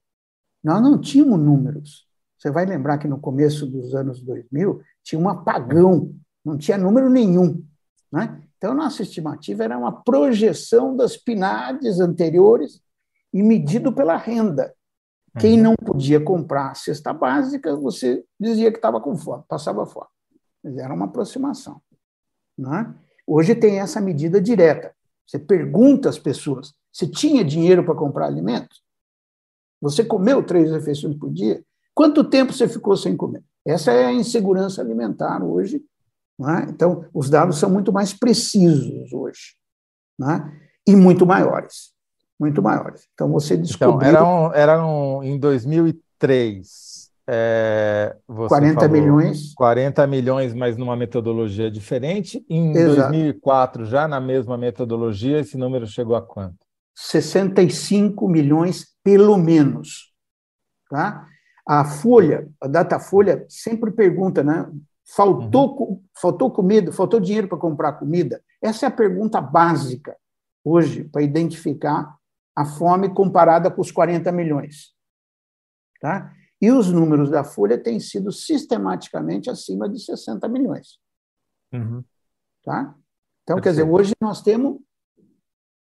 nós 0.64 0.80
não 0.80 0.98
tínhamos 0.98 1.38
números. 1.38 2.06
Você 2.38 2.50
vai 2.50 2.64
lembrar 2.64 2.96
que 2.96 3.06
no 3.06 3.20
começo 3.20 3.66
dos 3.66 3.94
anos 3.94 4.22
2000 4.22 4.80
tinha 5.04 5.20
um 5.20 5.28
apagão, 5.28 6.14
não 6.42 6.56
tinha 6.56 6.78
número 6.78 7.10
nenhum. 7.10 7.62
Né? 8.10 8.42
Então, 8.56 8.72
nossa 8.72 9.02
estimativa 9.02 9.64
era 9.64 9.76
uma 9.76 9.92
projeção 9.92 10.96
das 10.96 11.14
PNADs 11.18 12.00
anteriores 12.00 12.80
e 13.34 13.42
medido 13.42 13.92
pela 13.92 14.16
renda. 14.16 14.74
Quem 15.38 15.58
uhum. 15.58 15.62
não 15.62 15.74
podia 15.74 16.18
comprar 16.18 16.70
a 16.70 16.74
cesta 16.74 17.12
básica, 17.12 17.76
você 17.76 18.24
dizia 18.40 18.72
que 18.72 18.78
estava 18.78 18.98
com 18.98 19.14
fome, 19.14 19.44
passava 19.46 19.84
fome. 19.84 20.08
Mas 20.64 20.78
era 20.78 20.94
uma 20.94 21.04
aproximação. 21.04 21.82
Né? 22.56 22.94
Hoje 23.26 23.54
tem 23.54 23.80
essa 23.80 24.00
medida 24.00 24.40
direta. 24.40 24.94
Você 25.26 25.38
pergunta 25.38 26.08
às 26.08 26.18
pessoas: 26.18 26.72
você 26.92 27.06
tinha 27.06 27.44
dinheiro 27.44 27.84
para 27.84 27.94
comprar 27.94 28.26
alimentos? 28.26 28.82
Você 29.80 30.04
comeu 30.04 30.42
três 30.42 30.70
refeições 30.70 31.16
por 31.16 31.32
dia? 31.32 31.62
Quanto 31.94 32.24
tempo 32.24 32.52
você 32.52 32.68
ficou 32.68 32.96
sem 32.96 33.16
comer? 33.16 33.42
Essa 33.66 33.92
é 33.92 34.06
a 34.06 34.12
insegurança 34.12 34.80
alimentar 34.80 35.42
hoje. 35.42 35.82
Né? 36.38 36.66
Então, 36.68 37.06
os 37.12 37.28
dados 37.28 37.58
são 37.58 37.70
muito 37.70 37.92
mais 37.92 38.12
precisos 38.12 39.12
hoje 39.12 39.56
né? 40.18 40.52
e 40.86 40.94
muito 40.94 41.26
maiores. 41.26 41.92
Muito 42.38 42.62
maiores. 42.62 43.08
Então, 43.14 43.30
você 43.30 43.54
então, 43.54 43.64
descobriu. 43.64 44.10
Então, 44.10 44.52
eram, 44.54 44.54
eram 44.54 45.24
em 45.24 45.38
2003 45.38 46.95
é, 47.28 48.16
40 48.26 48.80
falou, 48.80 48.90
milhões. 48.90 49.52
40 49.54 50.06
milhões, 50.06 50.54
mas 50.54 50.76
numa 50.76 50.96
metodologia 50.96 51.70
diferente. 51.70 52.44
Em 52.48 52.70
Exato. 52.70 53.10
2004, 53.10 53.84
já 53.86 54.06
na 54.06 54.20
mesma 54.20 54.56
metodologia, 54.56 55.40
esse 55.40 55.56
número 55.56 55.86
chegou 55.86 56.14
a 56.14 56.22
quanto? 56.22 56.64
65 56.94 58.28
milhões, 58.28 58.86
pelo 59.02 59.36
menos. 59.36 60.12
Tá? 60.88 61.26
A 61.66 61.84
Folha, 61.84 62.48
a 62.60 62.68
Datafolha, 62.68 63.44
sempre 63.48 63.90
pergunta, 63.90 64.42
né? 64.42 64.70
Faltou, 65.14 65.80
uhum. 65.80 66.02
faltou 66.20 66.50
comida, 66.50 66.92
faltou 66.92 67.20
dinheiro 67.20 67.48
para 67.48 67.58
comprar 67.58 67.92
comida? 67.94 68.40
Essa 68.62 68.86
é 68.86 68.88
a 68.88 68.92
pergunta 68.92 69.40
básica 69.40 70.16
hoje 70.64 71.04
para 71.04 71.22
identificar 71.22 72.16
a 72.56 72.64
fome 72.64 73.08
comparada 73.12 73.70
com 73.70 73.80
os 73.80 73.90
40 73.90 74.32
milhões. 74.32 74.94
Tá? 76.00 76.32
E 76.60 76.70
os 76.70 76.90
números 76.90 77.30
da 77.30 77.44
Folha 77.44 77.76
têm 77.78 78.00
sido 78.00 78.32
sistematicamente 78.32 79.50
acima 79.50 79.88
de 79.88 80.00
60 80.02 80.48
milhões. 80.48 80.98
Uhum. 81.72 82.02
Tá? 82.62 82.94
Então, 83.42 83.60
quer 83.60 83.70
dizer, 83.70 83.84
hoje 83.84 84.12
nós 84.20 84.42
temos 84.42 84.78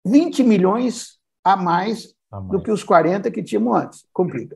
20 0.06 0.44
milhões 0.44 1.20
a 1.44 1.56
mais, 1.56 2.14
a 2.32 2.40
mais, 2.40 2.52
do 2.52 2.62
que 2.62 2.72
os 2.72 2.84
40 2.84 3.32
que 3.32 3.42
tínhamos 3.42 3.76
antes. 3.76 4.08
Complica. 4.14 4.56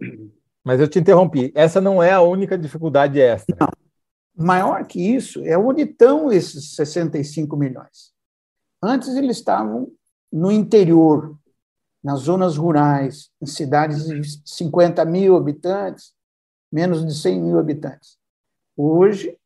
Mas 0.63 0.79
eu 0.79 0.87
te 0.87 0.99
interrompi. 0.99 1.51
Essa 1.55 1.81
não 1.81 2.03
é 2.03 2.11
a 2.11 2.21
única 2.21 2.57
dificuldade 2.57 3.19
extra. 3.19 3.55
Não. 3.59 4.45
Maior 4.45 4.85
que 4.85 4.99
isso 4.99 5.43
é 5.43 5.57
onde 5.57 5.83
estão 5.83 6.31
esses 6.31 6.75
65 6.75 7.55
milhões. 7.57 8.13
Antes 8.81 9.09
eles 9.09 9.37
estavam 9.37 9.91
no 10.31 10.51
interior, 10.51 11.37
nas 12.03 12.21
zonas 12.21 12.57
rurais, 12.57 13.29
em 13.41 13.45
cidades 13.45 14.05
de 14.05 14.41
50 14.45 15.05
mil 15.05 15.35
habitantes, 15.35 16.13
menos 16.71 17.05
de 17.05 17.13
100 17.13 17.41
mil 17.41 17.59
habitantes. 17.59 18.17
Hoje, 18.75 19.37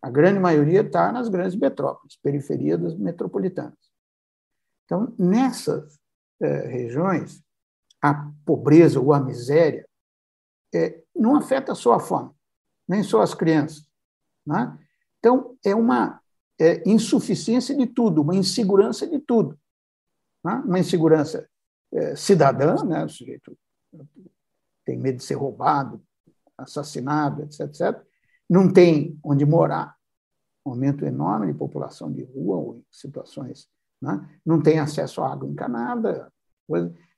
a 0.00 0.08
grande 0.08 0.38
maioria 0.38 0.80
está 0.80 1.12
nas 1.12 1.28
grandes 1.28 1.56
metrópoles, 1.56 2.16
periferia 2.22 2.78
das 2.78 2.94
metropolitanas. 2.94 3.76
Então, 4.84 5.12
nessas 5.18 5.98
é, 6.40 6.66
regiões, 6.68 7.42
a 8.00 8.30
pobreza 8.44 9.00
ou 9.00 9.12
a 9.12 9.20
miséria 9.20 9.86
é, 10.72 11.02
não 11.14 11.36
afeta 11.36 11.74
só 11.74 11.94
a 11.94 12.00
fome, 12.00 12.30
nem 12.86 13.02
só 13.02 13.20
as 13.20 13.34
crianças. 13.34 13.86
Né? 14.46 14.78
Então, 15.18 15.56
é 15.64 15.74
uma 15.74 16.22
é, 16.58 16.82
insuficiência 16.88 17.76
de 17.76 17.86
tudo, 17.86 18.22
uma 18.22 18.34
insegurança 18.34 19.06
de 19.06 19.18
tudo. 19.18 19.58
Né? 20.44 20.54
Uma 20.64 20.78
insegurança 20.78 21.48
é, 21.92 22.16
cidadã, 22.16 22.74
né? 22.84 23.04
o 23.04 23.08
sujeito 23.08 23.56
tem 24.84 24.98
medo 24.98 25.18
de 25.18 25.24
ser 25.24 25.34
roubado, 25.34 26.02
assassinado, 26.56 27.42
etc, 27.42 27.60
etc. 27.60 28.02
Não 28.48 28.72
tem 28.72 29.18
onde 29.22 29.44
morar, 29.44 29.96
um 30.64 30.70
aumento 30.70 31.04
enorme 31.04 31.52
de 31.52 31.58
população 31.58 32.12
de 32.12 32.22
rua 32.24 32.56
ou 32.56 32.84
situações, 32.90 33.68
né? 34.00 34.28
não 34.44 34.62
tem 34.62 34.78
acesso 34.78 35.22
à 35.22 35.32
água 35.32 35.48
encanada, 35.48 36.32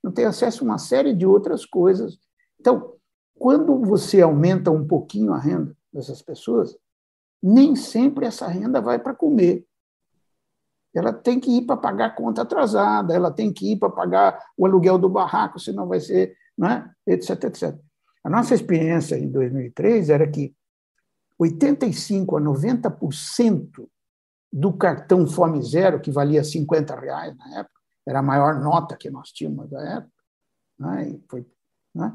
não 0.02 0.12
tem 0.12 0.24
acesso 0.24 0.62
a 0.62 0.66
uma 0.66 0.78
série 0.78 1.14
de 1.14 1.26
outras 1.26 1.64
coisas. 1.66 2.18
Então, 2.58 2.94
quando 3.34 3.80
você 3.80 4.20
aumenta 4.20 4.70
um 4.70 4.86
pouquinho 4.86 5.32
a 5.32 5.38
renda 5.38 5.76
dessas 5.92 6.22
pessoas, 6.22 6.76
nem 7.42 7.74
sempre 7.74 8.26
essa 8.26 8.46
renda 8.46 8.80
vai 8.80 8.98
para 8.98 9.14
comer 9.14 9.66
ela 10.94 11.12
tem 11.12 11.38
que 11.38 11.50
ir 11.50 11.62
para 11.62 11.76
pagar 11.76 12.06
a 12.06 12.10
conta 12.10 12.42
atrasada, 12.42 13.14
ela 13.14 13.30
tem 13.30 13.52
que 13.52 13.72
ir 13.72 13.76
para 13.76 13.90
pagar 13.90 14.42
o 14.56 14.66
aluguel 14.66 14.98
do 14.98 15.08
barraco, 15.08 15.58
senão 15.58 15.86
vai 15.86 16.00
ser, 16.00 16.36
né? 16.56 16.90
etc, 17.06 17.44
etc. 17.44 17.78
A 18.24 18.30
nossa 18.30 18.54
experiência 18.54 19.16
em 19.16 19.30
2003 19.30 20.10
era 20.10 20.26
que 20.28 20.54
85 21.38 22.36
a 22.36 22.40
90% 22.40 23.88
do 24.52 24.72
cartão 24.72 25.26
Fome 25.26 25.62
Zero, 25.62 26.00
que 26.00 26.10
valia 26.10 26.44
50 26.44 26.98
reais 26.98 27.36
na 27.36 27.60
época, 27.60 27.80
era 28.06 28.18
a 28.18 28.22
maior 28.22 28.60
nota 28.60 28.96
que 28.96 29.08
nós 29.08 29.30
tínhamos 29.30 29.70
na 29.70 29.96
época, 29.96 30.12
né? 30.78 31.08
e 31.08 31.24
foi, 31.28 31.46
né? 31.94 32.12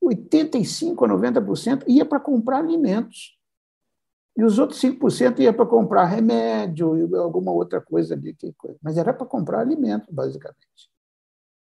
85 0.00 1.04
a 1.04 1.08
90% 1.08 1.84
ia 1.88 2.04
para 2.04 2.20
comprar 2.20 2.58
alimentos. 2.58 3.35
E 4.36 4.44
os 4.44 4.58
outros 4.58 4.80
5% 4.80 5.38
ia 5.40 5.52
para 5.52 5.64
comprar 5.64 6.04
remédio 6.04 6.96
e 6.96 7.16
alguma 7.16 7.50
outra 7.50 7.80
coisa 7.80 8.14
ali. 8.14 8.36
Mas 8.82 8.98
era 8.98 9.14
para 9.14 9.26
comprar 9.26 9.60
alimento, 9.60 10.12
basicamente. 10.12 10.90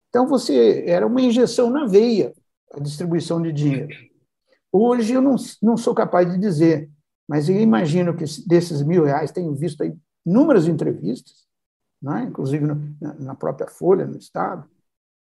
Então, 0.09 0.27
você 0.27 0.85
era 0.87 1.07
uma 1.07 1.21
injeção 1.21 1.71
na 1.71 1.87
veia. 1.87 2.35
a 2.73 2.81
distribuição 2.81 3.41
de 3.41 3.53
dinheiro. 3.53 3.95
Hoje 4.73 5.13
eu 5.13 5.23
não, 5.23 5.37
não 5.63 5.77
sou 5.77 5.95
capaz 5.95 6.29
de 6.29 6.37
dizer, 6.37 6.91
mas 7.29 7.49
eu 7.49 7.61
imagino 7.61 8.15
que 8.17 8.25
desses 8.45 8.83
mil 8.83 9.05
reais, 9.05 9.31
tenho 9.31 9.55
visto 9.55 9.83
aí 9.85 9.97
inúmeras 10.27 10.67
entrevistas, 10.67 11.47
né? 12.03 12.25
inclusive 12.25 12.67
na 13.21 13.37
própria 13.37 13.69
Folha, 13.69 14.05
no 14.05 14.19
Estado, 14.19 14.69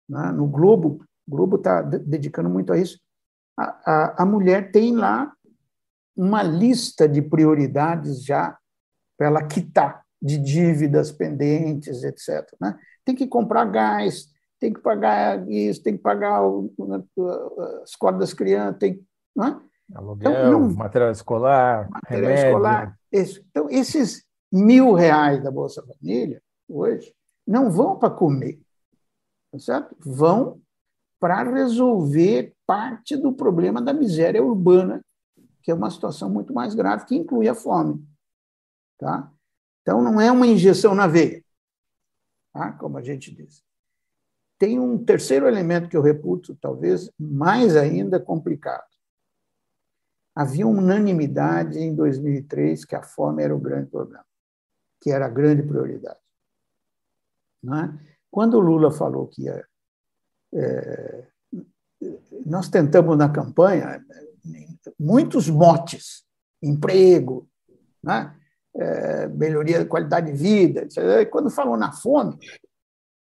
né? 0.06 0.32
no 0.32 0.46
Globo, 0.46 1.02
o 1.26 1.30
Globo 1.30 1.56
está 1.56 1.80
dedicando 1.80 2.50
muito 2.50 2.72
a 2.72 2.78
isso. 2.78 3.00
A, 3.56 3.64
a, 3.84 4.22
a 4.22 4.26
mulher 4.26 4.70
tem 4.70 4.94
lá 4.94 5.32
uma 6.18 6.42
lista 6.42 7.08
de 7.08 7.22
prioridades 7.22 8.24
já 8.24 8.58
para 9.16 9.28
ela 9.28 9.46
quitar 9.46 10.02
de 10.20 10.36
dívidas 10.36 11.12
pendentes, 11.12 12.02
etc. 12.02 12.44
Né? 12.60 12.76
Tem 13.04 13.14
que 13.14 13.28
comprar 13.28 13.64
gás, 13.66 14.26
tem 14.58 14.72
que 14.72 14.80
pagar 14.80 15.48
isso, 15.48 15.80
tem 15.80 15.96
que 15.96 16.02
pagar 16.02 16.44
o, 16.44 16.74
as 17.84 17.90
escola 17.90 18.18
das 18.18 18.34
crianças, 18.34 18.80
tem, 18.80 19.00
não 19.34 19.46
é? 19.46 19.60
Aluguel, 19.94 20.30
então, 20.32 20.50
não, 20.50 20.74
material 20.74 21.12
escolar, 21.12 21.88
material 21.88 22.30
remédio. 22.30 22.46
escolar. 22.48 22.98
Isso. 23.12 23.44
Então, 23.50 23.70
esses 23.70 24.24
mil 24.52 24.92
reais 24.94 25.42
da 25.42 25.50
Bolsa 25.52 25.82
Família, 25.86 26.42
hoje, 26.68 27.14
não 27.46 27.70
vão 27.70 27.96
para 27.96 28.10
comer, 28.10 28.60
tá 29.52 29.58
certo? 29.58 29.96
vão 30.00 30.60
para 31.20 31.42
resolver 31.44 32.52
parte 32.66 33.16
do 33.16 33.32
problema 33.32 33.80
da 33.80 33.92
miséria 33.92 34.42
urbana, 34.42 35.00
que 35.68 35.72
é 35.72 35.74
uma 35.74 35.90
situação 35.90 36.30
muito 36.30 36.50
mais 36.54 36.74
grave, 36.74 37.04
que 37.04 37.14
inclui 37.14 37.46
a 37.46 37.54
fome. 37.54 38.02
Tá? 38.96 39.30
Então, 39.82 40.00
não 40.00 40.18
é 40.18 40.32
uma 40.32 40.46
injeção 40.46 40.94
na 40.94 41.06
veia, 41.06 41.44
tá? 42.54 42.72
como 42.72 42.96
a 42.96 43.02
gente 43.02 43.30
diz. 43.34 43.62
Tem 44.58 44.80
um 44.80 45.04
terceiro 45.04 45.46
elemento 45.46 45.90
que 45.90 45.94
eu 45.94 46.00
reputo, 46.00 46.56
talvez 46.56 47.12
mais 47.20 47.76
ainda 47.76 48.18
complicado. 48.18 48.88
Havia 50.34 50.66
unanimidade 50.66 51.78
em 51.78 51.94
2003 51.94 52.86
que 52.86 52.96
a 52.96 53.02
fome 53.02 53.42
era 53.42 53.54
o 53.54 53.60
grande 53.60 53.90
problema, 53.90 54.24
que 55.02 55.10
era 55.10 55.26
a 55.26 55.30
grande 55.30 55.62
prioridade. 55.64 56.18
É? 57.62 58.16
Quando 58.30 58.54
o 58.54 58.60
Lula 58.60 58.90
falou 58.90 59.26
que 59.26 59.42
ia. 59.42 59.68
É, 60.54 61.28
nós 62.46 62.70
tentamos 62.70 63.18
na 63.18 63.28
campanha 63.30 64.02
muitos 64.98 65.48
motes, 65.48 66.24
emprego, 66.62 67.48
né? 68.02 68.34
é, 68.74 69.28
melhoria 69.28 69.80
da 69.80 69.86
qualidade 69.86 70.32
de 70.32 70.38
vida. 70.38 70.86
Quando 71.30 71.50
falou 71.50 71.76
na 71.76 71.92
fome, 71.92 72.38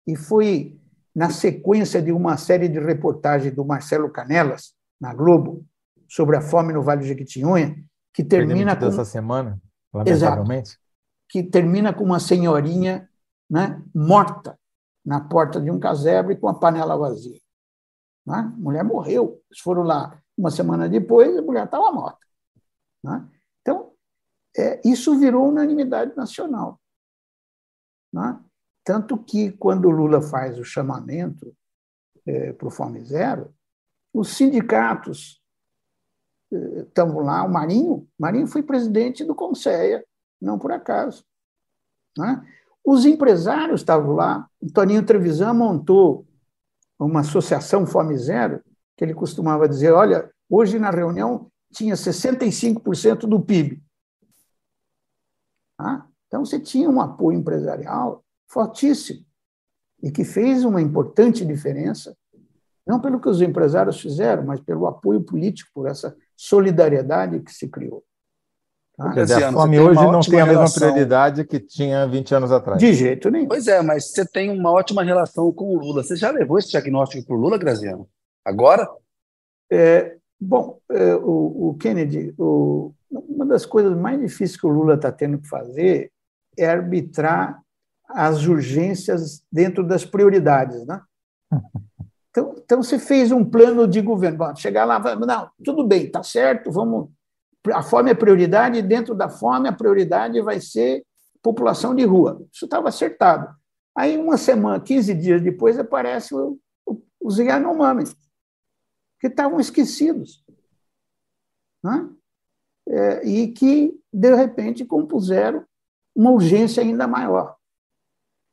e 0.06 0.16
foi 0.16 0.78
na 1.14 1.30
sequência 1.30 2.00
de 2.00 2.12
uma 2.12 2.36
série 2.36 2.68
de 2.68 2.78
reportagens 2.78 3.54
do 3.54 3.64
Marcelo 3.64 4.10
Canelas, 4.10 4.74
na 5.00 5.14
Globo, 5.14 5.64
sobre 6.08 6.36
a 6.36 6.40
fome 6.40 6.72
no 6.72 6.82
Vale 6.82 7.00
do 7.00 7.06
Jequitinhonha, 7.06 7.76
que 8.12 8.24
termina 8.24 8.76
com... 8.76 8.86
essa 8.86 9.04
semana, 9.04 9.60
lamentavelmente. 9.92 10.70
Exato, 10.70 10.80
que 11.28 11.42
termina 11.42 11.92
com 11.92 12.04
uma 12.04 12.18
senhorinha 12.18 13.08
né, 13.48 13.80
morta 13.94 14.58
na 15.04 15.20
porta 15.20 15.60
de 15.60 15.70
um 15.70 15.78
casebre 15.78 16.36
com 16.36 16.48
a 16.48 16.54
panela 16.54 16.96
vazia. 16.96 17.40
Né? 18.26 18.36
A 18.36 18.42
mulher 18.42 18.84
morreu. 18.84 19.40
Eles 19.48 19.60
foram 19.60 19.82
lá 19.82 20.19
uma 20.40 20.50
semana 20.50 20.88
depois, 20.88 21.36
a 21.36 21.42
mulher 21.42 21.66
estava 21.66 21.92
morta. 21.92 22.26
Né? 23.04 23.28
Então, 23.60 23.92
é, 24.56 24.80
isso 24.84 25.18
virou 25.18 25.48
unanimidade 25.48 26.16
nacional. 26.16 26.80
Né? 28.12 28.40
Tanto 28.82 29.18
que, 29.18 29.52
quando 29.52 29.86
o 29.86 29.90
Lula 29.90 30.22
faz 30.22 30.58
o 30.58 30.64
chamamento 30.64 31.54
é, 32.26 32.52
para 32.54 32.66
o 32.66 32.70
Fome 32.70 33.04
Zero, 33.04 33.54
os 34.12 34.30
sindicatos 34.30 35.40
estão 36.50 37.20
é, 37.20 37.22
lá, 37.22 37.44
o 37.44 37.52
Marinho, 37.52 38.08
Marinho 38.18 38.46
foi 38.46 38.62
presidente 38.62 39.22
do 39.22 39.34
Conceia, 39.34 40.04
não 40.40 40.58
por 40.58 40.72
acaso. 40.72 41.24
Né? 42.16 42.44
Os 42.82 43.04
empresários 43.04 43.82
estavam 43.82 44.14
lá, 44.14 44.48
o 44.58 44.72
Toninho 44.72 45.04
Trevisan 45.04 45.52
montou 45.52 46.26
uma 46.98 47.20
associação 47.20 47.86
Fome 47.86 48.16
Zero, 48.16 48.64
que 49.00 49.04
ele 49.06 49.14
costumava 49.14 49.66
dizer, 49.66 49.92
olha, 49.92 50.30
hoje 50.46 50.78
na 50.78 50.90
reunião 50.90 51.50
tinha 51.72 51.94
65% 51.94 53.20
do 53.20 53.40
PIB. 53.40 53.82
Ah, 55.80 56.04
então 56.26 56.44
você 56.44 56.60
tinha 56.60 56.90
um 56.90 57.00
apoio 57.00 57.38
empresarial 57.38 58.22
fortíssimo 58.46 59.24
e 60.02 60.10
que 60.10 60.22
fez 60.22 60.66
uma 60.66 60.82
importante 60.82 61.46
diferença, 61.46 62.14
não 62.86 63.00
pelo 63.00 63.18
que 63.18 63.30
os 63.30 63.40
empresários 63.40 63.98
fizeram, 63.98 64.44
mas 64.44 64.60
pelo 64.60 64.86
apoio 64.86 65.22
político, 65.22 65.70
por 65.72 65.88
essa 65.88 66.14
solidariedade 66.36 67.40
que 67.40 67.54
se 67.54 67.68
criou. 67.68 68.04
Tá? 68.98 69.14
Quer 69.14 69.22
dizer, 69.22 69.44
a 69.44 69.50
fome 69.50 69.80
hoje 69.80 70.02
não 70.02 70.20
tem 70.20 70.42
a 70.42 70.44
mesma 70.44 70.60
relação... 70.60 70.88
prioridade 70.90 71.46
que 71.46 71.58
tinha 71.58 72.06
20 72.06 72.34
anos 72.34 72.52
atrás. 72.52 72.78
De 72.78 72.92
jeito 72.92 73.30
nenhum. 73.30 73.48
Pois 73.48 73.66
é, 73.66 73.80
mas 73.80 74.12
você 74.12 74.26
tem 74.26 74.50
uma 74.50 74.70
ótima 74.70 75.02
relação 75.02 75.50
com 75.54 75.74
o 75.74 75.78
Lula. 75.78 76.02
Você 76.02 76.16
já 76.16 76.30
levou 76.30 76.58
esse 76.58 76.68
diagnóstico 76.68 77.26
para 77.26 77.34
o 77.34 77.40
Lula, 77.40 77.56
Graziano? 77.56 78.06
Agora? 78.44 78.88
É, 79.70 80.16
bom, 80.40 80.78
é, 80.90 81.14
o, 81.16 81.70
o, 81.70 81.76
Kennedy, 81.78 82.34
o, 82.38 82.92
uma 83.10 83.46
das 83.46 83.64
coisas 83.66 83.96
mais 83.96 84.20
difíceis 84.20 84.56
que 84.56 84.66
o 84.66 84.70
Lula 84.70 84.94
está 84.94 85.12
tendo 85.12 85.38
que 85.38 85.48
fazer 85.48 86.10
é 86.58 86.66
arbitrar 86.66 87.62
as 88.08 88.46
urgências 88.46 89.42
dentro 89.50 89.86
das 89.86 90.04
prioridades, 90.04 90.86
né? 90.86 91.00
Então, 92.30 92.54
então 92.56 92.80
você 92.80 92.96
fez 92.96 93.32
um 93.32 93.44
plano 93.44 93.88
de 93.88 94.00
governo. 94.00 94.38
Bom, 94.38 94.54
chegar 94.54 94.84
lá, 94.84 95.00
não, 95.16 95.50
tudo 95.64 95.84
bem, 95.84 96.04
está 96.04 96.22
certo, 96.22 96.70
vamos. 96.70 97.10
A 97.72 97.82
fome 97.82 98.10
é 98.10 98.14
prioridade, 98.14 98.78
e 98.78 98.82
dentro 98.82 99.16
da 99.16 99.28
fome 99.28 99.68
a 99.68 99.72
prioridade 99.72 100.40
vai 100.40 100.60
ser 100.60 101.04
população 101.42 101.92
de 101.92 102.04
rua. 102.04 102.40
Isso 102.52 102.66
estava 102.66 102.88
acertado. 102.88 103.52
Aí, 103.96 104.16
uma 104.16 104.36
semana, 104.36 104.80
15 104.80 105.14
dias 105.14 105.42
depois, 105.42 105.78
aparece 105.78 106.34
o, 106.34 106.56
o, 106.86 107.02
os 107.20 107.38
Yanomami, 107.38 108.04
que 109.20 109.26
estavam 109.26 109.60
esquecidos. 109.60 110.44
Né? 111.82 112.10
É, 112.88 113.26
e 113.26 113.48
que, 113.48 113.98
de 114.12 114.34
repente, 114.34 114.84
compuseram 114.84 115.64
uma 116.14 116.30
urgência 116.30 116.82
ainda 116.82 117.06
maior. 117.06 117.56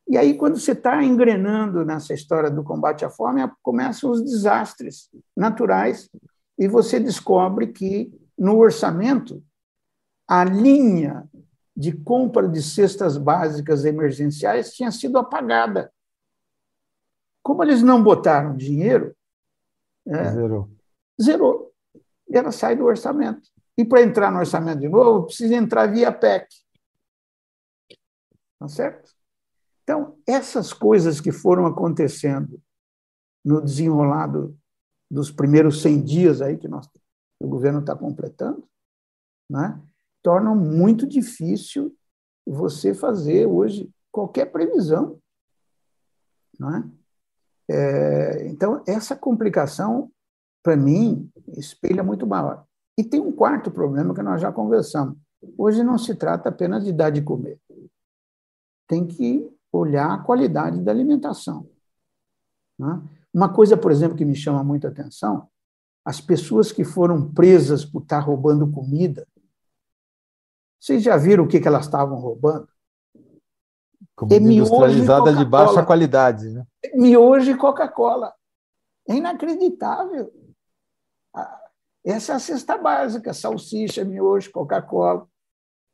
E 0.06 0.16
aí, 0.16 0.36
quando 0.36 0.58
você 0.58 0.72
está 0.72 1.02
engrenando 1.02 1.84
nessa 1.84 2.14
história 2.14 2.50
do 2.50 2.62
combate 2.62 3.04
à 3.04 3.10
fome, 3.10 3.42
começam 3.62 4.10
os 4.10 4.22
desastres 4.22 5.10
naturais 5.36 6.08
e 6.58 6.66
você 6.66 6.98
descobre 6.98 7.68
que, 7.68 8.10
no 8.38 8.56
orçamento, 8.56 9.42
a 10.26 10.44
linha 10.44 11.28
de 11.76 11.92
compra 11.92 12.48
de 12.48 12.62
cestas 12.62 13.16
básicas 13.16 13.84
emergenciais 13.84 14.72
tinha 14.72 14.90
sido 14.90 15.18
apagada. 15.18 15.92
Como 17.42 17.62
eles 17.62 17.82
não 17.82 18.02
botaram 18.02 18.56
dinheiro, 18.56 19.14
é, 20.08 20.32
zerou. 20.32 20.70
zerou. 21.20 21.72
E 22.28 22.36
ela 22.36 22.52
sai 22.52 22.76
do 22.76 22.84
orçamento. 22.84 23.48
E 23.76 23.84
para 23.84 24.02
entrar 24.02 24.30
no 24.30 24.38
orçamento 24.38 24.80
de 24.80 24.88
novo, 24.88 25.26
precisa 25.26 25.54
entrar 25.54 25.86
via 25.86 26.12
PEC. 26.12 26.48
Tá 28.58 28.68
certo? 28.68 29.12
Então, 29.82 30.18
essas 30.26 30.72
coisas 30.72 31.20
que 31.20 31.32
foram 31.32 31.64
acontecendo 31.64 32.60
no 33.44 33.60
desenrolado 33.62 34.58
dos 35.10 35.30
primeiros 35.30 35.80
100 35.80 36.02
dias 36.02 36.42
aí 36.42 36.58
que, 36.58 36.68
nós, 36.68 36.86
que 36.86 37.00
o 37.40 37.48
governo 37.48 37.80
está 37.80 37.96
completando, 37.96 38.68
né, 39.48 39.80
tornam 40.22 40.54
muito 40.54 41.06
difícil 41.06 41.96
você 42.46 42.92
fazer 42.92 43.46
hoje 43.46 43.90
qualquer 44.10 44.46
previsão. 44.46 45.18
Né? 46.58 46.90
É, 46.90 46.97
então, 48.46 48.82
essa 48.86 49.14
complicação, 49.14 50.10
para 50.62 50.76
mim, 50.76 51.30
espelha 51.56 52.02
muito 52.02 52.26
maior. 52.26 52.64
E 52.96 53.04
tem 53.04 53.20
um 53.20 53.32
quarto 53.32 53.70
problema 53.70 54.14
que 54.14 54.22
nós 54.22 54.40
já 54.40 54.50
conversamos. 54.50 55.16
Hoje 55.56 55.84
não 55.84 55.98
se 55.98 56.14
trata 56.14 56.48
apenas 56.48 56.84
de 56.84 56.92
dar 56.92 57.10
de 57.10 57.22
comer. 57.22 57.60
Tem 58.86 59.06
que 59.06 59.48
olhar 59.70 60.12
a 60.12 60.18
qualidade 60.18 60.80
da 60.80 60.90
alimentação. 60.90 61.68
Né? 62.78 63.00
Uma 63.32 63.52
coisa, 63.52 63.76
por 63.76 63.92
exemplo, 63.92 64.16
que 64.16 64.24
me 64.24 64.34
chama 64.34 64.64
muita 64.64 64.88
atenção, 64.88 65.48
as 66.04 66.20
pessoas 66.20 66.72
que 66.72 66.84
foram 66.84 67.32
presas 67.32 67.84
por 67.84 68.02
estar 68.02 68.20
roubando 68.20 68.70
comida, 68.70 69.26
vocês 70.80 71.02
já 71.02 71.16
viram 71.16 71.44
o 71.44 71.48
que 71.48 71.60
elas 71.66 71.84
estavam 71.84 72.18
roubando? 72.18 72.68
Comida 74.18 74.34
é 74.34 74.52
industrializada 74.52 75.32
de 75.32 75.44
baixa 75.44 75.84
qualidade. 75.84 76.48
Né? 76.50 76.66
Miojo 76.92 77.52
e 77.52 77.56
Coca-Cola. 77.56 78.34
É 79.08 79.14
inacreditável. 79.14 80.32
Essa 82.04 82.32
é 82.32 82.34
a 82.34 82.38
cesta 82.40 82.76
básica, 82.76 83.32
salsicha, 83.32 84.04
miojo, 84.04 84.50
Coca-Cola. 84.50 85.24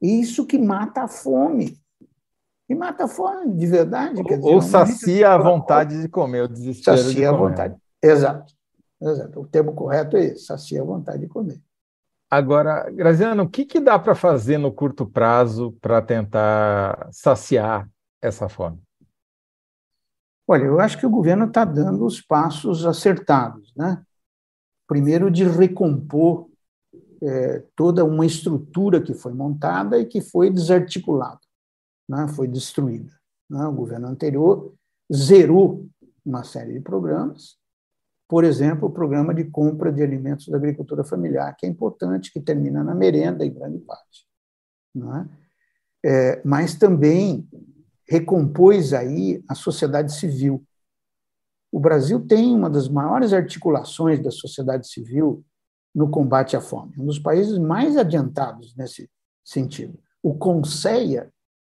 Isso 0.00 0.46
que 0.46 0.58
mata 0.58 1.02
a 1.02 1.08
fome. 1.08 1.78
E 2.66 2.74
mata 2.74 3.04
a 3.04 3.08
fome, 3.08 3.54
de 3.54 3.66
verdade. 3.66 4.24
Quer 4.24 4.38
dizer, 4.38 4.48
Ou 4.48 4.62
sacia 4.62 5.32
a 5.32 5.38
vontade 5.38 6.00
de 6.00 6.08
comer, 6.08 6.44
o 6.44 6.48
desespero 6.48 6.96
sacia 6.96 7.10
de 7.10 7.14
comer. 7.16 7.26
a 7.26 7.32
vontade. 7.32 7.76
Exato. 8.02 8.54
O 9.36 9.46
termo 9.46 9.74
correto 9.74 10.16
é 10.16 10.24
esse, 10.24 10.46
sacia 10.46 10.80
a 10.80 10.84
vontade 10.84 11.18
de 11.18 11.28
comer. 11.28 11.60
Agora, 12.30 12.90
Graziano, 12.90 13.42
o 13.42 13.48
que, 13.50 13.66
que 13.66 13.78
dá 13.78 13.98
para 13.98 14.14
fazer 14.14 14.56
no 14.56 14.72
curto 14.72 15.04
prazo 15.04 15.76
para 15.82 16.00
tentar 16.00 17.08
saciar 17.12 17.86
essa 18.26 18.48
fome? 18.48 18.80
Olha, 20.46 20.64
eu 20.64 20.80
acho 20.80 20.98
que 20.98 21.06
o 21.06 21.10
governo 21.10 21.46
está 21.46 21.64
dando 21.64 22.04
os 22.04 22.20
passos 22.20 22.84
acertados. 22.84 23.72
Né? 23.76 24.02
Primeiro, 24.86 25.30
de 25.30 25.44
recompor 25.44 26.48
é, 27.22 27.64
toda 27.74 28.04
uma 28.04 28.26
estrutura 28.26 29.00
que 29.00 29.14
foi 29.14 29.32
montada 29.32 29.98
e 29.98 30.04
que 30.04 30.20
foi 30.20 30.50
desarticulada, 30.50 31.40
né? 32.08 32.28
foi 32.28 32.46
destruída. 32.46 33.12
Né? 33.48 33.66
O 33.66 33.72
governo 33.72 34.08
anterior 34.08 34.74
zerou 35.12 35.86
uma 36.24 36.44
série 36.44 36.74
de 36.74 36.80
programas, 36.80 37.58
por 38.28 38.42
exemplo, 38.42 38.88
o 38.88 38.92
programa 38.92 39.34
de 39.34 39.44
compra 39.44 39.92
de 39.92 40.02
alimentos 40.02 40.48
da 40.48 40.56
agricultura 40.56 41.04
familiar, 41.04 41.54
que 41.56 41.66
é 41.66 41.68
importante, 41.68 42.32
que 42.32 42.40
termina 42.40 42.82
na 42.82 42.94
merenda 42.94 43.44
em 43.44 43.52
grande 43.52 43.78
parte. 43.78 44.26
Né? 44.94 45.28
É, 46.04 46.42
mas 46.44 46.74
também 46.74 47.48
recompôs 48.08 48.92
aí 48.92 49.42
a 49.48 49.54
sociedade 49.54 50.14
civil. 50.14 50.64
O 51.72 51.80
Brasil 51.80 52.24
tem 52.24 52.54
uma 52.54 52.70
das 52.70 52.88
maiores 52.88 53.32
articulações 53.32 54.22
da 54.22 54.30
sociedade 54.30 54.88
civil 54.88 55.44
no 55.94 56.10
combate 56.10 56.56
à 56.56 56.60
fome, 56.60 56.92
um 56.98 57.06
dos 57.06 57.18
países 57.18 57.58
mais 57.58 57.96
adiantados 57.96 58.74
nesse 58.76 59.08
sentido. 59.44 59.98
O 60.22 60.34
CONSEA 60.34 61.30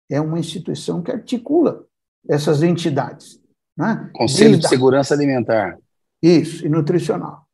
é 0.10 0.22
uma 0.22 0.40
instituição 0.40 1.02
que 1.02 1.12
articula 1.12 1.86
essas 2.28 2.64
entidades. 2.64 3.42
Né? 3.78 4.10
Conselho 4.14 4.52
Desde 4.52 4.64
de 4.64 4.70
Segurança 4.70 5.14
Alimentar. 5.14 5.78
Isso, 6.22 6.66
e 6.66 6.70
nutricional. 6.70 7.46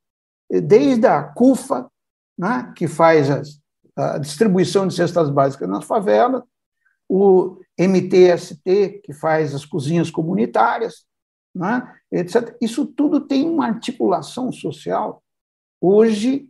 Desde 0.49 1.07
a 1.07 1.23
CUFA, 1.23 1.89
né, 2.37 2.71
que 2.75 2.87
faz 2.87 3.29
as, 3.29 3.59
a 3.95 4.17
distribuição 4.17 4.87
de 4.87 4.93
cestas 4.93 5.29
básicas 5.29 5.67
nas 5.67 5.85
favelas, 5.85 6.43
o 7.09 7.57
MTST, 7.77 9.01
que 9.03 9.13
faz 9.13 9.55
as 9.55 9.65
cozinhas 9.65 10.11
comunitárias, 10.11 11.05
né, 11.55 11.91
etc. 12.11 12.55
Isso 12.61 12.85
tudo 12.85 13.21
tem 13.21 13.49
uma 13.49 13.65
articulação 13.65 14.51
social, 14.51 15.23
hoje, 15.81 16.47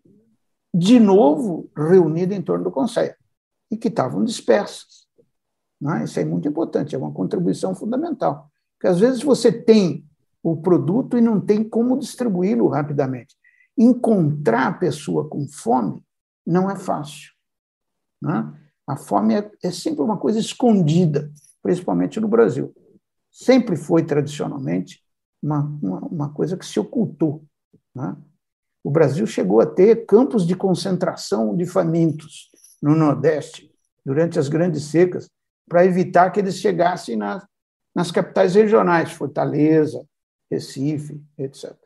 de 0.73 0.99
novo, 0.99 1.71
reunida 1.75 2.35
em 2.35 2.41
torno 2.41 2.65
do 2.65 2.71
Conselho, 2.71 3.15
e 3.71 3.77
que 3.77 3.87
estavam 3.87 4.23
dispersas. 4.23 5.07
Né? 5.79 6.03
Isso 6.03 6.19
é 6.19 6.25
muito 6.25 6.47
importante, 6.47 6.93
é 6.93 6.97
uma 6.97 7.13
contribuição 7.13 7.73
fundamental. 7.73 8.51
Porque, 8.73 8.87
às 8.87 8.99
vezes, 8.99 9.23
você 9.23 9.51
tem 9.51 10.05
o 10.43 10.57
produto 10.57 11.17
e 11.17 11.21
não 11.21 11.39
tem 11.39 11.63
como 11.63 11.97
distribuí-lo 11.97 12.67
rapidamente. 12.67 13.35
Encontrar 13.77 14.67
a 14.67 14.73
pessoa 14.73 15.27
com 15.29 15.47
fome 15.47 16.03
não 16.45 16.69
é 16.69 16.75
fácil. 16.75 17.31
Né? 18.21 18.53
A 18.89 18.95
fome 18.95 19.35
é, 19.35 19.51
é 19.61 19.69
sempre 19.69 20.01
uma 20.01 20.17
coisa 20.17 20.39
escondida, 20.39 21.31
principalmente 21.61 22.19
no 22.19 22.27
Brasil. 22.27 22.73
Sempre 23.31 23.75
foi, 23.75 24.03
tradicionalmente, 24.03 25.03
uma, 25.43 25.59
uma, 25.59 25.99
uma 26.07 26.33
coisa 26.33 26.57
que 26.57 26.65
se 26.65 26.79
ocultou. 26.79 27.45
Né? 27.93 28.17
O 28.83 28.89
Brasil 28.89 29.27
chegou 29.27 29.61
a 29.61 29.65
ter 29.67 30.07
campos 30.07 30.43
de 30.43 30.55
concentração 30.55 31.55
de 31.55 31.67
famintos 31.67 32.49
no 32.81 32.95
Nordeste, 32.95 33.71
durante 34.03 34.39
as 34.39 34.49
grandes 34.49 34.85
secas, 34.85 35.29
para 35.67 35.85
evitar 35.85 36.31
que 36.31 36.39
eles 36.39 36.55
chegassem 36.55 37.15
nas, 37.15 37.45
nas 37.93 38.09
capitais 38.09 38.55
regionais, 38.55 39.11
Fortaleza, 39.11 40.03
Recife, 40.49 41.23
etc. 41.37 41.77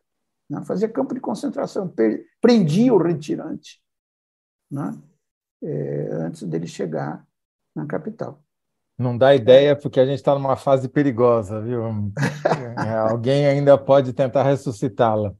Né? 0.50 0.64
Fazia 0.64 0.88
campo 0.88 1.14
de 1.14 1.20
concentração, 1.20 1.94
prendia 2.40 2.94
o 2.94 2.98
retirante. 2.98 3.84
Né? 4.72 4.98
É, 5.64 6.10
antes 6.12 6.44
dele 6.44 6.68
chegar 6.68 7.26
na 7.76 7.86
capital. 7.86 8.44
Não 8.98 9.18
dá 9.18 9.34
ideia 9.34 9.76
porque 9.76 10.00
a 10.00 10.06
gente 10.06 10.18
está 10.18 10.34
numa 10.36 10.56
fase 10.56 10.88
perigosa, 10.88 11.62
viu? 11.62 11.82
É, 12.76 12.96
alguém 12.96 13.46
ainda 13.46 13.78
pode 13.78 14.14
tentar 14.14 14.44
ressuscitá-la. 14.44 15.34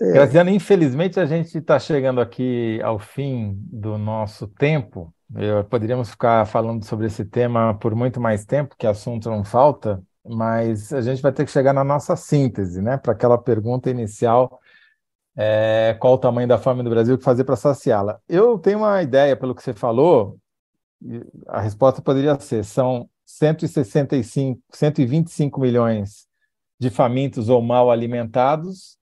É. 0.00 0.12
Graziano, 0.12 0.50
infelizmente 0.50 1.18
a 1.18 1.24
gente 1.24 1.56
está 1.56 1.78
chegando 1.78 2.20
aqui 2.20 2.78
ao 2.82 2.98
fim 2.98 3.58
do 3.72 3.96
nosso 3.96 4.46
tempo. 4.46 5.12
Eu, 5.34 5.64
poderíamos 5.64 6.10
ficar 6.10 6.46
falando 6.46 6.84
sobre 6.84 7.06
esse 7.06 7.24
tema 7.24 7.74
por 7.74 7.94
muito 7.94 8.20
mais 8.20 8.44
tempo, 8.44 8.76
que 8.78 8.86
assunto 8.86 9.30
não 9.30 9.42
falta, 9.44 10.02
mas 10.24 10.92
a 10.92 11.00
gente 11.00 11.22
vai 11.22 11.32
ter 11.32 11.44
que 11.44 11.50
chegar 11.50 11.72
na 11.72 11.82
nossa 11.82 12.14
síntese, 12.16 12.82
né? 12.82 12.96
Para 12.98 13.12
aquela 13.12 13.38
pergunta 13.38 13.90
inicial 13.90 14.60
é, 15.36 15.96
qual 15.98 16.14
o 16.14 16.18
tamanho 16.18 16.46
da 16.46 16.58
fome 16.58 16.82
do 16.82 16.90
Brasil, 16.90 17.14
o 17.14 17.18
que 17.18 17.24
fazer 17.24 17.44
para 17.44 17.56
saciá-la. 17.56 18.20
Eu 18.28 18.58
tenho 18.58 18.78
uma 18.78 19.02
ideia, 19.02 19.36
pelo 19.36 19.54
que 19.54 19.62
você 19.62 19.72
falou, 19.72 20.38
a 21.48 21.60
resposta 21.60 22.00
poderia 22.00 22.38
ser: 22.38 22.64
são 22.64 23.08
165, 23.26 24.60
125 24.70 25.60
milhões 25.60 26.26
de 26.78 26.90
famintos 26.90 27.48
ou 27.48 27.62
mal 27.62 27.90
alimentados 27.90 28.98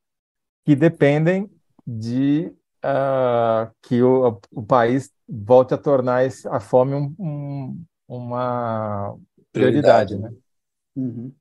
que 0.65 0.77
dependem 0.77 1.51
de 1.87 2.53
uh, 2.85 3.71
que 3.83 4.03
o, 4.03 4.41
o, 4.53 4.63
país 4.63 5.11
volte 5.29 5.75
a 5.75 5.79
tornar 5.79 6.25
esse, 6.25 6.47
a 6.49 6.61
fome 6.61 6.95
um, 6.95 7.15
um, 7.19 7.85
uma 8.07 9.17
prioridade. 9.53 10.15
prioridade 10.15 10.19
né? 10.19 10.33
Uhum. 10.95 11.33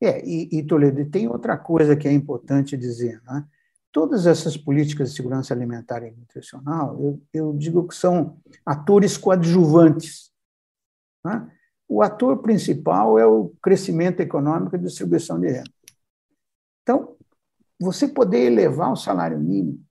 É, 0.00 0.24
e, 0.24 0.48
e 0.58 0.62
Toledo, 0.64 1.08
tem 1.10 1.28
outra 1.28 1.56
coisa 1.56 1.96
que 1.96 2.08
é 2.08 2.12
importante 2.12 2.76
dizer, 2.76 3.20
né? 3.24 3.44
Todas 3.92 4.26
essas 4.26 4.56
políticas 4.56 5.10
de 5.10 5.16
segurança 5.16 5.54
alimentar 5.54 6.02
e 6.02 6.10
nutricional, 6.10 7.00
eu, 7.02 7.22
eu 7.32 7.52
digo 7.56 7.86
que 7.86 7.94
são 7.94 8.40
atores 8.64 9.16
coadjuvantes. 9.16 10.32
Né? 11.24 11.50
O 11.88 12.02
ator 12.02 12.42
principal 12.42 13.18
é 13.18 13.26
o 13.26 13.50
crescimento 13.62 14.20
econômico 14.20 14.76
e 14.76 14.78
distribuição 14.78 15.40
de 15.40 15.48
renda. 15.48 15.70
Então, 16.82 17.16
você 17.80 18.08
poder 18.08 18.44
elevar 18.44 18.92
o 18.92 18.96
salário 18.96 19.38
mínimo, 19.38 19.84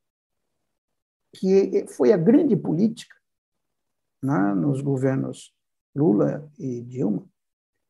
que 1.33 1.85
foi 1.87 2.11
a 2.11 2.17
grande 2.17 2.55
política 2.55 3.15
né, 4.21 4.53
nos 4.53 4.81
governos 4.81 5.53
Lula 5.95 6.49
e 6.57 6.81
Dilma, 6.81 7.27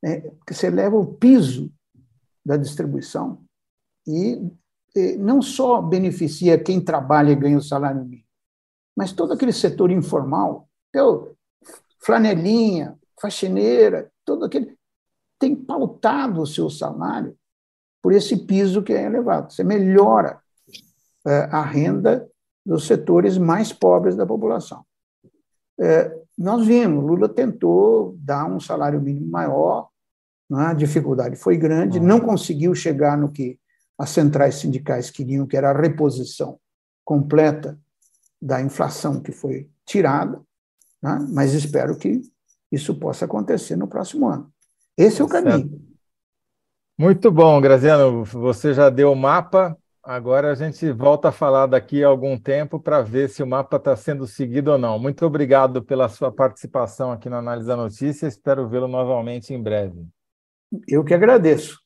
né, 0.01 0.21
que 0.45 0.53
você 0.53 0.67
eleva 0.67 0.95
o 0.95 1.13
piso 1.15 1.71
da 2.45 2.55
distribuição 2.55 3.43
e 4.05 4.49
não 5.19 5.41
só 5.41 5.81
beneficia 5.81 6.57
quem 6.57 6.81
trabalha 6.81 7.31
e 7.31 7.35
ganha 7.35 7.57
o 7.57 7.63
salário 7.63 8.03
mínimo, 8.03 8.27
mas 8.95 9.11
todo 9.11 9.33
aquele 9.33 9.53
setor 9.53 9.91
informal, 9.91 10.67
então, 10.89 11.31
flanelinha, 11.99 12.97
faxineira, 13.19 14.11
todo 14.25 14.45
aquele 14.45 14.75
tem 15.39 15.55
pautado 15.55 16.41
o 16.41 16.47
seu 16.47 16.69
salário 16.69 17.38
por 18.01 18.11
esse 18.11 18.38
piso 18.38 18.81
que 18.81 18.93
é 18.93 19.03
elevado. 19.03 19.53
Você 19.53 19.63
melhora 19.63 20.39
é, 21.25 21.49
a 21.51 21.61
renda 21.61 22.27
dos 22.65 22.88
setores 22.88 23.38
mais 23.38 23.71
pobres 23.71 24.15
da 24.15 24.25
população. 24.25 24.83
É, 25.79 26.11
nós 26.38 26.65
vimos, 26.65 27.03
Lula 27.03 27.29
tentou 27.29 28.15
dar 28.19 28.45
um 28.45 28.59
salário 28.59 29.01
mínimo 29.01 29.29
maior, 29.29 29.89
a 30.51 30.73
dificuldade 30.73 31.35
foi 31.35 31.57
grande, 31.57 31.99
não 31.99 32.19
conseguiu 32.19 32.73
chegar 32.73 33.17
no 33.17 33.31
que 33.31 33.59
as 33.97 34.09
centrais 34.11 34.55
sindicais 34.55 35.09
queriam, 35.09 35.47
que 35.47 35.57
era 35.57 35.71
a 35.71 35.79
reposição 35.79 36.59
completa 37.03 37.79
da 38.41 38.61
inflação 38.61 39.21
que 39.21 39.31
foi 39.31 39.69
tirada, 39.85 40.41
né? 41.01 41.25
mas 41.31 41.53
espero 41.53 41.97
que 41.97 42.21
isso 42.71 42.95
possa 42.99 43.25
acontecer 43.25 43.75
no 43.75 43.87
próximo 43.87 44.27
ano. 44.27 44.51
Esse 44.97 45.21
é 45.21 45.25
o 45.25 45.27
caminho. 45.27 45.81
Muito 46.97 47.31
bom, 47.31 47.61
Graziano. 47.61 48.23
Você 48.23 48.73
já 48.73 48.89
deu 48.89 49.11
o 49.11 49.15
mapa. 49.15 49.77
Agora 50.03 50.51
a 50.51 50.55
gente 50.55 50.91
volta 50.91 51.29
a 51.29 51.31
falar 51.31 51.67
daqui 51.67 52.03
a 52.03 52.07
algum 52.07 52.37
tempo 52.37 52.79
para 52.79 53.01
ver 53.01 53.29
se 53.29 53.43
o 53.43 53.47
mapa 53.47 53.77
está 53.77 53.95
sendo 53.95 54.25
seguido 54.25 54.71
ou 54.71 54.77
não. 54.77 54.97
Muito 54.97 55.25
obrigado 55.25 55.83
pela 55.83 56.09
sua 56.09 56.31
participação 56.31 57.11
aqui 57.11 57.29
no 57.29 57.35
Análise 57.35 57.67
da 57.67 57.75
Notícia. 57.75 58.25
Espero 58.25 58.67
vê-lo 58.67 58.87
novamente 58.87 59.53
em 59.53 59.61
breve. 59.61 60.07
Eu 60.87 61.03
que 61.03 61.13
agradeço. 61.13 61.79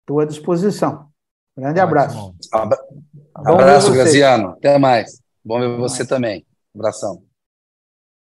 Estou 0.00 0.20
à 0.20 0.24
disposição. 0.24 1.11
Grande 1.56 1.80
abraço. 1.80 2.34
Abra... 2.52 2.78
Abraço, 3.34 3.92
Graziano. 3.92 4.50
Até 4.50 4.78
mais. 4.78 5.20
Bom 5.44 5.60
ver 5.60 5.76
você 5.76 6.06
também. 6.06 6.46
Abração. 6.74 7.22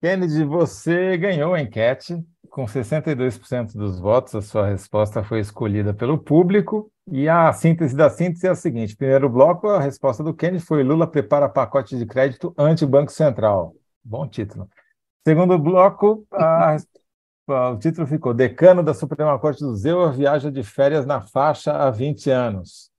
Kennedy, 0.01 0.45
você 0.45 1.16
ganhou 1.16 1.55
a 1.55 1.61
enquete 1.61 2.25
com 2.51 2.64
62% 2.64 3.75
dos 3.75 3.99
votos. 3.99 4.35
A 4.35 4.43
sua 4.43 4.68
resposta 4.68 5.23
foi 5.23 5.41
escolhida 5.41 5.95
pelo 5.95 6.18
público. 6.18 6.91
E 7.11 7.29
a 7.29 7.53
síntese 7.53 7.97
da 7.97 8.11
síntese 8.11 8.47
é 8.47 8.51
a 8.51 8.55
seguinte: 8.55 8.97
primeiro 8.97 9.29
bloco, 9.29 9.68
a 9.68 9.81
resposta 9.81 10.23
do 10.23 10.35
Kennedy 10.35 10.64
foi 10.64 10.83
Lula 10.83 11.07
prepara 11.07 11.49
pacote 11.49 11.97
de 11.97 12.07
crédito 12.07 12.55
anti-Banco 12.57 13.11
Central. 13.11 13.75
Bom 14.05 14.27
título. 14.29 14.68
Segundo 15.27 15.59
bloco, 15.59 16.27
a, 16.33 16.77
o 17.73 17.77
título 17.79 18.07
ficou 18.07 18.35
Decano 18.35 18.83
da 18.83 18.95
Suprema 18.95 19.39
Corte 19.39 19.61
do 19.61 19.77
Zewa 19.77 20.12
viaja 20.12 20.51
de 20.51 20.62
férias 20.62 21.07
na 21.07 21.20
faixa 21.20 21.73
há 21.73 21.91
20 21.91 22.31
anos. 22.31 22.91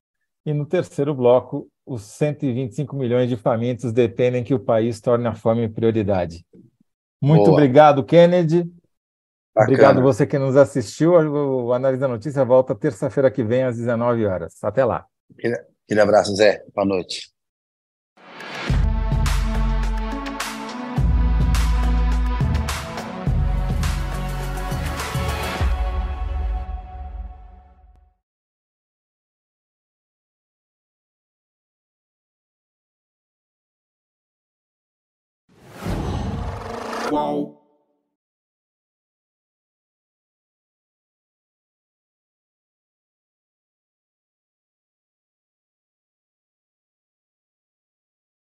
E 0.45 0.53
no 0.53 0.65
terceiro 0.65 1.13
bloco, 1.13 1.69
os 1.85 2.01
125 2.03 2.95
milhões 2.95 3.29
de 3.29 3.37
famintos 3.37 3.91
dependem 3.91 4.43
que 4.43 4.53
o 4.53 4.59
país 4.59 4.99
torne 4.99 5.27
a 5.27 5.33
fome 5.33 5.69
prioridade. 5.69 6.45
Muito 7.21 7.45
Boa. 7.45 7.53
obrigado, 7.53 8.03
Kennedy. 8.03 8.63
Bacana. 9.55 9.67
Obrigado 9.71 10.01
você 10.01 10.25
que 10.25 10.37
nos 10.37 10.57
assistiu. 10.57 11.13
O 11.13 11.73
Análise 11.73 12.01
da 12.01 12.07
Notícia 12.07 12.43
volta 12.43 12.75
terça-feira 12.75 13.31
que 13.31 13.43
vem 13.43 13.63
às 13.63 13.77
19 13.77 14.25
horas. 14.25 14.61
Até 14.63 14.83
lá. 14.83 15.05
Aquele 15.85 16.01
abraço, 16.01 16.35
Zé. 16.35 16.63
Boa 16.73 16.85
noite. 16.85 17.32
whoa. 37.14 37.62